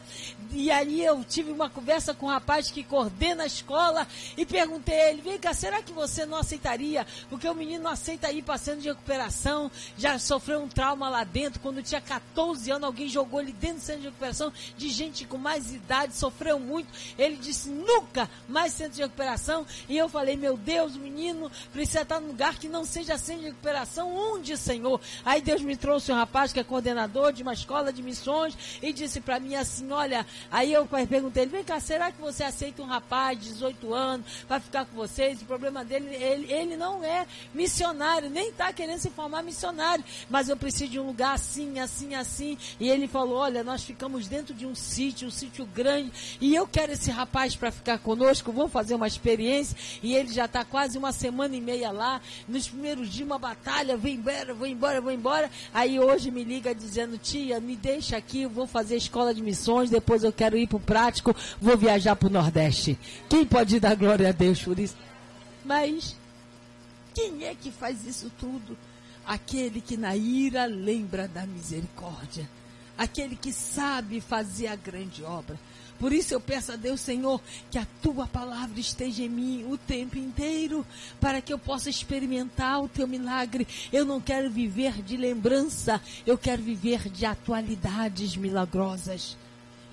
E 0.51 0.69
aí 0.69 1.03
eu 1.03 1.23
tive 1.23 1.51
uma 1.51 1.69
conversa 1.69 2.13
com 2.13 2.27
um 2.27 2.29
rapaz 2.29 2.69
que 2.69 2.83
coordena 2.83 3.43
a 3.43 3.47
escola 3.47 4.07
e 4.37 4.45
perguntei 4.45 4.99
a 4.99 5.09
ele: 5.09 5.21
Vem 5.21 5.37
cá, 5.37 5.53
será 5.53 5.81
que 5.81 5.91
você 5.91 6.25
não 6.25 6.37
aceitaria? 6.37 7.05
Porque 7.29 7.47
o 7.47 7.55
menino 7.55 7.87
aceita 7.87 8.31
ir 8.31 8.41
passando 8.41 8.81
de 8.81 8.89
recuperação, 8.89 9.71
já 9.97 10.17
sofreu 10.19 10.61
um 10.61 10.67
trauma 10.67 11.09
lá 11.09 11.23
dentro. 11.23 11.59
Quando 11.59 11.81
tinha 11.81 12.01
14 12.01 12.71
anos, 12.71 12.83
alguém 12.83 13.07
jogou 13.07 13.41
ele 13.41 13.51
dentro 13.51 13.77
do 13.77 13.81
centro 13.81 14.01
de 14.01 14.07
recuperação 14.07 14.51
de 14.77 14.89
gente 14.89 15.25
com 15.25 15.37
mais 15.37 15.73
idade, 15.73 16.15
sofreu 16.15 16.59
muito. 16.59 16.87
Ele 17.17 17.37
disse: 17.37 17.69
Nunca 17.69 18.29
mais 18.47 18.73
centro 18.73 18.93
de 18.93 19.01
recuperação. 19.01 19.65
E 19.87 19.97
eu 19.97 20.09
falei: 20.09 20.35
Meu 20.35 20.57
Deus 20.57 20.72
Deus, 20.73 20.97
menino 20.97 21.51
precisa 21.71 22.01
estar 22.01 22.19
num 22.19 22.29
lugar 22.29 22.57
que 22.57 22.67
não 22.67 22.83
seja 22.83 23.15
sem 23.15 23.37
de 23.37 23.45
recuperação. 23.45 24.15
Onde, 24.15 24.57
Senhor? 24.57 24.99
Aí 25.23 25.39
Deus 25.39 25.61
me 25.61 25.75
trouxe 25.75 26.11
um 26.11 26.15
rapaz 26.15 26.51
que 26.51 26.59
é 26.59 26.63
coordenador 26.63 27.31
de 27.31 27.43
uma 27.43 27.53
escola 27.53 27.93
de 27.93 28.01
missões 28.01 28.57
e 28.81 28.91
disse 28.91 29.21
para 29.21 29.39
mim 29.39 29.53
assim: 29.53 29.91
Olha, 29.91 30.25
aí 30.51 30.73
eu 30.73 30.87
perguntei: 30.87 31.45
Vem 31.45 31.63
cá, 31.63 31.79
será 31.79 32.11
que 32.11 32.19
você 32.19 32.43
aceita 32.43 32.81
um 32.81 32.87
rapaz 32.87 33.39
de 33.39 33.49
18 33.49 33.93
anos 33.93 34.25
para 34.47 34.59
ficar 34.59 34.85
com 34.85 34.95
vocês? 34.95 35.41
O 35.43 35.45
problema 35.45 35.85
dele, 35.85 36.07
ele, 36.15 36.51
ele 36.51 36.75
não 36.75 37.03
é 37.03 37.27
missionário, 37.53 38.31
nem 38.31 38.49
está 38.49 38.73
querendo 38.73 38.99
se 38.99 39.11
formar 39.11 39.43
missionário, 39.43 40.03
mas 40.27 40.49
eu 40.49 40.57
preciso 40.57 40.89
de 40.89 40.99
um 40.99 41.05
lugar 41.05 41.35
assim, 41.35 41.79
assim, 41.79 42.15
assim. 42.15 42.57
E 42.79 42.89
ele 42.89 43.07
falou: 43.07 43.37
Olha, 43.37 43.63
nós 43.63 43.83
ficamos 43.83 44.27
dentro 44.27 44.55
de 44.55 44.65
um 44.65 44.73
sítio, 44.73 45.27
um 45.27 45.31
sítio 45.31 45.67
grande, 45.67 46.11
e 46.41 46.55
eu 46.55 46.65
quero 46.65 46.93
esse 46.93 47.11
rapaz 47.11 47.55
para 47.55 47.71
ficar 47.71 47.99
conosco. 47.99 48.51
Vamos 48.51 48.71
fazer 48.71 48.95
uma 48.95 49.07
experiência. 49.07 49.77
E 50.01 50.15
ele 50.15 50.33
já 50.33 50.47
está 50.53 50.63
quase 50.63 50.99
uma 50.99 51.11
semana 51.11 51.55
e 51.55 51.61
meia 51.61 51.91
lá. 51.91 52.21
Nos 52.47 52.69
primeiros 52.69 53.09
dias, 53.09 53.25
uma 53.25 53.39
batalha, 53.39 53.97
vou 53.97 54.09
embora, 54.09 54.53
vou 54.53 54.67
embora, 54.67 55.01
vou 55.01 55.11
embora. 55.11 55.49
Aí 55.73 55.99
hoje 55.99 56.29
me 56.29 56.43
liga 56.43 56.75
dizendo, 56.75 57.17
tia, 57.17 57.59
me 57.59 57.75
deixa 57.75 58.15
aqui, 58.15 58.45
vou 58.45 58.67
fazer 58.67 58.95
escola 58.95 59.33
de 59.33 59.41
missões, 59.41 59.89
depois 59.89 60.23
eu 60.23 60.31
quero 60.31 60.55
ir 60.55 60.67
para 60.67 60.77
o 60.77 60.79
prático, 60.79 61.35
vou 61.59 61.75
viajar 61.75 62.15
para 62.15 62.27
o 62.27 62.31
Nordeste. 62.31 62.97
Quem 63.27 63.43
pode 63.43 63.79
dar 63.79 63.95
glória 63.95 64.29
a 64.29 64.31
Deus 64.31 64.61
por 64.61 64.77
isso? 64.77 64.95
Mas 65.65 66.15
quem 67.15 67.45
é 67.45 67.55
que 67.55 67.71
faz 67.71 68.05
isso 68.05 68.31
tudo? 68.39 68.77
Aquele 69.25 69.81
que 69.81 69.97
na 69.97 70.15
ira 70.15 70.65
lembra 70.65 71.27
da 71.27 71.47
misericórdia. 71.47 72.47
Aquele 72.95 73.35
que 73.35 73.51
sabe 73.51 74.21
fazer 74.21 74.67
a 74.67 74.75
grande 74.75 75.23
obra. 75.23 75.57
Por 75.99 76.11
isso 76.11 76.33
eu 76.33 76.39
peço 76.39 76.71
a 76.71 76.75
Deus, 76.75 77.01
Senhor, 77.01 77.41
que 77.71 77.77
a 77.77 77.87
tua 78.01 78.27
palavra 78.27 78.79
esteja 78.79 79.23
em 79.23 79.29
mim 79.29 79.65
o 79.69 79.77
tempo 79.77 80.17
inteiro, 80.17 80.85
para 81.19 81.41
que 81.41 81.53
eu 81.53 81.59
possa 81.59 81.89
experimentar 81.89 82.81
o 82.81 82.89
teu 82.89 83.07
milagre. 83.07 83.67
Eu 83.91 84.05
não 84.05 84.19
quero 84.19 84.49
viver 84.49 85.01
de 85.01 85.15
lembrança, 85.15 86.01
eu 86.25 86.37
quero 86.37 86.61
viver 86.61 87.09
de 87.09 87.25
atualidades 87.25 88.35
milagrosas. 88.35 89.37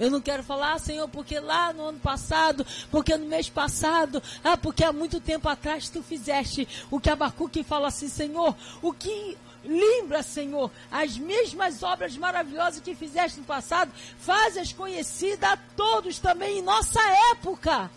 Eu 0.00 0.10
não 0.10 0.20
quero 0.22 0.42
falar, 0.42 0.72
ah, 0.72 0.78
Senhor, 0.78 1.06
porque 1.08 1.38
lá 1.38 1.74
no 1.74 1.84
ano 1.84 1.98
passado, 1.98 2.66
porque 2.90 3.14
no 3.18 3.26
mês 3.26 3.50
passado, 3.50 4.22
ah, 4.42 4.56
porque 4.56 4.82
há 4.82 4.94
muito 4.94 5.20
tempo 5.20 5.46
atrás 5.46 5.90
tu 5.90 6.02
fizeste 6.02 6.66
o 6.90 6.98
que 6.98 7.10
Abacuque 7.10 7.62
fala 7.62 7.88
assim, 7.88 8.08
Senhor, 8.08 8.56
o 8.80 8.94
que 8.94 9.36
Lembra, 9.64 10.22
Senhor, 10.22 10.70
as 10.90 11.18
mesmas 11.18 11.82
obras 11.82 12.16
maravilhosas 12.16 12.80
que 12.80 12.94
fizeste 12.94 13.38
no 13.38 13.44
passado, 13.44 13.92
faz-as 14.18 14.72
conhecidas 14.72 15.50
a 15.50 15.56
todos 15.76 16.18
também 16.18 16.58
em 16.58 16.62
nossa 16.62 17.00
época. 17.32 17.90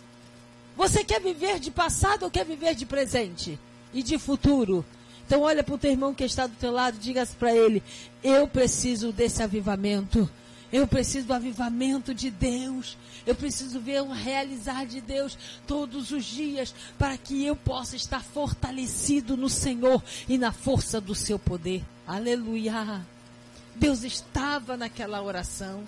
Você 0.76 1.03
quer 1.03 1.22
viver 1.22 1.59
de 1.59 1.72
passado 1.72 2.24
ou 2.24 2.32
quer 2.32 2.45
viver 2.45 2.76
de 2.76 2.86
presente 2.86 3.59
e 3.93 4.03
de 4.03 4.18
futuro? 4.18 4.84
Então 5.26 5.41
olha 5.41 5.64
para 5.64 5.76
o 5.76 5.78
teu 5.78 5.91
irmão 5.91 6.14
que 6.14 6.24
está 6.24 6.47
do 6.47 6.55
teu 6.55 6.72
lado, 6.72 6.97
diga 6.97 7.26
para 7.39 7.55
ele: 7.55 7.82
eu 8.24 8.47
preciso 8.47 9.11
desse 9.11 9.41
avivamento. 9.41 10.30
Eu 10.74 10.88
preciso 10.88 11.28
do 11.28 11.34
avivamento 11.34 12.16
de 12.16 12.32
Deus. 12.32 12.98
Eu 13.28 13.36
preciso 13.36 13.80
ver 13.80 14.02
o 14.02 14.12
realizar 14.12 14.88
de 14.88 15.00
Deus 15.00 15.38
todos 15.68 16.10
os 16.10 16.26
dias 16.26 16.74
para 16.98 17.16
que 17.16 17.46
eu 17.46 17.56
possa 17.56 17.96
estar 17.96 18.24
fortalecido 18.24 19.38
no 19.38 19.50
Senhor 19.50 20.04
e 20.28 20.36
na 20.36 20.52
força 20.52 21.00
do 21.00 21.14
seu 21.14 21.38
poder. 21.38 21.86
Aleluia. 22.08 23.06
Deus 23.76 24.04
estava 24.04 24.76
naquela 24.76 25.22
oração. 25.22 25.88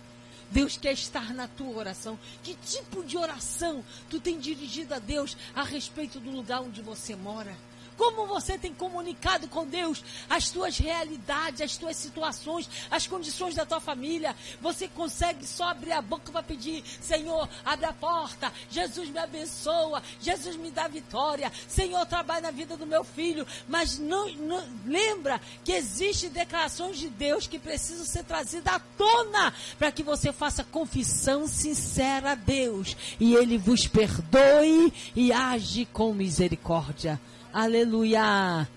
Deus 0.52 0.78
quer 0.78 0.94
estar 0.94 1.34
na 1.34 1.48
tua 1.48 1.76
oração. 1.76 2.20
Que 2.44 2.54
tipo 2.54 3.04
de 3.04 3.18
oração 3.18 3.84
tu 4.08 4.20
tem 4.20 4.38
dirigido 4.38 4.94
a 4.94 5.00
Deus 5.00 5.36
a 5.56 5.64
respeito 5.64 6.20
do 6.20 6.30
lugar 6.30 6.62
onde 6.62 6.84
você 6.84 7.16
mora? 7.16 7.58
Como 7.98 8.28
você 8.28 8.58
tem 8.58 8.74
comunicado 8.74 9.48
com 9.48 9.66
Deus 9.66 10.04
as 10.30 10.50
tuas 10.50 10.78
realidades, 10.78 11.62
as 11.62 11.78
tuas 11.78 11.96
situações, 11.96 12.70
as 12.92 13.08
condições 13.08 13.56
da 13.56 13.66
tua 13.66 13.80
família. 13.80 14.36
Você 14.62 14.88
consegue 14.88 15.46
só 15.46 15.70
abrir 15.70 15.94
a 15.94 16.02
boca 16.02 16.32
para 16.32 16.44
pedir: 16.44 16.84
Senhor, 17.02 17.48
abre 17.64 17.86
a 17.86 17.94
porta. 17.94 18.52
Jesus 18.70 19.10
me 19.10 19.20
abençoa. 19.20 20.02
Jesus 20.20 20.56
me 20.56 20.72
dá 20.72 20.88
vitória. 20.88 21.52
Senhor, 21.68 22.06
trabalha 22.06 22.42
na 22.42 22.52
vida 22.52 22.76
do 22.76 22.86
meu 22.86 23.04
filho. 23.04 23.48
Mas 23.68 23.98
não, 23.98 24.32
não 24.34 24.64
lembra 24.86 25.40
que 25.64 25.72
existem 25.72 26.30
declarações 26.30 26.98
de 26.98 27.10
Deus 27.10 27.48
que 27.48 27.60
precisam 27.60 28.06
ser 28.06 28.24
trazidas 28.24 28.74
à 28.74 28.80
tona 28.80 29.54
para 29.78 29.92
que 29.92 30.04
você 30.04 30.32
faça 30.34 30.64
confissão 30.64 31.48
sincera 31.48 32.32
a 32.32 32.36
Deus 32.36 32.96
e 33.20 33.36
Ele 33.36 33.58
vos 33.58 33.88
perdoe 33.88 34.94
e 35.16 35.32
age 35.32 35.86
com 35.86 36.14
misericórdia. 36.14 37.20
Aleluia! 37.56 38.68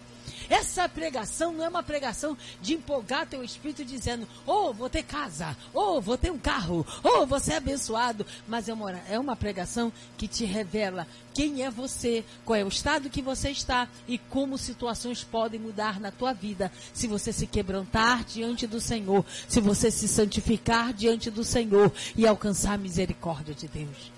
Essa 0.48 0.88
pregação 0.88 1.52
não 1.52 1.64
é 1.64 1.68
uma 1.68 1.82
pregação 1.82 2.38
de 2.62 2.74
empolgar 2.74 3.26
teu 3.26 3.42
espírito 3.42 3.84
dizendo, 3.84 4.26
oh, 4.46 4.72
vou 4.72 4.88
ter 4.88 5.02
casa, 5.02 5.56
oh, 5.74 6.00
vou 6.00 6.16
ter 6.16 6.30
um 6.30 6.38
carro, 6.38 6.86
oh, 7.02 7.26
vou 7.26 7.40
ser 7.40 7.54
abençoado. 7.54 8.24
Mas 8.46 8.68
é 8.68 8.72
uma, 8.72 8.92
é 9.10 9.18
uma 9.18 9.34
pregação 9.34 9.92
que 10.16 10.28
te 10.28 10.44
revela 10.44 11.08
quem 11.34 11.64
é 11.64 11.70
você, 11.72 12.24
qual 12.44 12.54
é 12.54 12.64
o 12.64 12.68
estado 12.68 13.10
que 13.10 13.20
você 13.20 13.50
está 13.50 13.88
e 14.06 14.16
como 14.16 14.56
situações 14.56 15.24
podem 15.24 15.58
mudar 15.58 15.98
na 15.98 16.12
tua 16.12 16.32
vida 16.32 16.70
se 16.94 17.08
você 17.08 17.32
se 17.32 17.48
quebrantar 17.48 18.22
diante 18.22 18.64
do 18.64 18.80
Senhor, 18.80 19.26
se 19.48 19.60
você 19.60 19.90
se 19.90 20.06
santificar 20.06 20.92
diante 20.92 21.32
do 21.32 21.42
Senhor 21.42 21.92
e 22.16 22.28
alcançar 22.28 22.74
a 22.74 22.78
misericórdia 22.78 23.56
de 23.56 23.66
Deus. 23.66 24.12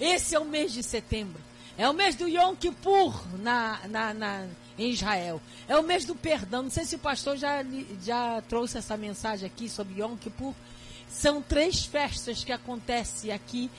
Esse 0.00 0.34
é 0.34 0.40
o 0.40 0.46
mês 0.46 0.72
de 0.72 0.82
setembro. 0.82 1.49
É 1.78 1.88
o 1.88 1.94
mês 1.94 2.14
do 2.14 2.28
Yom 2.28 2.54
Kippur 2.54 3.22
na, 3.38 3.80
na, 3.88 4.14
na, 4.14 4.46
em 4.78 4.90
Israel. 4.90 5.40
É 5.68 5.76
o 5.76 5.82
mês 5.82 6.04
do 6.04 6.14
perdão. 6.14 6.64
Não 6.64 6.70
sei 6.70 6.84
se 6.84 6.96
o 6.96 6.98
pastor 6.98 7.36
já, 7.36 7.64
já 8.04 8.42
trouxe 8.48 8.78
essa 8.78 8.96
mensagem 8.96 9.46
aqui 9.46 9.68
sobre 9.68 10.00
Yom 10.00 10.16
Kippur. 10.16 10.54
São 11.08 11.42
três 11.42 11.84
festas 11.84 12.44
que 12.44 12.52
acontecem 12.52 13.32
aqui, 13.32 13.70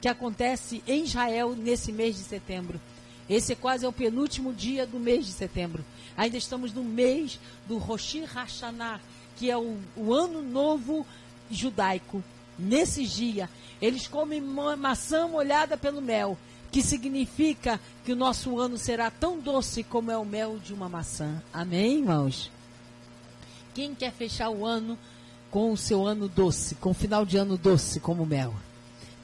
que 0.00 0.08
acontece 0.08 0.82
em 0.86 1.04
Israel 1.04 1.54
nesse 1.54 1.92
mês 1.92 2.16
de 2.16 2.22
setembro. 2.22 2.80
Esse 3.28 3.52
é 3.52 3.56
quase 3.56 3.84
é 3.84 3.88
o 3.88 3.92
penúltimo 3.92 4.52
dia 4.52 4.84
do 4.86 4.98
mês 4.98 5.24
de 5.24 5.32
setembro. 5.32 5.84
Ainda 6.16 6.36
estamos 6.36 6.72
no 6.72 6.82
mês 6.82 7.38
do 7.68 7.78
Rosh 7.78 8.24
Hashanah, 8.26 9.00
que 9.36 9.48
é 9.50 9.56
o, 9.56 9.78
o 9.96 10.12
ano 10.12 10.42
novo 10.42 11.06
judaico. 11.48 12.24
Nesse 12.58 13.06
dia, 13.06 13.48
eles 13.80 14.08
comem 14.08 14.40
maçã 14.40 15.28
molhada 15.28 15.76
pelo 15.76 16.02
mel 16.02 16.36
que 16.70 16.82
significa 16.82 17.80
que 18.04 18.12
o 18.12 18.16
nosso 18.16 18.58
ano 18.58 18.78
será 18.78 19.10
tão 19.10 19.38
doce 19.38 19.82
como 19.82 20.10
é 20.10 20.16
o 20.16 20.24
mel 20.24 20.58
de 20.58 20.72
uma 20.72 20.88
maçã. 20.88 21.42
Amém, 21.52 21.98
irmãos? 21.98 22.50
Quem 23.74 23.94
quer 23.94 24.12
fechar 24.12 24.50
o 24.50 24.64
ano 24.64 24.96
com 25.50 25.72
o 25.72 25.76
seu 25.76 26.06
ano 26.06 26.28
doce, 26.28 26.76
com 26.76 26.90
o 26.90 26.94
final 26.94 27.26
de 27.26 27.36
ano 27.36 27.56
doce 27.56 27.98
como 27.98 28.24
mel? 28.24 28.54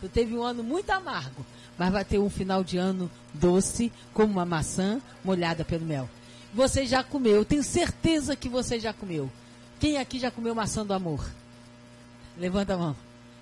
Tu 0.01 0.09
teve 0.09 0.37
um 0.37 0.43
ano 0.43 0.63
muito 0.63 0.91
amargo, 0.91 1.47
mas 1.79 1.93
vai 1.93 2.05
ter 2.05 2.19
um 2.19 2.29
final 2.29 2.65
de 2.65 2.79
ano 2.79 3.11
doce 3.33 3.93
como 4.13 4.33
uma 4.33 4.45
maçã 4.45 5.01
molhada 5.25 5.65
pelo 5.65 5.87
mel. 5.87 6.09
Você 6.53 6.85
já 6.85 7.03
comeu, 7.05 7.37
eu 7.37 7.45
tenho 7.45 7.63
certeza 7.63 8.35
que 8.35 8.49
você 8.49 8.81
já 8.81 8.93
comeu. 8.93 9.31
Quem 9.79 9.99
aqui 9.99 10.19
já 10.19 10.31
comeu 10.31 10.55
maçã 10.55 10.85
do 10.85 10.95
amor? 10.95 11.25
Levanta 12.37 12.75
a 12.75 12.79
mão. 12.79 12.97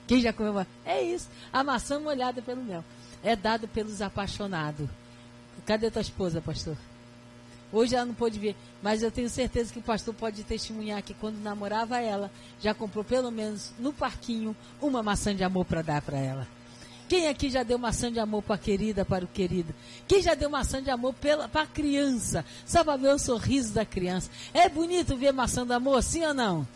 Quem 0.06 0.20
já 0.20 0.32
comeu? 0.32 0.66
É 0.84 1.02
isso, 1.02 1.28
a 1.52 1.64
maçã 1.64 1.98
molhada 1.98 2.42
pelo 2.42 2.62
mel 2.62 2.84
é 3.24 3.34
dado 3.34 3.66
pelos 3.66 4.02
apaixonados. 4.02 4.88
Cadê 5.66 5.90
tua 5.90 6.02
esposa, 6.02 6.40
pastor? 6.40 6.76
Hoje 7.72 7.96
ela 7.96 8.04
não 8.04 8.14
pôde 8.14 8.38
vir, 8.38 8.54
mas 8.80 9.02
eu 9.02 9.10
tenho 9.10 9.28
certeza 9.28 9.72
que 9.72 9.80
o 9.80 9.82
pastor 9.82 10.14
pode 10.14 10.44
testemunhar 10.44 11.02
que 11.02 11.14
quando 11.14 11.42
namorava 11.42 12.00
ela, 12.00 12.30
já 12.60 12.72
comprou 12.72 13.02
pelo 13.02 13.32
menos 13.32 13.72
no 13.78 13.92
parquinho 13.92 14.54
uma 14.80 15.02
maçã 15.02 15.34
de 15.34 15.42
amor 15.42 15.64
para 15.64 15.82
dar 15.82 16.02
para 16.02 16.18
ela. 16.18 16.46
Quem 17.08 17.28
aqui 17.28 17.50
já 17.50 17.62
deu 17.62 17.78
maçã 17.78 18.12
de 18.12 18.18
amor 18.18 18.42
para 18.42 18.54
a 18.54 18.58
querida, 18.58 19.04
para 19.04 19.24
o 19.24 19.28
querido? 19.28 19.74
Quem 20.06 20.22
já 20.22 20.34
deu 20.34 20.48
maçã 20.48 20.82
de 20.82 20.90
amor 20.90 21.14
para 21.14 21.62
a 21.62 21.66
criança? 21.66 22.44
Só 22.64 22.84
para 22.84 22.96
ver 22.96 23.14
o 23.14 23.18
sorriso 23.18 23.74
da 23.74 23.84
criança. 23.84 24.30
É 24.52 24.68
bonito 24.68 25.16
ver 25.16 25.32
maçã 25.32 25.66
de 25.66 25.72
amor, 25.72 26.02
sim 26.02 26.24
ou 26.24 26.32
não? 26.32 26.66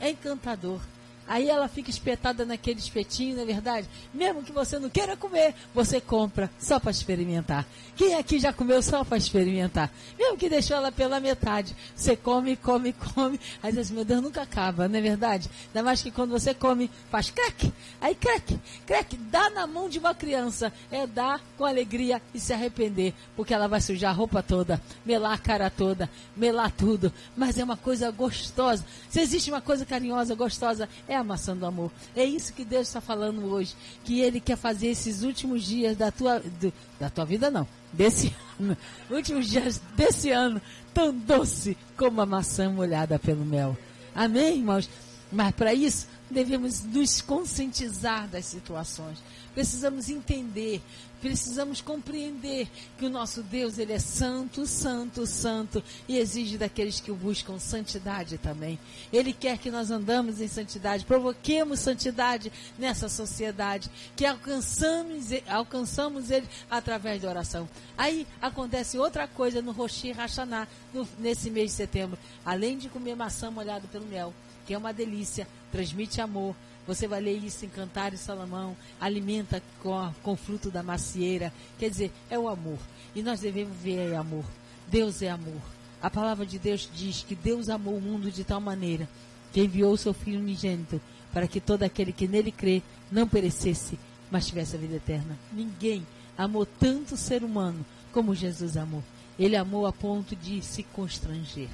É 0.00 0.10
encantador. 0.10 0.80
Aí 1.28 1.50
ela 1.50 1.68
fica 1.68 1.90
espetada 1.90 2.46
naquele 2.46 2.80
espetinho, 2.80 3.36
não 3.36 3.42
é 3.42 3.46
verdade? 3.46 3.86
Mesmo 4.14 4.42
que 4.42 4.50
você 4.50 4.78
não 4.78 4.88
queira 4.88 5.14
comer, 5.14 5.54
você 5.74 6.00
compra 6.00 6.50
só 6.58 6.80
para 6.80 6.90
experimentar. 6.90 7.66
Quem 7.94 8.14
aqui 8.14 8.38
já 8.38 8.50
comeu 8.50 8.82
só 8.82 9.04
para 9.04 9.18
experimentar? 9.18 9.92
Mesmo 10.18 10.38
que 10.38 10.48
deixou 10.48 10.78
ela 10.78 10.90
pela 10.90 11.20
metade. 11.20 11.76
Você 11.94 12.16
come, 12.16 12.56
come, 12.56 12.94
come. 12.94 13.38
Aí 13.62 13.72
diz, 13.72 13.90
meu 13.90 14.06
Deus, 14.06 14.22
nunca 14.22 14.40
acaba, 14.40 14.88
não 14.88 14.98
é 14.98 15.02
verdade? 15.02 15.50
Ainda 15.66 15.82
mais 15.82 16.02
que 16.02 16.10
quando 16.10 16.30
você 16.30 16.54
come, 16.54 16.90
faz 17.10 17.28
crack. 17.30 17.70
Aí 18.00 18.14
crack, 18.14 18.58
crack, 18.86 19.16
dá 19.16 19.50
na 19.50 19.66
mão 19.66 19.86
de 19.88 19.98
uma 19.98 20.14
criança. 20.14 20.72
É 20.90 21.06
dar 21.06 21.42
com 21.58 21.66
alegria 21.66 22.22
e 22.32 22.40
se 22.40 22.54
arrepender. 22.54 23.12
Porque 23.36 23.52
ela 23.52 23.68
vai 23.68 23.82
sujar 23.82 24.12
a 24.12 24.14
roupa 24.14 24.42
toda, 24.42 24.80
melar 25.04 25.34
a 25.34 25.38
cara 25.38 25.68
toda, 25.68 26.08
melar 26.34 26.70
tudo. 26.70 27.12
Mas 27.36 27.58
é 27.58 27.64
uma 27.64 27.76
coisa 27.76 28.10
gostosa. 28.10 28.82
Se 29.10 29.20
existe 29.20 29.50
uma 29.50 29.60
coisa 29.60 29.84
carinhosa, 29.84 30.34
gostosa, 30.34 30.88
é 31.06 31.17
a 31.18 31.24
maçã 31.24 31.56
do 31.56 31.66
amor. 31.66 31.90
É 32.14 32.24
isso 32.24 32.52
que 32.52 32.64
Deus 32.64 32.86
está 32.86 33.00
falando 33.00 33.44
hoje. 33.46 33.74
Que 34.04 34.20
Ele 34.20 34.40
quer 34.40 34.56
fazer 34.56 34.88
esses 34.88 35.22
últimos 35.22 35.64
dias 35.64 35.96
da 35.96 36.10
tua, 36.10 36.40
do, 36.40 36.72
da 36.98 37.10
tua 37.10 37.24
vida, 37.24 37.50
não. 37.50 37.66
Desse 37.92 38.34
ano. 38.58 38.76
Últimos 39.10 39.48
dias 39.48 39.80
desse 39.96 40.30
ano. 40.30 40.60
Tão 40.94 41.12
doce 41.14 41.76
como 41.96 42.20
a 42.20 42.26
maçã 42.26 42.70
molhada 42.70 43.18
pelo 43.18 43.44
mel. 43.44 43.76
Amém, 44.14 44.58
irmãos? 44.58 44.88
Mas 45.30 45.54
para 45.54 45.74
isso, 45.74 46.06
devemos 46.30 46.82
nos 46.82 47.20
conscientizar 47.20 48.28
das 48.28 48.46
situações. 48.46 49.18
Precisamos 49.54 50.08
entender 50.08 50.80
Precisamos 51.20 51.80
compreender 51.80 52.68
que 52.96 53.04
o 53.04 53.10
nosso 53.10 53.42
Deus, 53.42 53.76
ele 53.76 53.92
é 53.92 53.98
santo, 53.98 54.66
santo, 54.66 55.26
santo 55.26 55.82
e 56.06 56.16
exige 56.16 56.56
daqueles 56.56 57.00
que 57.00 57.10
o 57.10 57.16
buscam 57.16 57.58
santidade 57.58 58.38
também. 58.38 58.78
Ele 59.12 59.32
quer 59.32 59.58
que 59.58 59.70
nós 59.70 59.90
andamos 59.90 60.40
em 60.40 60.46
santidade, 60.46 61.04
provoquemos 61.04 61.80
santidade 61.80 62.52
nessa 62.78 63.08
sociedade, 63.08 63.90
que 64.14 64.24
alcançamos, 64.24 65.26
alcançamos 65.48 66.30
ele 66.30 66.48
através 66.70 67.20
da 67.20 67.28
oração. 67.28 67.68
Aí 67.96 68.24
acontece 68.40 68.96
outra 68.96 69.26
coisa 69.26 69.60
no 69.60 69.72
Roshi 69.72 70.12
Hashanah, 70.12 70.68
no, 70.94 71.06
nesse 71.18 71.50
mês 71.50 71.72
de 71.72 71.76
setembro. 71.78 72.16
Além 72.44 72.78
de 72.78 72.88
comer 72.88 73.16
maçã 73.16 73.50
molhada 73.50 73.88
pelo 73.88 74.06
mel, 74.06 74.32
que 74.68 74.74
é 74.74 74.78
uma 74.78 74.92
delícia, 74.92 75.48
transmite 75.72 76.20
amor, 76.20 76.54
você 76.86 77.08
vai 77.08 77.22
ler 77.22 77.42
isso 77.42 77.64
em 77.64 77.70
Cantar 77.70 78.12
e 78.12 78.18
Salomão. 78.18 78.76
Alimenta 79.00 79.62
com, 79.82 80.12
com 80.22 80.32
o 80.32 80.36
fruto 80.36 80.70
da 80.70 80.82
macieira. 80.82 81.52
Quer 81.78 81.88
dizer, 81.88 82.12
é 82.28 82.38
o 82.38 82.48
amor. 82.48 82.78
E 83.14 83.22
nós 83.22 83.40
devemos 83.40 83.74
ver 83.78 84.14
amor. 84.14 84.44
Deus 84.86 85.22
é 85.22 85.30
amor. 85.30 85.60
A 86.02 86.10
palavra 86.10 86.44
de 86.44 86.58
Deus 86.58 86.88
diz 86.94 87.22
que 87.22 87.34
Deus 87.34 87.70
amou 87.70 87.96
o 87.96 88.00
mundo 88.00 88.30
de 88.30 88.44
tal 88.44 88.60
maneira 88.60 89.08
que 89.52 89.62
enviou 89.62 89.94
o 89.94 89.96
seu 89.96 90.12
Filho 90.12 90.38
unigênito 90.38 91.00
para 91.32 91.48
que 91.48 91.62
todo 91.62 91.82
aquele 91.82 92.12
que 92.12 92.28
nele 92.28 92.52
crê 92.52 92.82
não 93.10 93.26
perecesse, 93.26 93.98
mas 94.30 94.46
tivesse 94.46 94.76
a 94.76 94.78
vida 94.78 94.96
eterna. 94.96 95.38
Ninguém 95.50 96.06
amou 96.36 96.66
tanto 96.66 97.14
o 97.14 97.18
ser 97.18 97.42
humano 97.42 97.84
como 98.12 98.34
Jesus 98.34 98.76
amou. 98.76 99.02
Ele 99.38 99.56
amou 99.56 99.86
a 99.86 99.92
ponto 99.92 100.36
de 100.36 100.60
se 100.60 100.82
constranger, 100.82 101.68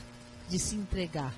de 0.49 0.59
se 0.61 0.77
entregar. 0.77 1.35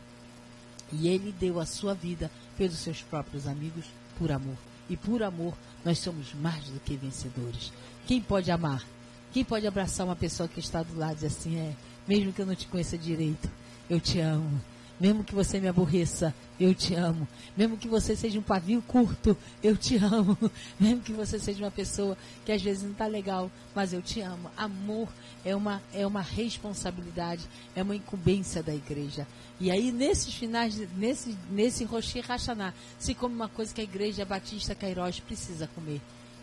E 0.93 1.09
ele 1.09 1.35
deu 1.39 1.61
a 1.61 1.67
sua 1.67 1.95
vida 1.95 2.31
pelos 2.57 2.79
seus 2.79 3.03
próprios 3.03 3.47
amigos 3.47 3.85
por 4.19 4.31
amor. 4.31 4.57
E 4.89 4.97
por 4.97 5.23
amor 5.23 5.55
nós 5.85 5.99
somos 5.99 6.33
mais 6.35 6.65
do 6.65 6.81
que 6.81 6.97
vencedores. 6.97 7.73
Quem 8.07 8.21
pode 8.21 8.51
amar? 8.51 8.85
Quem 9.33 9.45
pode 9.45 9.67
abraçar 9.67 10.07
uma 10.07 10.17
pessoa 10.17 10.49
que 10.49 10.61
está 10.61 10.83
do 10.83 10.97
lado 10.97 11.13
e 11.13 11.15
dizer 11.17 11.27
assim, 11.27 11.57
é, 11.57 11.75
mesmo 12.07 12.33
que 12.33 12.41
eu 12.41 12.47
não 12.47 12.55
te 12.55 12.67
conheça 12.67 12.97
direito, 12.97 13.51
eu 13.91 14.01
te 14.01 14.21
amo. 14.21 14.61
Mesmo 14.99 15.23
que 15.23 15.35
você 15.35 15.61
me 15.61 15.69
aborreça, 15.69 16.35
eu 16.59 16.75
te 16.75 16.95
amo. 16.95 17.29
Mesmo 17.55 17.77
que 17.77 17.87
você 17.87 18.17
seja 18.17 18.39
um 18.39 18.43
pavio 18.43 18.81
curto, 18.83 19.37
eu 19.63 19.77
te 19.77 19.97
amo. 20.03 20.39
Mesmo 20.81 21.03
que 21.03 21.13
você 21.13 21.39
seja 21.39 21.63
uma 21.63 21.71
pessoa 21.71 22.17
que 22.45 22.53
às 22.53 22.63
vezes 22.63 22.83
não 22.83 22.93
está 22.93 23.07
legal, 23.07 23.51
mas 23.75 23.93
eu 23.93 24.01
te 24.01 24.21
amo. 24.23 24.51
Amor 24.57 25.09
é 25.45 25.55
uma, 25.55 25.83
é 25.93 26.07
uma 26.07 26.23
responsabilidade, 26.23 27.45
é 27.75 27.83
uma 27.83 27.95
incumbência 27.95 28.63
da 28.63 28.75
igreja. 28.75 29.27
E 29.61 29.71
aí, 29.71 29.93
nesses 29.93 30.35
finais, 30.35 30.77
nesse, 30.97 31.37
nesse 31.51 31.85
Roshi 31.85 32.21
Hashanah, 32.21 32.75
se 32.99 33.15
come 33.15 33.35
uma 33.35 33.49
coisa 33.49 33.75
que 33.75 33.81
a 33.81 33.85
igreja 33.85 34.25
Batista 34.25 34.75
Cairós 34.75 35.21
precisa 35.21 35.67
comer. 35.69 36.01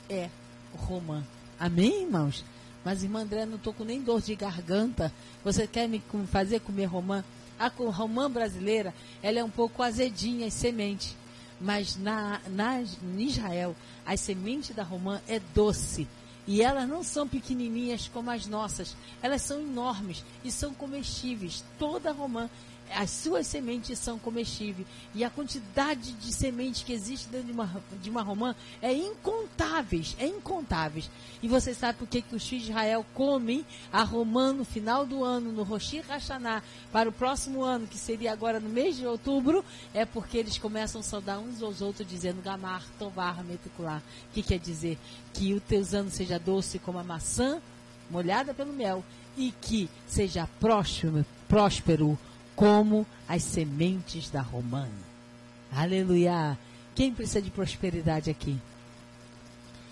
É 0.10 0.30
romã. 0.76 1.24
Amém, 1.60 2.04
irmãos? 2.04 2.44
Mas, 2.84 3.04
irmã 3.04 3.22
André, 3.22 3.46
não 3.46 3.56
estou 3.56 3.74
com 3.74 3.84
nem 3.84 4.02
dor 4.02 4.22
de 4.22 4.36
garganta. 4.36 5.12
Você 5.44 5.66
quer 5.66 5.88
me 5.88 6.02
fazer 6.32 6.60
comer 6.60 6.86
romã? 6.86 7.24
A 7.64 7.68
romã 7.70 8.30
brasileira, 8.30 8.94
ela 9.22 9.40
é 9.40 9.44
um 9.44 9.50
pouco 9.50 9.82
azedinha 9.82 10.46
e 10.46 10.52
semente. 10.52 11.16
mas 11.62 11.96
na, 11.96 12.42
na, 12.50 12.82
em 12.82 13.22
Israel, 13.22 13.74
a 14.06 14.18
semente 14.18 14.74
da 14.74 14.84
romã 14.84 15.22
é 15.30 15.40
doce. 15.56 16.06
E 16.46 16.62
elas 16.62 16.90
não 16.90 17.04
são 17.04 17.26
pequenininhas 17.26 18.10
como 18.14 18.30
as 18.30 18.46
nossas, 18.46 18.98
elas 19.22 19.42
são 19.44 19.62
enormes 19.62 20.26
e 20.44 20.52
são 20.52 20.74
comestíveis. 20.74 21.64
Toda 21.80 22.12
romã 22.12 22.50
as 22.92 23.10
suas 23.10 23.48
sementes 23.48 23.98
são 24.00 24.20
comestíveis. 24.20 24.88
E 25.16 25.24
a 25.24 25.30
quantidade 25.30 26.12
de 26.14 26.34
sementes 26.34 26.84
que 26.84 26.94
existe 26.94 27.28
dentro 27.30 27.48
de 27.48 27.54
uma, 27.54 27.84
de 28.02 28.10
uma 28.10 28.22
romã 28.22 28.56
é 28.82 28.94
incontáveis, 28.94 30.16
é 30.20 30.28
incontáveis. 30.28 31.10
E 31.42 31.48
você 31.48 31.74
sabe 31.74 32.00
por 32.00 32.08
que, 32.08 32.22
que 32.22 32.36
os 32.36 32.48
filhos 32.48 32.66
de 32.66 32.72
Israel 32.72 33.06
comem 33.14 33.66
a 33.92 34.04
romã 34.04 34.54
no 34.54 34.64
final 34.64 35.06
do 35.06 35.24
ano, 35.24 35.52
no 35.52 35.64
Roshi 35.64 36.00
Hashanah, 36.00 36.64
para 36.92 37.10
o 37.10 37.14
próximo 37.14 37.64
ano, 37.64 37.88
que 37.88 37.98
seria 37.98 38.32
agora 38.32 38.60
no 38.60 38.70
mês 38.70 38.96
de 38.98 39.06
outubro, 39.06 39.64
é 39.94 40.06
porque 40.06 40.38
eles 40.38 40.58
começam 40.58 41.02
a 41.02 41.04
saudar 41.04 41.40
uns 41.40 41.62
aos 41.62 41.82
outros, 41.82 42.08
dizendo 42.08 42.42
Gamar, 42.42 42.84
Tovar, 43.00 43.44
Metukular. 43.44 44.02
Que 44.34 44.44
quer 44.44 44.60
dizer 44.60 44.98
que 45.34 45.54
o 45.54 45.60
teus 45.60 45.94
anos 45.94 46.14
seja 46.14 46.40
doce 46.40 46.80
como 46.80 47.00
a 47.00 47.04
maçã, 47.04 47.62
molhada 48.10 48.54
pelo 48.54 48.74
mel, 48.74 49.04
e 49.36 49.52
que 49.62 49.90
seja 50.08 50.48
próspero, 50.60 51.26
próspero 51.48 52.18
como 52.56 53.06
as 53.28 53.44
sementes 53.44 54.30
da 54.30 54.42
romã. 54.42 54.88
Aleluia! 55.72 56.58
Quem 56.96 57.14
precisa 57.14 57.42
de 57.42 57.50
prosperidade 57.50 58.30
aqui? 58.30 58.60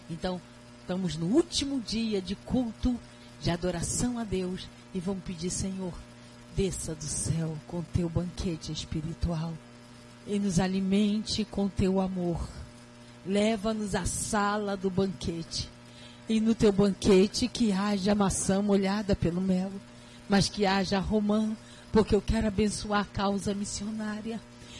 Então, 0.09 0.39
estamos 0.81 1.15
no 1.15 1.27
último 1.27 1.79
dia 1.79 2.21
de 2.21 2.35
culto, 2.35 2.99
de 3.41 3.49
adoração 3.49 4.19
a 4.19 4.23
Deus 4.23 4.67
e 4.93 4.99
vamos 4.99 5.23
pedir, 5.23 5.49
Senhor, 5.49 5.93
desça 6.55 6.93
do 6.93 7.03
céu 7.03 7.57
com 7.67 7.81
teu 7.81 8.09
banquete 8.09 8.71
espiritual 8.71 9.53
e 10.27 10.37
nos 10.37 10.59
alimente 10.59 11.45
com 11.45 11.67
teu 11.67 11.99
amor. 11.99 12.47
Leva-nos 13.25 13.95
à 13.95 14.05
sala 14.05 14.75
do 14.75 14.89
banquete. 14.89 15.69
E 16.29 16.39
no 16.39 16.53
teu 16.53 16.71
banquete 16.71 17.47
que 17.47 17.71
haja 17.71 18.15
maçã 18.15 18.61
molhada 18.61 19.15
pelo 19.15 19.41
mel, 19.41 19.71
mas 20.29 20.47
que 20.47 20.65
haja 20.65 20.99
romã 20.99 21.55
porque 21.91 22.15
eu 22.15 22.21
quero 22.21 22.47
abençoar 22.47 23.01
a 23.01 23.05
causa 23.05 23.53
missionária. 23.53 24.39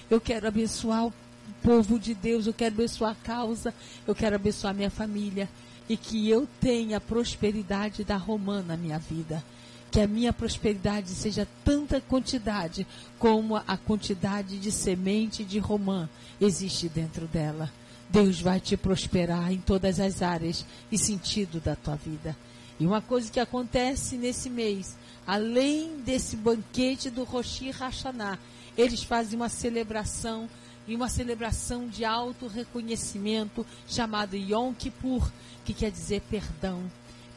Eu 0.10 0.20
quero 0.20 0.48
abençoar 0.48 1.08
o 1.08 1.14
povo 1.62 2.00
de 2.00 2.14
Deus, 2.14 2.48
eu 2.48 2.54
quero 2.54 2.76
abençoar 2.76 3.12
a 3.12 3.26
causa, 3.26 3.74
eu 4.08 4.16
quero 4.16 4.36
abençoar 4.36 4.74
minha 4.74 4.90
família 4.90 5.50
e 5.90 5.98
que 5.98 6.30
eu 6.30 6.48
tenha 6.60 6.98
a 6.98 7.02
prosperidade 7.02 8.04
da 8.04 8.16
romã 8.16 8.62
na 8.62 8.78
minha 8.78 8.98
vida. 8.98 9.44
Que 9.92 10.00
a 10.00 10.08
minha 10.08 10.32
prosperidade 10.32 11.10
seja 11.10 11.46
tanta 11.66 12.00
quantidade 12.00 12.88
como 13.20 13.58
a 13.58 13.76
quantidade 13.76 14.58
de 14.58 14.72
semente 14.72 15.44
de 15.44 15.60
romã 15.60 16.10
existe 16.40 16.88
dentro 16.88 17.28
dela. 17.28 17.70
Deus 18.10 18.40
vai 18.40 18.60
te 18.60 18.78
prosperar 18.78 19.52
em 19.52 19.60
todas 19.60 20.00
as 20.00 20.22
áreas 20.22 20.66
e 20.90 20.98
sentido 20.98 21.60
da 21.60 21.76
tua 21.76 21.96
vida. 21.96 22.36
E 22.80 22.86
uma 22.86 23.02
coisa 23.02 23.32
que 23.32 23.40
acontece 23.40 24.16
nesse 24.16 24.50
mês 24.50 24.96
além 25.32 25.96
desse 26.02 26.36
banquete 26.36 27.10
do 27.10 27.24
Roshi 27.24 27.72
Hashanah, 27.72 28.38
eles 28.78 29.02
fazem 29.02 29.40
uma 29.40 29.48
celebração 29.48 30.50
e 30.86 30.94
uma 30.94 31.08
celebração 31.08 31.88
de 31.88 32.04
auto 32.04 32.48
reconhecimento 32.48 33.66
chamado 33.88 34.36
Yom 34.36 34.74
Kippur, 34.74 35.32
que 35.64 35.74
quer 35.74 35.90
dizer 35.90 36.22
perdão. 36.30 36.84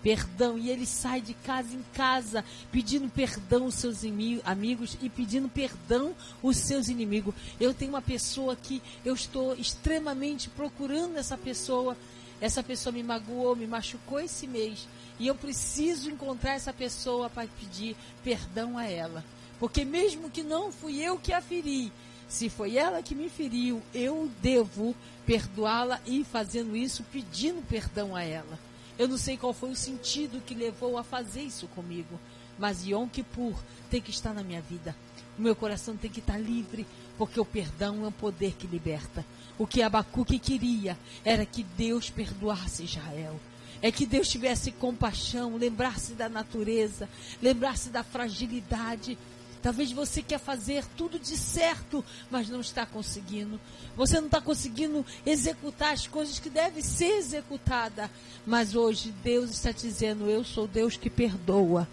Perdão, 0.02 0.58
e 0.58 0.70
ele 0.70 0.84
sai 0.84 1.20
de 1.20 1.34
casa 1.34 1.72
em 1.72 1.84
casa 1.94 2.44
pedindo 2.72 3.08
perdão 3.08 3.62
aos 3.62 3.74
seus 3.76 4.00
amigos 4.44 4.98
e 5.00 5.08
pedindo 5.08 5.48
perdão 5.48 6.16
aos 6.42 6.56
seus 6.56 6.88
inimigos. 6.88 7.32
Eu 7.60 7.72
tenho 7.72 7.92
uma 7.92 8.02
pessoa 8.02 8.56
que 8.56 8.82
eu 9.04 9.14
estou 9.14 9.54
extremamente 9.54 10.50
procurando 10.50 11.16
essa 11.16 11.38
pessoa. 11.38 11.96
Essa 12.40 12.60
pessoa 12.60 12.92
me 12.92 13.04
magoou, 13.04 13.54
me 13.54 13.68
machucou 13.68 14.18
esse 14.18 14.48
mês. 14.48 14.88
E 15.18 15.26
eu 15.26 15.34
preciso 15.34 16.10
encontrar 16.10 16.54
essa 16.54 16.72
pessoa 16.72 17.30
para 17.30 17.46
pedir 17.46 17.96
perdão 18.22 18.76
a 18.76 18.84
ela. 18.84 19.24
Porque 19.58 19.84
mesmo 19.84 20.30
que 20.30 20.42
não 20.42 20.72
fui 20.72 21.00
eu 21.00 21.18
que 21.18 21.32
a 21.32 21.40
feri, 21.40 21.92
se 22.28 22.48
foi 22.48 22.76
ela 22.76 23.02
que 23.02 23.14
me 23.14 23.28
feriu, 23.28 23.80
eu 23.94 24.30
devo 24.42 24.94
perdoá-la 25.24 26.00
e 26.04 26.24
fazendo 26.24 26.76
isso, 26.76 27.04
pedindo 27.04 27.62
perdão 27.68 28.16
a 28.16 28.22
ela. 28.22 28.58
Eu 28.98 29.08
não 29.08 29.16
sei 29.16 29.36
qual 29.36 29.52
foi 29.52 29.70
o 29.70 29.76
sentido 29.76 30.42
que 30.44 30.54
levou 30.54 30.98
a 30.98 31.04
fazer 31.04 31.42
isso 31.42 31.66
comigo, 31.68 32.18
mas 32.58 32.84
Yom 32.84 33.08
Kippur 33.08 33.54
tem 33.90 34.00
que 34.00 34.10
estar 34.10 34.32
na 34.34 34.42
minha 34.42 34.60
vida. 34.60 34.94
O 35.38 35.42
meu 35.42 35.54
coração 35.54 35.96
tem 35.96 36.10
que 36.10 36.20
estar 36.20 36.38
livre, 36.38 36.86
porque 37.18 37.38
o 37.38 37.44
perdão 37.44 38.04
é 38.04 38.08
um 38.08 38.12
poder 38.12 38.54
que 38.54 38.66
liberta. 38.66 39.24
O 39.58 39.66
que 39.66 39.82
Abacuque 39.82 40.38
queria 40.38 40.98
era 41.24 41.46
que 41.46 41.62
Deus 41.62 42.10
perdoasse 42.10 42.84
Israel 42.84 43.38
é 43.84 43.92
que 43.92 44.06
Deus 44.06 44.30
tivesse 44.30 44.70
compaixão, 44.70 45.58
lembrasse 45.58 46.14
da 46.14 46.26
natureza, 46.26 47.06
lembrasse 47.42 47.90
da 47.90 48.02
fragilidade. 48.02 49.18
Talvez 49.62 49.92
você 49.92 50.22
quer 50.22 50.38
fazer 50.38 50.86
tudo 50.96 51.18
de 51.18 51.36
certo, 51.36 52.02
mas 52.30 52.48
não 52.48 52.62
está 52.62 52.86
conseguindo. 52.86 53.60
Você 53.94 54.18
não 54.20 54.26
está 54.28 54.40
conseguindo 54.40 55.04
executar 55.26 55.92
as 55.92 56.06
coisas 56.06 56.38
que 56.38 56.48
devem 56.48 56.82
ser 56.82 57.18
executadas. 57.18 58.08
Mas 58.46 58.74
hoje 58.74 59.12
Deus 59.22 59.50
está 59.50 59.70
dizendo: 59.70 60.30
Eu 60.30 60.42
sou 60.44 60.66
Deus 60.66 60.96
que 60.96 61.10
perdoa. 61.10 61.86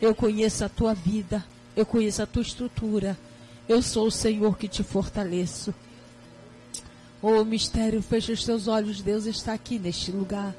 Eu 0.00 0.16
conheço 0.16 0.64
a 0.64 0.68
tua 0.68 0.94
vida. 0.94 1.46
Eu 1.76 1.86
conheço 1.86 2.20
a 2.24 2.26
tua 2.26 2.42
estrutura. 2.42 3.16
Eu 3.68 3.80
sou 3.82 4.08
o 4.08 4.10
Senhor 4.10 4.58
que 4.58 4.66
te 4.66 4.82
fortaleço. 4.82 5.72
Oh, 7.22 7.44
mistério, 7.44 8.02
fecha 8.02 8.32
os 8.32 8.44
teus 8.44 8.66
olhos. 8.66 9.00
Deus 9.00 9.26
está 9.26 9.52
aqui 9.52 9.78
neste 9.78 10.10
lugar. 10.10 10.56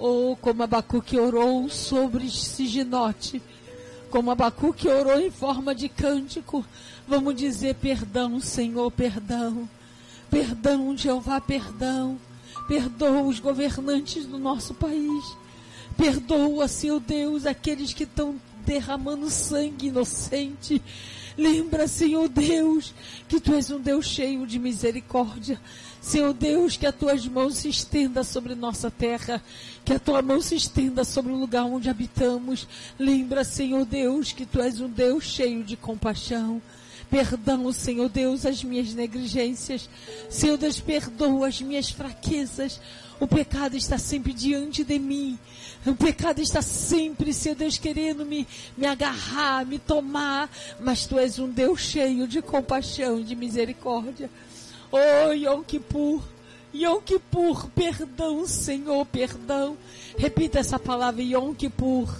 Ou 0.00 0.34
como 0.34 0.62
Abacuque 0.62 1.18
orou 1.18 1.68
sobre 1.68 2.30
Siginote, 2.30 3.42
como 4.08 4.30
Abacuque 4.30 4.88
orou 4.88 5.20
em 5.20 5.30
forma 5.30 5.74
de 5.74 5.90
cântico, 5.90 6.64
vamos 7.06 7.34
dizer 7.34 7.74
perdão, 7.74 8.40
Senhor, 8.40 8.90
perdão. 8.90 9.68
Perdão, 10.30 10.96
Jeová, 10.96 11.38
perdão. 11.38 12.18
Perdoa 12.66 13.24
os 13.24 13.38
governantes 13.38 14.24
do 14.24 14.38
nosso 14.38 14.72
país. 14.72 15.36
Perdoa, 15.98 16.66
Senhor 16.66 16.98
Deus, 17.00 17.44
aqueles 17.44 17.92
que 17.92 18.04
estão 18.04 18.36
derramando 18.64 19.28
sangue 19.28 19.88
inocente. 19.88 20.80
Lembra, 21.36 21.86
Senhor 21.86 22.26
Deus, 22.26 22.94
que 23.28 23.38
Tu 23.38 23.52
és 23.52 23.70
um 23.70 23.78
Deus 23.78 24.06
cheio 24.06 24.46
de 24.46 24.58
misericórdia. 24.58 25.60
Senhor 26.00 26.32
Deus, 26.32 26.76
que 26.78 26.86
as 26.86 26.94
tuas 26.94 27.26
mãos 27.26 27.58
se 27.58 27.68
estenda 27.68 28.24
sobre 28.24 28.54
nossa 28.54 28.90
terra, 28.90 29.42
que 29.84 29.92
a 29.92 29.98
tua 29.98 30.22
mão 30.22 30.40
se 30.40 30.54
estenda 30.54 31.04
sobre 31.04 31.30
o 31.30 31.36
lugar 31.36 31.64
onde 31.64 31.90
habitamos. 31.90 32.66
Lembra, 32.98 33.44
Senhor 33.44 33.84
Deus, 33.84 34.32
que 34.32 34.46
tu 34.46 34.62
és 34.62 34.80
um 34.80 34.88
Deus 34.88 35.24
cheio 35.24 35.62
de 35.62 35.76
compaixão. 35.76 36.62
Perdão, 37.10 37.70
Senhor 37.72 38.08
Deus, 38.08 38.46
as 38.46 38.62
minhas 38.62 38.94
negligências. 38.94 39.90
Senhor 40.30 40.56
Deus, 40.56 40.80
perdoa 40.80 41.48
as 41.48 41.60
minhas 41.60 41.90
fraquezas. 41.90 42.80
O 43.18 43.26
pecado 43.26 43.76
está 43.76 43.98
sempre 43.98 44.32
diante 44.32 44.84
de 44.84 44.98
mim. 44.98 45.38
O 45.84 45.94
pecado 45.94 46.40
está 46.40 46.62
sempre, 46.62 47.34
Senhor 47.34 47.56
Deus, 47.56 47.76
querendo 47.76 48.24
me, 48.24 48.46
me 48.76 48.86
agarrar, 48.86 49.66
me 49.66 49.78
tomar. 49.78 50.48
Mas 50.80 51.04
Tu 51.04 51.18
és 51.18 51.38
um 51.38 51.50
Deus 51.50 51.80
cheio 51.80 52.26
de 52.28 52.40
compaixão 52.40 53.20
e 53.20 53.24
de 53.24 53.34
misericórdia. 53.34 54.30
Oh, 54.92 55.32
Yom 55.32 55.62
Kippur. 55.62 56.20
Yom 56.74 57.00
Kippur, 57.00 57.68
perdão, 57.74 58.46
Senhor, 58.46 59.06
perdão. 59.06 59.76
Repita 60.18 60.58
essa 60.58 60.78
palavra, 60.78 61.22
Yom 61.22 61.54
Kippur. 61.54 62.12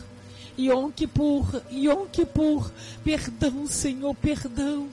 Yom 0.57 0.93
Kippur, 0.93 1.63
Yom 1.73 2.07
Kippur, 2.07 2.71
perdão, 3.03 3.67
Senhor, 3.67 4.15
perdão. 4.15 4.89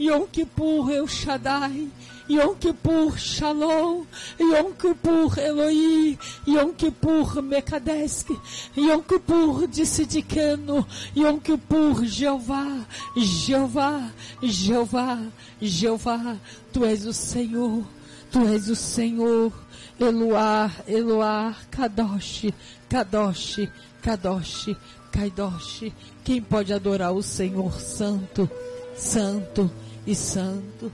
Yom 0.00 0.26
Kippur, 0.26 0.90
El 0.90 1.06
Shaddai. 1.06 1.88
Yom 2.28 2.56
Kippur, 2.56 3.16
Shalom. 3.16 4.06
Yom 4.38 4.72
Kippur, 4.74 5.38
Eloí. 5.38 6.18
Yom 6.46 6.72
Kippur, 6.74 7.42
Mekadesk. 7.42 8.28
Yom 8.76 9.02
Kippur, 9.02 9.66
Dissidicano. 9.66 10.86
Yom 11.14 11.40
Kippur, 11.40 12.04
Jeová. 12.04 12.86
Jeová, 13.16 14.10
Jeová, 14.42 15.18
Jeová. 15.60 16.36
Tu 16.72 16.84
és 16.84 17.04
o 17.06 17.12
Senhor, 17.12 17.84
Tu 18.30 18.38
és 18.48 18.68
o 18.68 18.74
Senhor, 18.74 19.52
Eloar, 20.00 20.72
Eloar, 20.88 21.54
Kadosh, 21.70 22.50
Kadosh, 22.88 23.68
Kadosh, 24.00 24.74
Kaidosh. 25.12 25.92
Quem 26.24 26.40
pode 26.40 26.72
adorar 26.72 27.12
o 27.12 27.22
Senhor 27.22 27.78
Santo, 27.78 28.48
Santo 28.96 29.70
e 30.06 30.14
Santo? 30.14 30.90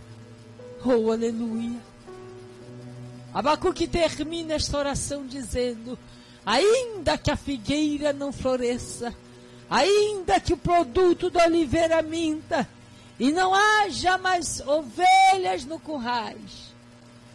Oh, 0.84 1.10
aleluia. 1.10 1.78
Abacuque 3.34 3.86
termina 3.86 4.54
esta 4.54 4.78
oração 4.78 5.26
dizendo: 5.26 5.98
Ainda 6.44 7.18
que 7.18 7.30
a 7.30 7.36
figueira 7.36 8.12
não 8.12 8.32
floresça, 8.32 9.14
ainda 9.68 10.40
que 10.40 10.52
o 10.52 10.56
produto 10.56 11.30
da 11.30 11.44
oliveira 11.44 12.00
minta, 12.00 12.68
e 13.18 13.32
não 13.32 13.54
haja 13.54 14.16
mais 14.16 14.60
ovelhas 14.60 15.64
no 15.64 15.78
currais. 15.78 16.74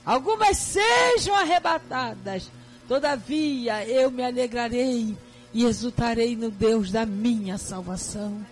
Algumas 0.06 0.58
sejam 0.58 1.36
arrebatadas, 1.36 2.50
todavia 2.88 3.86
eu 3.86 4.10
me 4.10 4.24
alegrarei 4.24 5.18
e 5.54 5.66
exultarei 5.66 6.36
no 6.36 6.50
Deus 6.50 6.92
da 6.92 7.06
minha 7.06 7.58
salvação. 7.58 8.44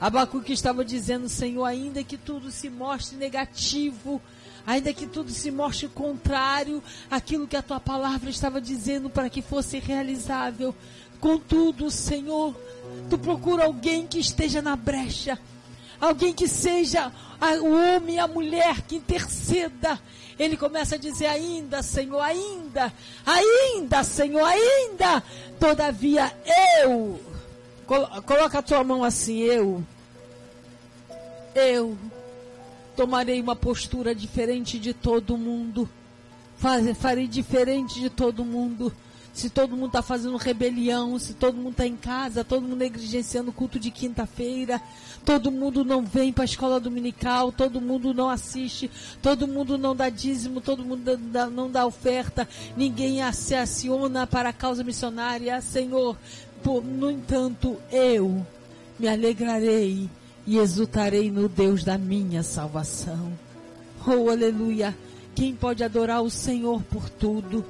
Abacuque 0.00 0.52
estava 0.52 0.84
dizendo, 0.84 1.28
Senhor, 1.28 1.64
ainda 1.64 2.02
que 2.02 2.16
tudo 2.16 2.50
se 2.50 2.68
mostre 2.68 3.16
negativo, 3.16 4.20
ainda 4.66 4.92
que 4.92 5.06
tudo 5.06 5.30
se 5.30 5.50
mostre 5.50 5.88
contrário 5.88 6.82
àquilo 7.10 7.46
que 7.46 7.56
a 7.56 7.62
tua 7.62 7.80
palavra 7.80 8.28
estava 8.30 8.60
dizendo 8.60 9.08
para 9.08 9.30
que 9.30 9.40
fosse 9.40 9.78
realizável, 9.78 10.74
contudo, 11.20 11.90
Senhor, 11.90 12.54
tu 13.08 13.16
procura 13.18 13.64
alguém 13.64 14.06
que 14.06 14.18
esteja 14.18 14.60
na 14.60 14.76
brecha, 14.76 15.38
alguém 16.00 16.34
que 16.34 16.48
seja 16.48 17.12
o 17.62 17.96
homem 17.96 18.16
e 18.16 18.18
a 18.18 18.26
mulher 18.26 18.82
que 18.82 18.96
interceda. 18.96 19.98
Ele 20.38 20.56
começa 20.56 20.96
a 20.96 20.98
dizer 20.98 21.26
ainda, 21.26 21.82
Senhor, 21.82 22.20
ainda, 22.20 22.92
ainda, 23.24 24.02
Senhor, 24.02 24.44
ainda. 24.44 25.22
Todavia 25.60 26.32
eu, 26.82 27.20
coloca 27.84 28.58
a 28.58 28.62
tua 28.62 28.82
mão 28.82 29.04
assim, 29.04 29.40
eu, 29.40 29.84
eu 31.54 31.96
tomarei 32.96 33.40
uma 33.40 33.56
postura 33.56 34.14
diferente 34.14 34.78
de 34.78 34.92
todo 34.92 35.36
mundo. 35.36 35.88
Farei 36.56 37.26
diferente 37.26 38.00
de 38.00 38.08
todo 38.08 38.44
mundo 38.44 38.92
se 39.34 39.50
todo 39.50 39.76
mundo 39.76 39.88
está 39.88 40.00
fazendo 40.00 40.36
rebelião, 40.36 41.18
se 41.18 41.34
todo 41.34 41.56
mundo 41.56 41.72
está 41.72 41.84
em 41.84 41.96
casa, 41.96 42.44
todo 42.44 42.62
mundo 42.62 42.76
negligenciando 42.76 43.50
o 43.50 43.52
culto 43.52 43.80
de 43.80 43.90
quinta-feira, 43.90 44.80
todo 45.24 45.50
mundo 45.50 45.84
não 45.84 46.04
vem 46.04 46.32
para 46.32 46.44
a 46.44 46.46
escola 46.46 46.78
dominical, 46.78 47.50
todo 47.50 47.80
mundo 47.80 48.14
não 48.14 48.30
assiste, 48.30 48.88
todo 49.20 49.48
mundo 49.48 49.76
não 49.76 49.94
dá 49.94 50.08
dízimo, 50.08 50.60
todo 50.60 50.84
mundo 50.84 51.18
não 51.52 51.68
dá 51.68 51.84
oferta, 51.84 52.48
ninguém 52.76 53.20
se 53.32 53.56
aciona 53.56 54.24
para 54.24 54.50
a 54.50 54.52
causa 54.52 54.84
missionária. 54.84 55.60
Senhor, 55.60 56.16
por, 56.64 56.82
no 56.82 57.10
entanto, 57.10 57.76
eu 57.92 58.44
me 58.98 59.06
alegrarei 59.06 60.10
e 60.44 60.58
exultarei 60.58 61.30
no 61.30 61.48
Deus 61.48 61.84
da 61.84 61.96
minha 61.96 62.42
salvação. 62.42 63.32
Oh, 64.06 64.28
aleluia! 64.28 64.96
Quem 65.34 65.54
pode 65.54 65.84
adorar 65.84 66.22
o 66.22 66.30
Senhor 66.30 66.82
por 66.82 67.08
tudo? 67.08 67.64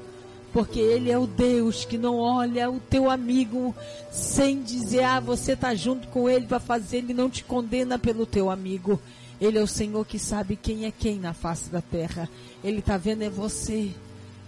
porque 0.54 0.78
Ele 0.78 1.10
é 1.10 1.18
o 1.18 1.26
Deus 1.26 1.84
que 1.84 1.98
não 1.98 2.18
olha 2.18 2.70
o 2.70 2.78
teu 2.78 3.10
amigo 3.10 3.74
sem 4.12 4.62
dizer, 4.62 5.02
ah, 5.02 5.18
você 5.18 5.54
está 5.54 5.74
junto 5.74 6.06
com 6.06 6.30
Ele 6.30 6.46
para 6.46 6.60
fazer, 6.60 6.98
Ele 6.98 7.12
não 7.12 7.28
te 7.28 7.42
condena 7.42 7.98
pelo 7.98 8.24
teu 8.24 8.48
amigo. 8.48 9.00
Ele 9.40 9.58
é 9.58 9.60
o 9.60 9.66
Senhor 9.66 10.06
que 10.06 10.16
sabe 10.16 10.54
quem 10.54 10.84
é 10.86 10.92
quem 10.92 11.18
na 11.18 11.34
face 11.34 11.68
da 11.70 11.80
terra. 11.80 12.28
Ele 12.62 12.78
está 12.78 12.96
vendo 12.96 13.22
é 13.22 13.28
você. 13.28 13.90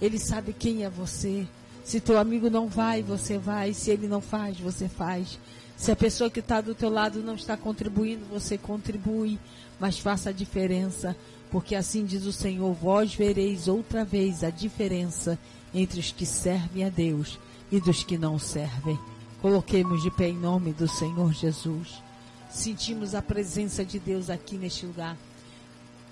Ele 0.00 0.16
sabe 0.16 0.52
quem 0.52 0.84
é 0.84 0.88
você. 0.88 1.44
Se 1.86 2.00
teu 2.00 2.18
amigo 2.18 2.50
não 2.50 2.66
vai, 2.66 3.00
você 3.00 3.38
vai. 3.38 3.72
Se 3.72 3.92
ele 3.92 4.08
não 4.08 4.20
faz, 4.20 4.58
você 4.58 4.88
faz. 4.88 5.38
Se 5.76 5.92
a 5.92 5.94
pessoa 5.94 6.28
que 6.28 6.40
está 6.40 6.60
do 6.60 6.74
teu 6.74 6.90
lado 6.90 7.22
não 7.22 7.36
está 7.36 7.56
contribuindo, 7.56 8.24
você 8.24 8.58
contribui. 8.58 9.38
Mas 9.78 9.96
faça 9.96 10.30
a 10.30 10.32
diferença. 10.32 11.16
Porque 11.48 11.76
assim 11.76 12.04
diz 12.04 12.24
o 12.26 12.32
Senhor: 12.32 12.74
vós 12.74 13.14
vereis 13.14 13.68
outra 13.68 14.04
vez 14.04 14.42
a 14.42 14.50
diferença 14.50 15.38
entre 15.72 16.00
os 16.00 16.10
que 16.10 16.26
servem 16.26 16.84
a 16.84 16.88
Deus 16.88 17.38
e 17.70 17.78
dos 17.78 18.02
que 18.02 18.18
não 18.18 18.36
servem. 18.36 18.98
Coloquemos 19.40 20.02
de 20.02 20.10
pé 20.10 20.30
em 20.30 20.36
nome 20.36 20.72
do 20.72 20.88
Senhor 20.88 21.32
Jesus. 21.32 22.02
Sentimos 22.50 23.14
a 23.14 23.22
presença 23.22 23.84
de 23.84 24.00
Deus 24.00 24.28
aqui 24.28 24.56
neste 24.56 24.86
lugar. 24.86 25.16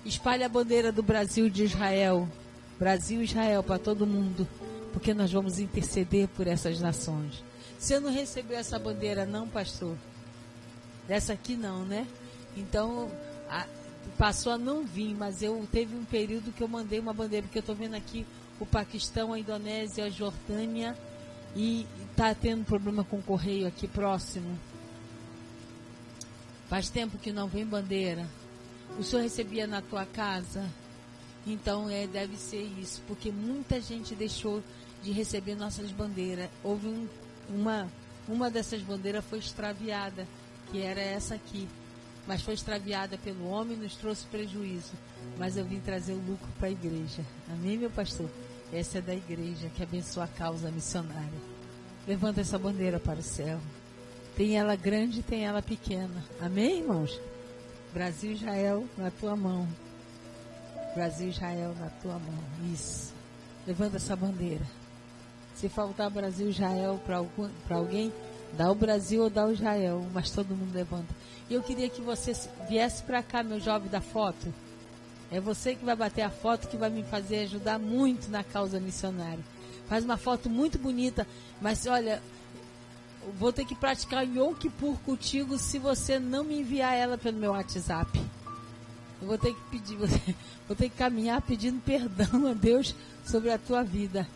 Espalhe 0.05 0.45
a 0.45 0.49
bandeira 0.49 0.89
do 0.89 1.03
Brasil 1.03 1.47
e 1.47 1.49
de 1.49 1.65
Israel. 1.65 2.29
Brasil 2.79 3.19
e 3.19 3.25
Israel 3.25 3.61
para 3.61 3.77
todo 3.77 4.07
mundo. 4.07 4.47
Porque 4.95 5.13
nós 5.13 5.29
vamos 5.29 5.59
interceder 5.59 6.29
por 6.29 6.47
essas 6.47 6.79
nações. 6.79 7.43
Você 7.77 7.99
não 7.99 8.09
recebeu 8.09 8.57
essa 8.57 8.79
bandeira, 8.79 9.25
não, 9.25 9.45
pastor? 9.45 9.97
Dessa 11.05 11.33
aqui 11.33 11.57
não, 11.57 11.83
né? 11.83 12.07
Então, 12.55 13.11
a, 13.49 13.67
passou 14.17 14.53
a 14.53 14.57
não 14.57 14.85
vir, 14.85 15.13
mas 15.13 15.41
eu 15.41 15.67
teve 15.69 15.93
um 15.93 16.05
período 16.05 16.53
que 16.53 16.63
eu 16.63 16.67
mandei 16.69 16.97
uma 16.97 17.13
bandeira, 17.13 17.45
porque 17.45 17.57
eu 17.57 17.59
estou 17.59 17.75
vendo 17.75 17.93
aqui 17.93 18.25
o 18.57 18.65
Paquistão, 18.65 19.33
a 19.33 19.37
Indonésia, 19.37 20.05
a 20.05 20.09
Jordânia 20.09 20.95
e 21.57 21.85
está 22.09 22.33
tendo 22.33 22.63
problema 22.63 23.03
com 23.03 23.17
o 23.17 23.21
correio 23.21 23.67
aqui 23.67 23.89
próximo. 23.89 24.57
Faz 26.69 26.89
tempo 26.89 27.17
que 27.17 27.33
não 27.33 27.49
vem 27.49 27.65
bandeira. 27.65 28.25
O 28.97 29.03
senhor 29.03 29.23
recebia 29.23 29.67
na 29.67 29.81
tua 29.81 30.05
casa? 30.05 30.65
Então 31.45 31.89
é, 31.89 32.07
deve 32.07 32.37
ser 32.37 32.63
isso, 32.79 33.01
porque 33.09 33.29
muita 33.29 33.81
gente 33.81 34.15
deixou 34.15 34.63
de 35.05 35.11
receber 35.11 35.55
nossas 35.55 35.91
bandeiras. 35.91 36.49
Houve 36.63 36.87
um, 36.87 37.07
uma, 37.47 37.87
uma 38.27 38.49
dessas 38.49 38.81
bandeiras 38.81 39.23
foi 39.23 39.37
extraviada, 39.37 40.27
que 40.71 40.81
era 40.81 40.99
essa 40.99 41.35
aqui. 41.35 41.67
Mas 42.27 42.41
foi 42.41 42.55
extraviada 42.55 43.15
pelo 43.19 43.47
homem 43.47 43.77
e 43.77 43.81
nos 43.81 43.95
trouxe 43.95 44.25
prejuízo. 44.25 44.93
Mas 45.37 45.55
eu 45.55 45.63
vim 45.63 45.79
trazer 45.79 46.13
o 46.13 46.17
lucro 46.27 46.47
para 46.57 46.69
a 46.69 46.71
igreja. 46.71 47.23
Amém, 47.53 47.77
meu 47.77 47.91
pastor? 47.91 48.27
Essa 48.73 48.97
é 48.97 49.01
da 49.01 49.13
igreja 49.13 49.69
que 49.75 49.83
abençoa 49.83 50.23
a 50.23 50.27
causa 50.27 50.71
missionária. 50.71 51.39
Levanta 52.07 52.41
essa 52.41 52.57
bandeira 52.57 52.99
para 52.99 53.19
o 53.19 53.23
céu. 53.23 53.59
Tem 54.35 54.57
ela 54.57 54.75
grande, 54.75 55.21
tem 55.21 55.45
ela 55.45 55.61
pequena. 55.61 56.25
Amém, 56.41 56.79
irmãos? 56.79 57.21
Brasil 57.93 58.31
Israel 58.31 58.85
na 58.97 59.11
tua 59.11 59.35
mão. 59.35 59.67
Brasil 60.95 61.29
Israel 61.29 61.75
na 61.79 61.89
tua 62.01 62.13
mão. 62.13 62.43
Isso. 62.73 63.13
Levanta 63.67 63.97
essa 63.97 64.15
bandeira. 64.15 64.65
Se 65.55 65.69
faltar 65.69 66.09
Brasil 66.09 66.49
Israel 66.49 66.99
para 67.05 67.75
alguém, 67.77 68.11
dá 68.53 68.69
o 68.69 68.75
Brasil 68.75 69.23
ou 69.23 69.29
dá 69.29 69.45
o 69.45 69.53
Israel, 69.53 70.05
mas 70.13 70.29
todo 70.29 70.55
mundo 70.55 70.73
levanta. 70.73 71.13
E 71.49 71.53
eu 71.53 71.63
queria 71.63 71.89
que 71.89 72.01
você 72.01 72.33
viesse 72.67 73.03
para 73.03 73.23
cá, 73.23 73.41
meu 73.41 73.59
jovem 73.59 73.89
da 73.89 74.01
foto. 74.01 74.53
É 75.31 75.39
você 75.39 75.75
que 75.75 75.85
vai 75.85 75.95
bater 75.95 76.21
a 76.21 76.29
foto 76.29 76.67
que 76.67 76.77
vai 76.77 76.89
me 76.89 77.03
fazer 77.03 77.39
ajudar 77.39 77.79
muito 77.79 78.29
na 78.29 78.43
causa 78.43 78.79
missionária. 78.79 79.43
Faz 79.87 80.03
uma 80.03 80.17
foto 80.17 80.49
muito 80.49 80.77
bonita, 80.77 81.27
mas 81.61 81.85
olha, 81.85 82.21
vou 83.39 83.53
ter 83.53 83.65
que 83.65 83.75
praticar 83.75 84.25
Yom 84.25 84.53
Kippur 84.53 84.97
contigo 84.99 85.57
se 85.57 85.79
você 85.79 86.19
não 86.19 86.43
me 86.43 86.59
enviar 86.59 86.95
ela 86.95 87.17
pelo 87.17 87.37
meu 87.37 87.51
WhatsApp. 87.51 88.19
Eu 89.21 89.27
vou 89.27 89.37
ter 89.37 89.53
que 89.53 89.61
pedir, 89.71 89.97
vou 90.67 90.75
ter 90.75 90.89
que 90.89 90.97
caminhar 90.97 91.41
pedindo 91.41 91.81
perdão 91.81 92.47
a 92.47 92.53
Deus 92.53 92.95
sobre 93.25 93.51
a 93.51 93.57
tua 93.57 93.83
vida. 93.83 94.27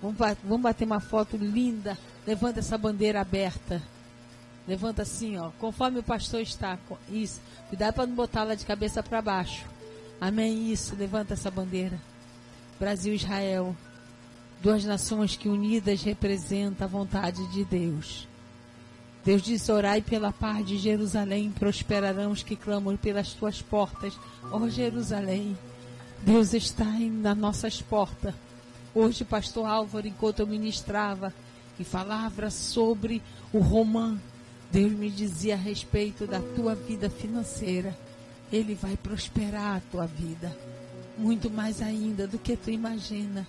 Vamos 0.00 0.60
bater 0.60 0.84
uma 0.84 1.00
foto 1.00 1.36
linda. 1.36 1.98
Levanta 2.26 2.60
essa 2.60 2.78
bandeira 2.78 3.20
aberta. 3.20 3.82
Levanta 4.66 5.02
assim, 5.02 5.38
ó, 5.38 5.50
conforme 5.58 5.98
o 5.98 6.02
pastor 6.02 6.40
está. 6.40 6.78
Isso. 7.08 7.40
Cuidado 7.68 7.94
para 7.94 8.06
não 8.06 8.14
botar 8.14 8.42
ela 8.42 8.56
de 8.56 8.66
cabeça 8.66 9.02
para 9.02 9.22
baixo. 9.22 9.64
Amém. 10.20 10.70
Isso, 10.70 10.94
levanta 10.94 11.34
essa 11.34 11.50
bandeira. 11.50 11.98
Brasil 12.78 13.12
e 13.12 13.16
Israel, 13.16 13.74
duas 14.62 14.84
nações 14.84 15.36
que 15.36 15.48
unidas 15.48 16.02
representam 16.02 16.86
a 16.86 16.90
vontade 16.90 17.44
de 17.48 17.64
Deus. 17.64 18.28
Deus 19.24 19.42
diz: 19.42 19.68
Orai 19.68 20.00
pela 20.00 20.32
paz 20.32 20.66
de 20.66 20.78
Jerusalém, 20.78 21.50
prosperarão 21.50 22.30
os 22.30 22.42
que 22.42 22.54
clamam 22.54 22.96
pelas 22.96 23.32
tuas 23.32 23.60
portas, 23.60 24.18
ó 24.50 24.58
oh, 24.58 24.68
Jerusalém. 24.68 25.56
Deus 26.22 26.52
está 26.52 26.84
nas 26.84 27.36
nossas 27.36 27.80
portas. 27.80 28.34
Hoje, 28.94 29.24
pastor 29.24 29.66
Álvaro, 29.66 30.08
enquanto 30.08 30.40
eu 30.40 30.46
ministrava 30.46 31.32
e 31.78 31.84
falava 31.84 32.50
sobre 32.50 33.22
o 33.52 33.58
Romã, 33.58 34.18
Deus 34.72 34.92
me 34.92 35.10
dizia 35.10 35.54
a 35.54 35.58
respeito 35.58 36.26
da 36.26 36.40
tua 36.40 36.74
vida 36.74 37.10
financeira. 37.10 37.96
Ele 38.50 38.74
vai 38.74 38.96
prosperar 38.96 39.76
a 39.76 39.82
tua 39.90 40.06
vida, 40.06 40.56
muito 41.18 41.50
mais 41.50 41.82
ainda 41.82 42.26
do 42.26 42.38
que 42.38 42.56
tu 42.56 42.70
imagina, 42.70 43.46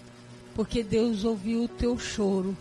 porque 0.53 0.83
Deus 0.83 1.23
ouviu 1.23 1.63
o 1.63 1.69
teu 1.69 1.97
choro 1.97 2.55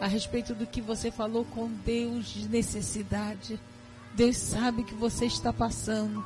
a 0.00 0.06
respeito 0.06 0.54
do 0.54 0.66
que 0.66 0.80
você 0.80 1.10
falou 1.10 1.44
com 1.44 1.68
Deus 1.84 2.26
de 2.26 2.48
necessidade. 2.48 3.58
Deus 4.14 4.36
sabe 4.36 4.84
que 4.84 4.94
você 4.94 5.26
está 5.26 5.52
passando. 5.52 6.24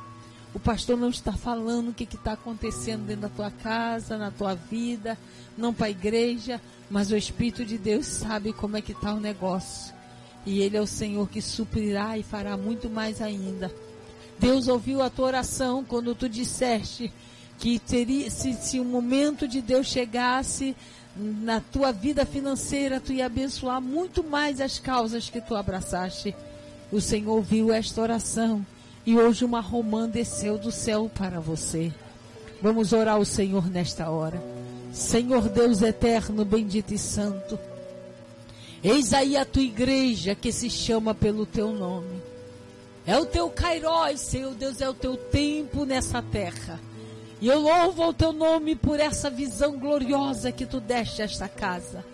O 0.53 0.59
pastor 0.59 0.97
não 0.97 1.09
está 1.09 1.31
falando 1.31 1.89
o 1.89 1.93
que 1.93 2.03
está 2.03 2.33
acontecendo 2.33 3.05
dentro 3.05 3.21
da 3.21 3.29
tua 3.29 3.51
casa, 3.51 4.17
na 4.17 4.31
tua 4.31 4.55
vida, 4.55 5.17
não 5.57 5.73
para 5.73 5.87
a 5.87 5.91
igreja, 5.91 6.59
mas 6.89 7.11
o 7.11 7.15
Espírito 7.15 7.63
de 7.63 7.77
Deus 7.77 8.07
sabe 8.07 8.51
como 8.51 8.75
é 8.75 8.81
que 8.81 8.93
está 8.93 9.13
o 9.13 9.19
negócio. 9.19 9.93
E 10.45 10.61
Ele 10.61 10.75
é 10.75 10.81
o 10.81 10.87
Senhor 10.87 11.29
que 11.29 11.41
suprirá 11.41 12.17
e 12.17 12.23
fará 12.23 12.57
muito 12.57 12.89
mais 12.89 13.21
ainda. 13.21 13.71
Deus 14.39 14.67
ouviu 14.67 15.01
a 15.01 15.09
tua 15.09 15.27
oração 15.27 15.83
quando 15.83 16.15
tu 16.15 16.27
disseste 16.27 17.11
que 17.59 17.77
teria, 17.77 18.31
se, 18.31 18.53
se 18.53 18.79
o 18.79 18.85
momento 18.85 19.47
de 19.47 19.61
Deus 19.61 19.85
chegasse 19.85 20.75
na 21.15 21.59
tua 21.59 21.91
vida 21.91 22.25
financeira, 22.25 22.99
tu 22.99 23.11
ia 23.11 23.25
abençoar 23.25 23.81
muito 23.81 24.23
mais 24.23 24.61
as 24.61 24.79
causas 24.79 25.29
que 25.29 25.41
tu 25.41 25.55
abraçaste. 25.55 26.33
O 26.91 26.99
Senhor 26.99 27.35
ouviu 27.35 27.71
esta 27.71 28.01
oração 28.01 28.65
e 29.09 29.17
hoje 29.17 29.43
uma 29.43 29.59
romã 29.59 30.07
desceu 30.07 30.55
do 30.55 30.71
céu 30.71 31.09
para 31.11 31.39
você. 31.39 31.91
Vamos 32.61 32.93
orar 32.93 33.15
ao 33.15 33.25
Senhor 33.25 33.67
nesta 33.67 34.07
hora. 34.07 34.39
Senhor 34.93 35.49
Deus 35.49 35.81
eterno, 35.81 36.45
bendito 36.45 36.93
e 36.93 36.97
santo. 36.99 37.57
Eis 38.83 39.11
aí 39.11 39.35
a 39.35 39.43
tua 39.43 39.63
igreja 39.63 40.35
que 40.35 40.51
se 40.51 40.69
chama 40.69 41.15
pelo 41.15 41.47
teu 41.47 41.71
nome. 41.71 42.21
É 43.03 43.17
o 43.17 43.25
teu 43.25 43.49
Kairos, 43.49 44.19
Senhor 44.19 44.53
Deus, 44.53 44.79
é 44.79 44.87
o 44.87 44.93
teu 44.93 45.17
tempo 45.17 45.85
nessa 45.85 46.21
terra. 46.21 46.79
E 47.41 47.47
eu 47.47 47.61
louvo 47.61 48.09
o 48.09 48.13
teu 48.13 48.31
nome 48.31 48.75
por 48.75 48.99
essa 48.99 49.27
visão 49.27 49.79
gloriosa 49.79 50.51
que 50.51 50.67
tu 50.67 50.79
deste 50.79 51.23
a 51.23 51.25
esta 51.25 51.47
casa. 51.47 52.05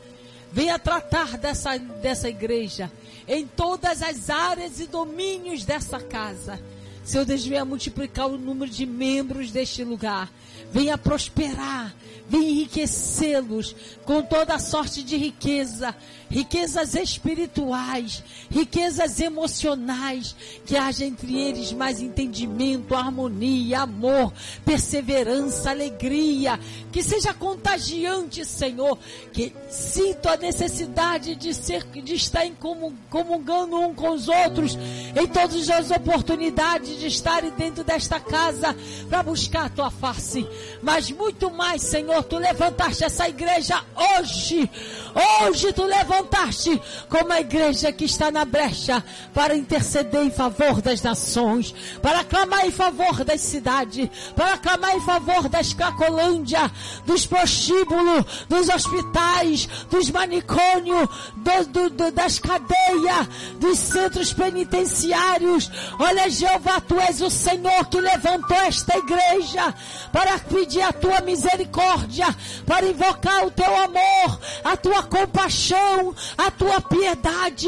Venha 0.49 0.79
tratar 0.79 1.37
dessa, 1.37 1.77
dessa 1.77 2.29
igreja 2.29 2.89
em 3.27 3.45
todas 3.45 4.01
as 4.01 4.29
áreas 4.29 4.79
e 4.79 4.87
domínios 4.87 5.65
dessa 5.65 5.99
casa. 5.99 6.57
Senhor 7.05 7.23
Deus, 7.23 7.45
venha 7.45 7.63
multiplicar 7.63 8.27
o 8.27 8.37
número 8.37 8.69
de 8.69 8.85
membros 8.85 9.51
deste 9.51 9.83
lugar. 9.83 10.29
Venha 10.73 10.97
prosperar 10.97 11.95
Vem 12.27 12.51
enriquecê-los 12.51 13.75
com 14.03 14.23
toda 14.23 14.57
sorte 14.57 15.03
de 15.03 15.15
riqueza, 15.15 15.95
riquezas 16.35 16.93
espirituais, 16.95 18.21
riquezas 18.51 19.21
emocionais, 19.21 20.35
que 20.65 20.75
haja 20.75 21.05
entre 21.05 21.33
eles 21.33 21.71
mais 21.71 22.01
entendimento, 22.01 22.93
harmonia, 22.93 23.83
amor, 23.83 24.33
perseverança, 24.65 25.69
alegria, 25.69 26.59
que 26.91 27.01
seja 27.01 27.33
contagiante, 27.33 28.43
Senhor, 28.43 28.99
que 29.31 29.53
sinta 29.69 30.33
a 30.33 30.37
necessidade 30.37 31.37
de 31.37 31.53
ser, 31.53 31.85
de 31.85 32.15
estar 32.15 32.43
comungando 33.09 33.79
um 33.79 33.93
com 33.93 34.09
os 34.09 34.27
outros, 34.27 34.75
em 34.75 35.27
todas 35.27 35.69
as 35.69 35.89
oportunidades 35.89 36.99
de 36.99 37.07
estarem 37.07 37.51
dentro 37.51 37.81
desta 37.81 38.19
casa 38.19 38.75
para 39.07 39.23
buscar 39.23 39.67
a 39.67 39.69
tua 39.69 39.89
face, 39.89 40.45
mas 40.83 41.09
muito 41.11 41.49
mais, 41.49 41.81
Senhor, 41.81 42.21
tu 42.23 42.35
levantaste 42.35 43.05
essa 43.05 43.29
igreja 43.29 43.81
hoje. 43.95 44.69
Hoje 45.15 45.71
tu 45.71 45.83
levantaste 45.85 46.81
como 47.07 47.31
a 47.31 47.39
igreja 47.39 47.89
que 47.93 48.03
está 48.03 48.29
na 48.29 48.43
brecha 48.43 49.01
para 49.33 49.55
interceder 49.55 50.23
em 50.23 50.29
favor 50.29 50.81
das 50.81 51.01
nações, 51.01 51.73
para 52.01 52.21
clamar 52.25 52.65
em 52.65 52.71
favor 52.71 53.23
das 53.23 53.39
cidades, 53.39 54.09
para 54.35 54.57
clamar 54.57 54.93
em 54.93 54.99
favor 54.99 55.47
da 55.47 55.61
Escacolândia, 55.61 56.69
dos 57.05 57.25
prostíbulos, 57.25 58.45
dos 58.49 58.67
hospitais, 58.67 59.67
dos 59.89 60.11
manicônios, 60.11 61.07
do, 61.37 61.65
do, 61.71 61.89
do, 61.91 62.11
das 62.11 62.37
cadeias, 62.37 63.27
dos 63.57 63.79
centros 63.79 64.33
penitenciários. 64.33 65.71
Olha, 65.97 66.29
Jeová, 66.29 66.81
tu 66.81 66.99
és 66.99 67.21
o 67.21 67.29
Senhor 67.29 67.85
que 67.85 68.01
levantou 68.01 68.57
esta 68.57 68.97
igreja 68.97 69.73
para 70.11 70.37
pedir 70.39 70.81
a 70.81 70.91
tua 70.91 71.21
misericórdia, 71.21 72.27
para 72.65 72.85
invocar 72.85 73.45
o 73.45 73.51
teu 73.51 73.73
amor, 73.77 74.39
a 74.61 74.75
tua 74.75 75.04
compaixão, 75.05 76.15
a 76.37 76.51
tua 76.51 76.81
piedade. 76.81 77.67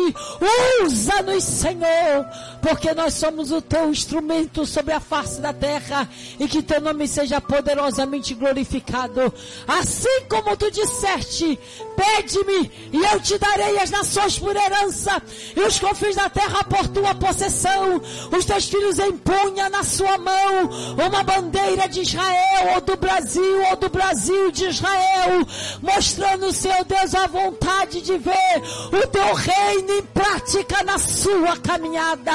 Usa-nos, 0.83 1.43
Senhor, 1.43 2.25
porque 2.61 2.93
nós 2.93 3.13
somos 3.13 3.51
o 3.51 3.61
teu 3.61 3.89
instrumento 3.89 4.65
sobre 4.65 4.93
a 4.93 4.99
face 4.99 5.39
da 5.39 5.53
terra 5.53 6.07
e 6.39 6.47
que 6.47 6.61
teu 6.61 6.81
nome 6.81 7.07
seja 7.07 7.39
poderosamente 7.39 8.33
glorificado. 8.33 9.33
Assim 9.67 10.25
como 10.29 10.55
tu 10.57 10.69
disseste, 10.71 11.59
pede-me 11.95 12.71
e 12.91 12.97
eu 12.97 13.19
te 13.19 13.37
darei 13.37 13.79
as 13.79 13.89
nações 13.89 14.37
por 14.37 14.55
herança 14.55 15.21
e 15.55 15.59
os 15.61 15.79
confins 15.79 16.15
da 16.15 16.29
terra 16.29 16.63
por 16.63 16.87
tua 16.87 17.15
possessão. 17.15 18.01
Os 18.35 18.45
teus 18.45 18.65
filhos 18.65 18.99
empunha 18.99 19.69
na 19.69 19.83
sua 19.83 20.17
mão 20.17 20.69
uma 21.07 21.23
bandeira 21.23 21.87
de 21.87 22.01
Israel 22.01 22.73
ou 22.75 22.81
do 22.81 22.97
Brasil 22.97 23.63
ou 23.69 23.75
do 23.75 23.89
Brasil 23.89 24.51
de 24.51 24.65
Israel, 24.65 25.45
mostrando, 25.81 26.51
Senhor 26.51 26.83
Deus, 26.85 27.15
a 27.15 27.26
vontade 27.27 28.01
de 28.01 28.17
ver 28.17 28.61
o 28.91 29.07
teu 29.07 29.33
reino 29.33 29.91
em 29.93 30.01
prática 30.01 30.83
na 30.83 30.97
sua 30.97 31.57
caminhada. 31.57 32.31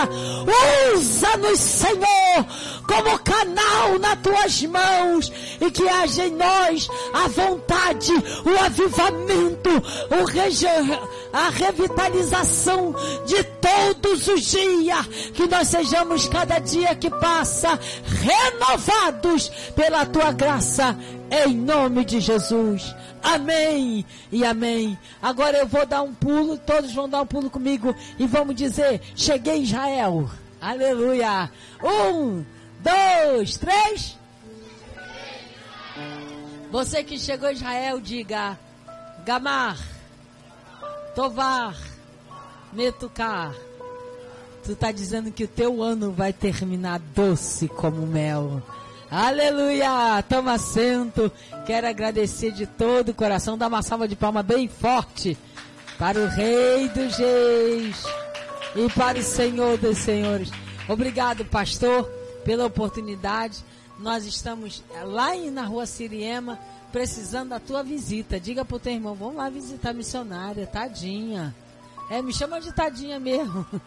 Usa-nos, 0.95 1.59
Senhor, 1.59 2.47
como 2.87 3.19
canal 3.21 3.99
nas 3.99 4.21
tuas 4.21 4.63
mãos 4.63 5.33
e 5.61 5.71
que 5.71 5.89
haja 5.89 6.27
em 6.27 6.33
nós 6.33 6.89
a 7.13 7.29
vontade, 7.29 8.13
o 8.45 8.65
avivamento, 8.65 9.71
o 10.11 10.25
a 11.33 11.49
revitalização 11.49 12.95
de 13.27 13.43
todos 13.45 14.29
os 14.29 14.43
dias, 14.43 15.07
que 15.35 15.47
nós 15.47 15.69
sejamos 15.69 16.29
cada 16.29 16.59
dia 16.59 16.95
que 16.95 17.09
passa 17.09 17.79
renovados 18.05 19.49
pela 19.75 20.05
tua 20.05 20.33
graça 20.33 20.97
em 21.31 21.57
nome 21.57 22.05
de 22.05 22.21
Jesus. 22.21 22.95
Amém 23.23 24.05
e 24.31 24.45
amém. 24.45 24.99
Agora 25.23 25.57
eu 25.57 25.67
vou 25.67 25.87
dar 25.87 26.03
um 26.03 26.13
pulo, 26.13 26.59
todos 26.59 26.93
vão 26.93 27.09
dar 27.09 27.23
um 27.23 27.27
pulo 27.27 27.49
comigo 27.49 27.95
e 28.19 28.27
vamos 28.27 28.55
dizer: 28.57 29.01
Cheguei 29.15 29.63
Israel. 29.63 30.29
Aleluia. 30.61 31.51
Um, 31.83 32.45
dois, 32.81 33.57
três. 33.57 34.19
Você 36.71 37.05
que 37.05 37.19
chegou 37.19 37.49
em 37.49 37.55
Israel, 37.55 38.01
diga: 38.01 38.59
Gamar, 39.25 39.79
Tovar, 41.15 41.77
Metucar. 42.73 43.55
Tu 44.65 44.73
está 44.73 44.91
dizendo 44.91 45.31
que 45.31 45.45
o 45.45 45.49
teu 45.49 45.83
ano 45.83 46.11
vai 46.11 46.33
terminar 46.33 47.01
doce 47.15 47.69
como 47.69 48.07
mel. 48.07 48.63
Aleluia! 49.11 50.23
Toma 50.27 50.55
assento. 50.55 51.31
Quero 51.67 51.87
agradecer 51.87 52.53
de 52.53 52.67
todo 52.67 53.11
o 53.11 53.15
coração. 53.15 53.59
Dá 53.59 53.67
uma 53.67 53.83
salva 53.83 54.09
de 54.09 54.17
palma 54.17 54.43
bem 54.43 54.69
forte 54.69 55.37
para 55.99 56.19
o 56.19 56.29
Rei 56.29 56.89
dos 56.89 57.17
Reis 57.17 58.05
e 58.75 58.89
para 58.93 59.19
o 59.19 59.23
Senhor 59.23 59.77
dos 59.77 59.99
Senhores. 59.99 60.51
Obrigado, 60.89 61.45
pastor, 61.45 62.05
pela 62.43 62.65
oportunidade. 62.65 63.59
Nós 63.99 64.25
estamos 64.25 64.83
lá 65.05 65.35
na 65.51 65.65
rua 65.65 65.85
Siriema 65.85 66.59
precisando 66.93 67.49
da 67.49 67.59
tua 67.59 67.83
visita. 67.83 68.39
Diga 68.39 68.65
pro 68.65 68.79
teu 68.79 68.93
irmão, 68.93 69.15
vamos 69.15 69.37
lá 69.37 69.49
visitar 69.49 69.91
a 69.91 69.95
missionária, 69.95 70.67
tadinha. 70.67 71.55
É, 72.11 72.21
me 72.21 72.33
chama 72.33 72.61
de 72.61 72.73
tadinha 72.73 73.19
mesmo. 73.19 73.67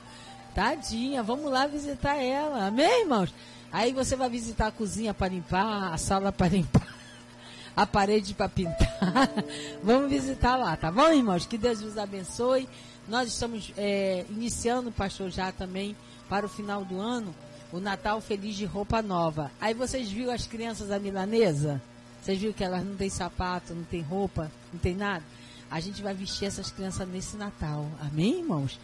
Tadinha, 0.55 1.21
vamos 1.21 1.51
lá 1.51 1.67
visitar 1.67 2.15
ela. 2.15 2.67
Amém, 2.67 3.01
irmãos? 3.01 3.33
Aí 3.73 3.91
você 3.91 4.15
vai 4.15 4.29
visitar 4.29 4.67
a 4.67 4.71
cozinha 4.71 5.13
para 5.13 5.27
limpar, 5.27 5.93
a 5.93 5.97
sala 5.97 6.31
para 6.31 6.47
limpar, 6.47 6.87
a 7.75 7.85
parede 7.85 8.33
para 8.33 8.47
pintar. 8.47 8.89
Vamos 9.83 10.09
visitar 10.09 10.55
lá, 10.55 10.77
tá 10.77 10.89
bom, 10.89 11.11
irmãos? 11.11 11.45
Que 11.45 11.57
Deus 11.57 11.81
vos 11.81 11.97
abençoe. 11.97 12.69
Nós 13.05 13.27
estamos 13.27 13.73
é, 13.75 14.23
iniciando, 14.29 14.93
pastor, 14.93 15.29
já 15.29 15.51
também 15.51 15.93
para 16.29 16.45
o 16.45 16.49
final 16.49 16.85
do 16.85 17.01
ano, 17.01 17.35
o 17.73 17.81
Natal 17.81 18.21
Feliz 18.21 18.55
de 18.55 18.63
roupa 18.63 19.01
nova. 19.01 19.51
Aí 19.59 19.73
vocês 19.73 20.09
viram 20.09 20.31
as 20.31 20.47
crianças 20.47 20.87
da 20.87 20.97
milanesa? 20.97 21.81
Vocês 22.25 22.39
viram 22.39 22.53
que 22.53 22.63
elas 22.63 22.83
não 22.83 22.95
têm 22.95 23.07
sapato, 23.07 23.75
não 23.75 23.83
têm 23.83 24.01
roupa, 24.01 24.51
não 24.73 24.79
tem 24.79 24.95
nada? 24.95 25.23
A 25.69 25.79
gente 25.79 26.01
vai 26.01 26.11
vestir 26.11 26.45
essas 26.45 26.71
crianças 26.71 27.07
nesse 27.07 27.37
Natal. 27.37 27.87
Amém, 28.01 28.39
irmãos? 28.39 28.79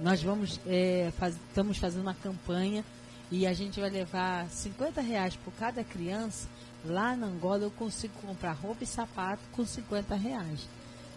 Nós 0.00 0.22
vamos, 0.22 0.60
é, 0.64 1.12
faz, 1.18 1.34
estamos 1.48 1.78
fazendo 1.78 2.02
uma 2.02 2.14
campanha 2.14 2.84
e 3.28 3.44
a 3.44 3.52
gente 3.52 3.80
vai 3.80 3.90
levar 3.90 4.48
50 4.48 5.00
reais 5.00 5.34
por 5.34 5.52
cada 5.54 5.82
criança. 5.82 6.46
Lá 6.84 7.16
na 7.16 7.26
Angola 7.26 7.64
eu 7.64 7.72
consigo 7.72 8.14
comprar 8.24 8.52
roupa 8.52 8.84
e 8.84 8.86
sapato 8.86 9.42
com 9.50 9.66
50 9.66 10.14
reais. 10.14 10.68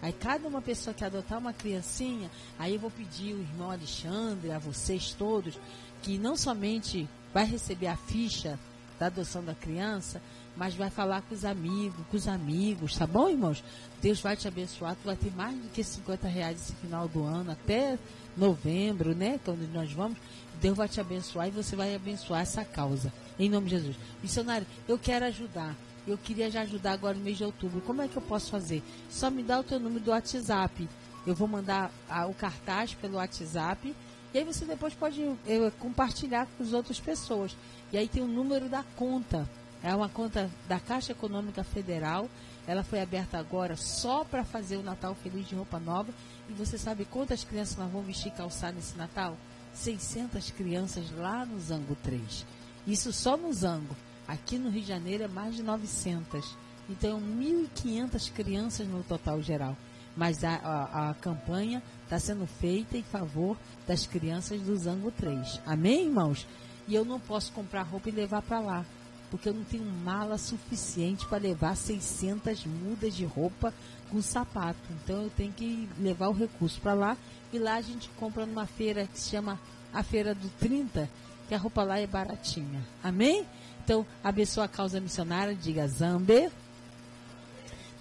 Aí 0.02 0.12
cada 0.12 0.48
uma 0.48 0.60
pessoa 0.60 0.92
que 0.92 1.04
adotar 1.04 1.38
uma 1.38 1.52
criancinha, 1.52 2.28
aí 2.58 2.74
eu 2.74 2.80
vou 2.80 2.90
pedir 2.90 3.32
o 3.32 3.42
irmão 3.42 3.70
Alexandre, 3.70 4.50
a 4.50 4.58
vocês 4.58 5.14
todos, 5.16 5.56
que 6.02 6.18
não 6.18 6.36
somente 6.36 7.08
vai 7.32 7.44
receber 7.44 7.86
a 7.86 7.96
ficha 7.96 8.58
da 8.98 9.06
adoção 9.06 9.44
da 9.44 9.54
criança, 9.54 10.20
mas 10.56 10.74
vai 10.74 10.90
falar 10.90 11.22
com 11.22 11.34
os 11.34 11.44
amigos, 11.44 12.04
com 12.10 12.16
os 12.16 12.28
amigos, 12.28 12.96
tá 12.96 13.06
bom, 13.06 13.28
irmãos? 13.28 13.62
Deus 14.02 14.20
vai 14.20 14.36
te 14.36 14.48
abençoar, 14.48 14.94
tu 14.94 15.06
vai 15.06 15.16
ter 15.16 15.32
mais 15.34 15.56
do 15.56 15.68
que 15.68 15.82
50 15.82 16.28
reais 16.28 16.60
esse 16.60 16.72
final 16.74 17.08
do 17.08 17.24
ano, 17.24 17.52
até 17.52 17.98
novembro, 18.36 19.14
né? 19.14 19.38
Quando 19.44 19.70
nós 19.72 19.92
vamos. 19.92 20.18
Deus 20.60 20.76
vai 20.76 20.88
te 20.88 21.00
abençoar 21.00 21.48
e 21.48 21.50
você 21.50 21.74
vai 21.74 21.94
abençoar 21.94 22.42
essa 22.42 22.64
causa. 22.64 23.12
Em 23.38 23.48
nome 23.48 23.66
de 23.66 23.76
Jesus. 23.76 23.96
Missionário, 24.22 24.66
eu 24.86 24.98
quero 24.98 25.24
ajudar. 25.26 25.74
Eu 26.06 26.18
queria 26.18 26.50
já 26.50 26.62
ajudar 26.62 26.92
agora 26.92 27.16
no 27.16 27.24
mês 27.24 27.38
de 27.38 27.44
outubro. 27.44 27.80
Como 27.80 28.02
é 28.02 28.08
que 28.08 28.16
eu 28.16 28.22
posso 28.22 28.50
fazer? 28.50 28.82
Só 29.08 29.30
me 29.30 29.42
dá 29.42 29.60
o 29.60 29.64
teu 29.64 29.78
número 29.78 30.04
do 30.04 30.10
WhatsApp. 30.10 30.88
Eu 31.26 31.34
vou 31.34 31.46
mandar 31.46 31.90
a, 32.08 32.26
o 32.26 32.34
cartaz 32.34 32.94
pelo 32.94 33.16
WhatsApp. 33.16 33.94
E 34.32 34.38
aí 34.38 34.44
você 34.44 34.64
depois 34.64 34.94
pode 34.94 35.20
eu, 35.46 35.72
compartilhar 35.78 36.46
com 36.46 36.62
as 36.62 36.72
outras 36.72 37.00
pessoas. 37.00 37.56
E 37.92 37.98
aí 37.98 38.08
tem 38.08 38.22
o 38.22 38.28
número 38.28 38.68
da 38.68 38.84
conta. 38.96 39.48
É 39.82 39.94
uma 39.94 40.08
conta 40.08 40.50
da 40.68 40.78
Caixa 40.78 41.12
Econômica 41.12 41.64
Federal. 41.64 42.28
Ela 42.66 42.84
foi 42.84 43.00
aberta 43.00 43.38
agora 43.38 43.76
só 43.76 44.24
para 44.24 44.44
fazer 44.44 44.76
o 44.76 44.82
Natal 44.82 45.14
Feliz 45.14 45.48
de 45.48 45.54
roupa 45.54 45.80
nova. 45.80 46.12
E 46.48 46.52
você 46.52 46.76
sabe 46.76 47.06
quantas 47.06 47.44
crianças 47.44 47.76
nós 47.76 47.90
vamos 47.90 48.06
vestir 48.06 48.30
calçar 48.32 48.72
nesse 48.72 48.96
Natal? 48.96 49.36
600 49.72 50.50
crianças 50.50 51.10
lá 51.16 51.46
no 51.46 51.58
Zango 51.58 51.96
3. 52.02 52.44
Isso 52.86 53.12
só 53.12 53.36
no 53.36 53.52
Zango. 53.52 53.96
Aqui 54.28 54.58
no 54.58 54.68
Rio 54.68 54.82
de 54.82 54.88
Janeiro 54.88 55.24
é 55.24 55.28
mais 55.28 55.56
de 55.56 55.62
900. 55.62 56.56
Então, 56.88 57.20
1.500 57.20 58.32
crianças 58.32 58.86
no 58.86 59.02
total 59.02 59.40
geral. 59.40 59.76
Mas 60.14 60.44
a, 60.44 60.56
a, 60.56 61.10
a 61.10 61.14
campanha 61.14 61.82
está 62.04 62.18
sendo 62.18 62.46
feita 62.46 62.98
em 62.98 63.02
favor 63.02 63.56
das 63.86 64.06
crianças 64.06 64.60
do 64.60 64.76
Zango 64.76 65.10
3. 65.10 65.60
Amém, 65.64 66.06
irmãos? 66.06 66.46
E 66.86 66.94
eu 66.94 67.04
não 67.04 67.18
posso 67.18 67.52
comprar 67.52 67.82
roupa 67.82 68.08
e 68.08 68.12
levar 68.12 68.42
para 68.42 68.60
lá 68.60 68.84
porque 69.30 69.48
eu 69.48 69.54
não 69.54 69.64
tenho 69.64 69.84
mala 69.84 70.36
suficiente 70.36 71.26
para 71.26 71.38
levar 71.38 71.76
600 71.76 72.66
mudas 72.66 73.14
de 73.14 73.24
roupa 73.24 73.72
com 74.10 74.20
sapato. 74.20 74.80
Então 75.02 75.22
eu 75.22 75.30
tenho 75.30 75.52
que 75.52 75.88
levar 75.98 76.28
o 76.28 76.32
recurso 76.32 76.80
para 76.80 76.94
lá 76.94 77.16
e 77.52 77.58
lá 77.58 77.74
a 77.74 77.80
gente 77.80 78.08
compra 78.18 78.44
numa 78.44 78.66
feira 78.66 79.06
que 79.06 79.18
se 79.18 79.30
chama 79.30 79.58
a 79.92 80.02
Feira 80.02 80.34
do 80.34 80.48
30, 80.60 81.08
que 81.48 81.54
a 81.54 81.58
roupa 81.58 81.82
lá 81.82 81.98
é 81.98 82.06
baratinha. 82.06 82.80
Amém? 83.02 83.46
Então, 83.84 84.06
abençoa 84.22 84.64
a 84.64 84.68
causa 84.68 85.00
missionária, 85.00 85.54
diga 85.54 85.88
Zambe, 85.88 86.50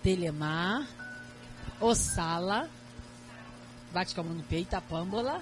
Telemar, 0.03 0.87
Ossala, 1.79 2.69
bate 3.91 4.13
com 4.13 4.21
a 4.21 4.23
mão 4.23 4.33
no 4.35 4.43
peito, 4.43 4.75
a 4.75 4.81
pâmbola, 4.81 5.41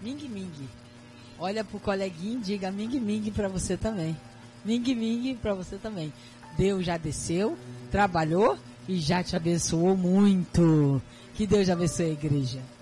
Ming 0.00 0.28
Ming. 0.28 0.68
Olha 1.38 1.64
pro 1.64 1.80
coleguinho, 1.80 2.40
diga 2.40 2.70
Ming 2.70 2.98
Ming 3.00 3.30
para 3.32 3.48
você 3.48 3.76
também. 3.76 4.16
Ming 4.64 4.94
Ming 4.94 5.34
para 5.36 5.54
você 5.54 5.76
também. 5.76 6.12
Deus 6.56 6.84
já 6.84 6.96
desceu, 6.96 7.56
trabalhou 7.90 8.56
e 8.88 8.98
já 8.98 9.22
te 9.22 9.36
abençoou 9.36 9.96
muito. 9.96 11.02
Que 11.34 11.46
Deus 11.46 11.68
abençoe 11.68 12.06
a 12.06 12.08
igreja. 12.10 12.73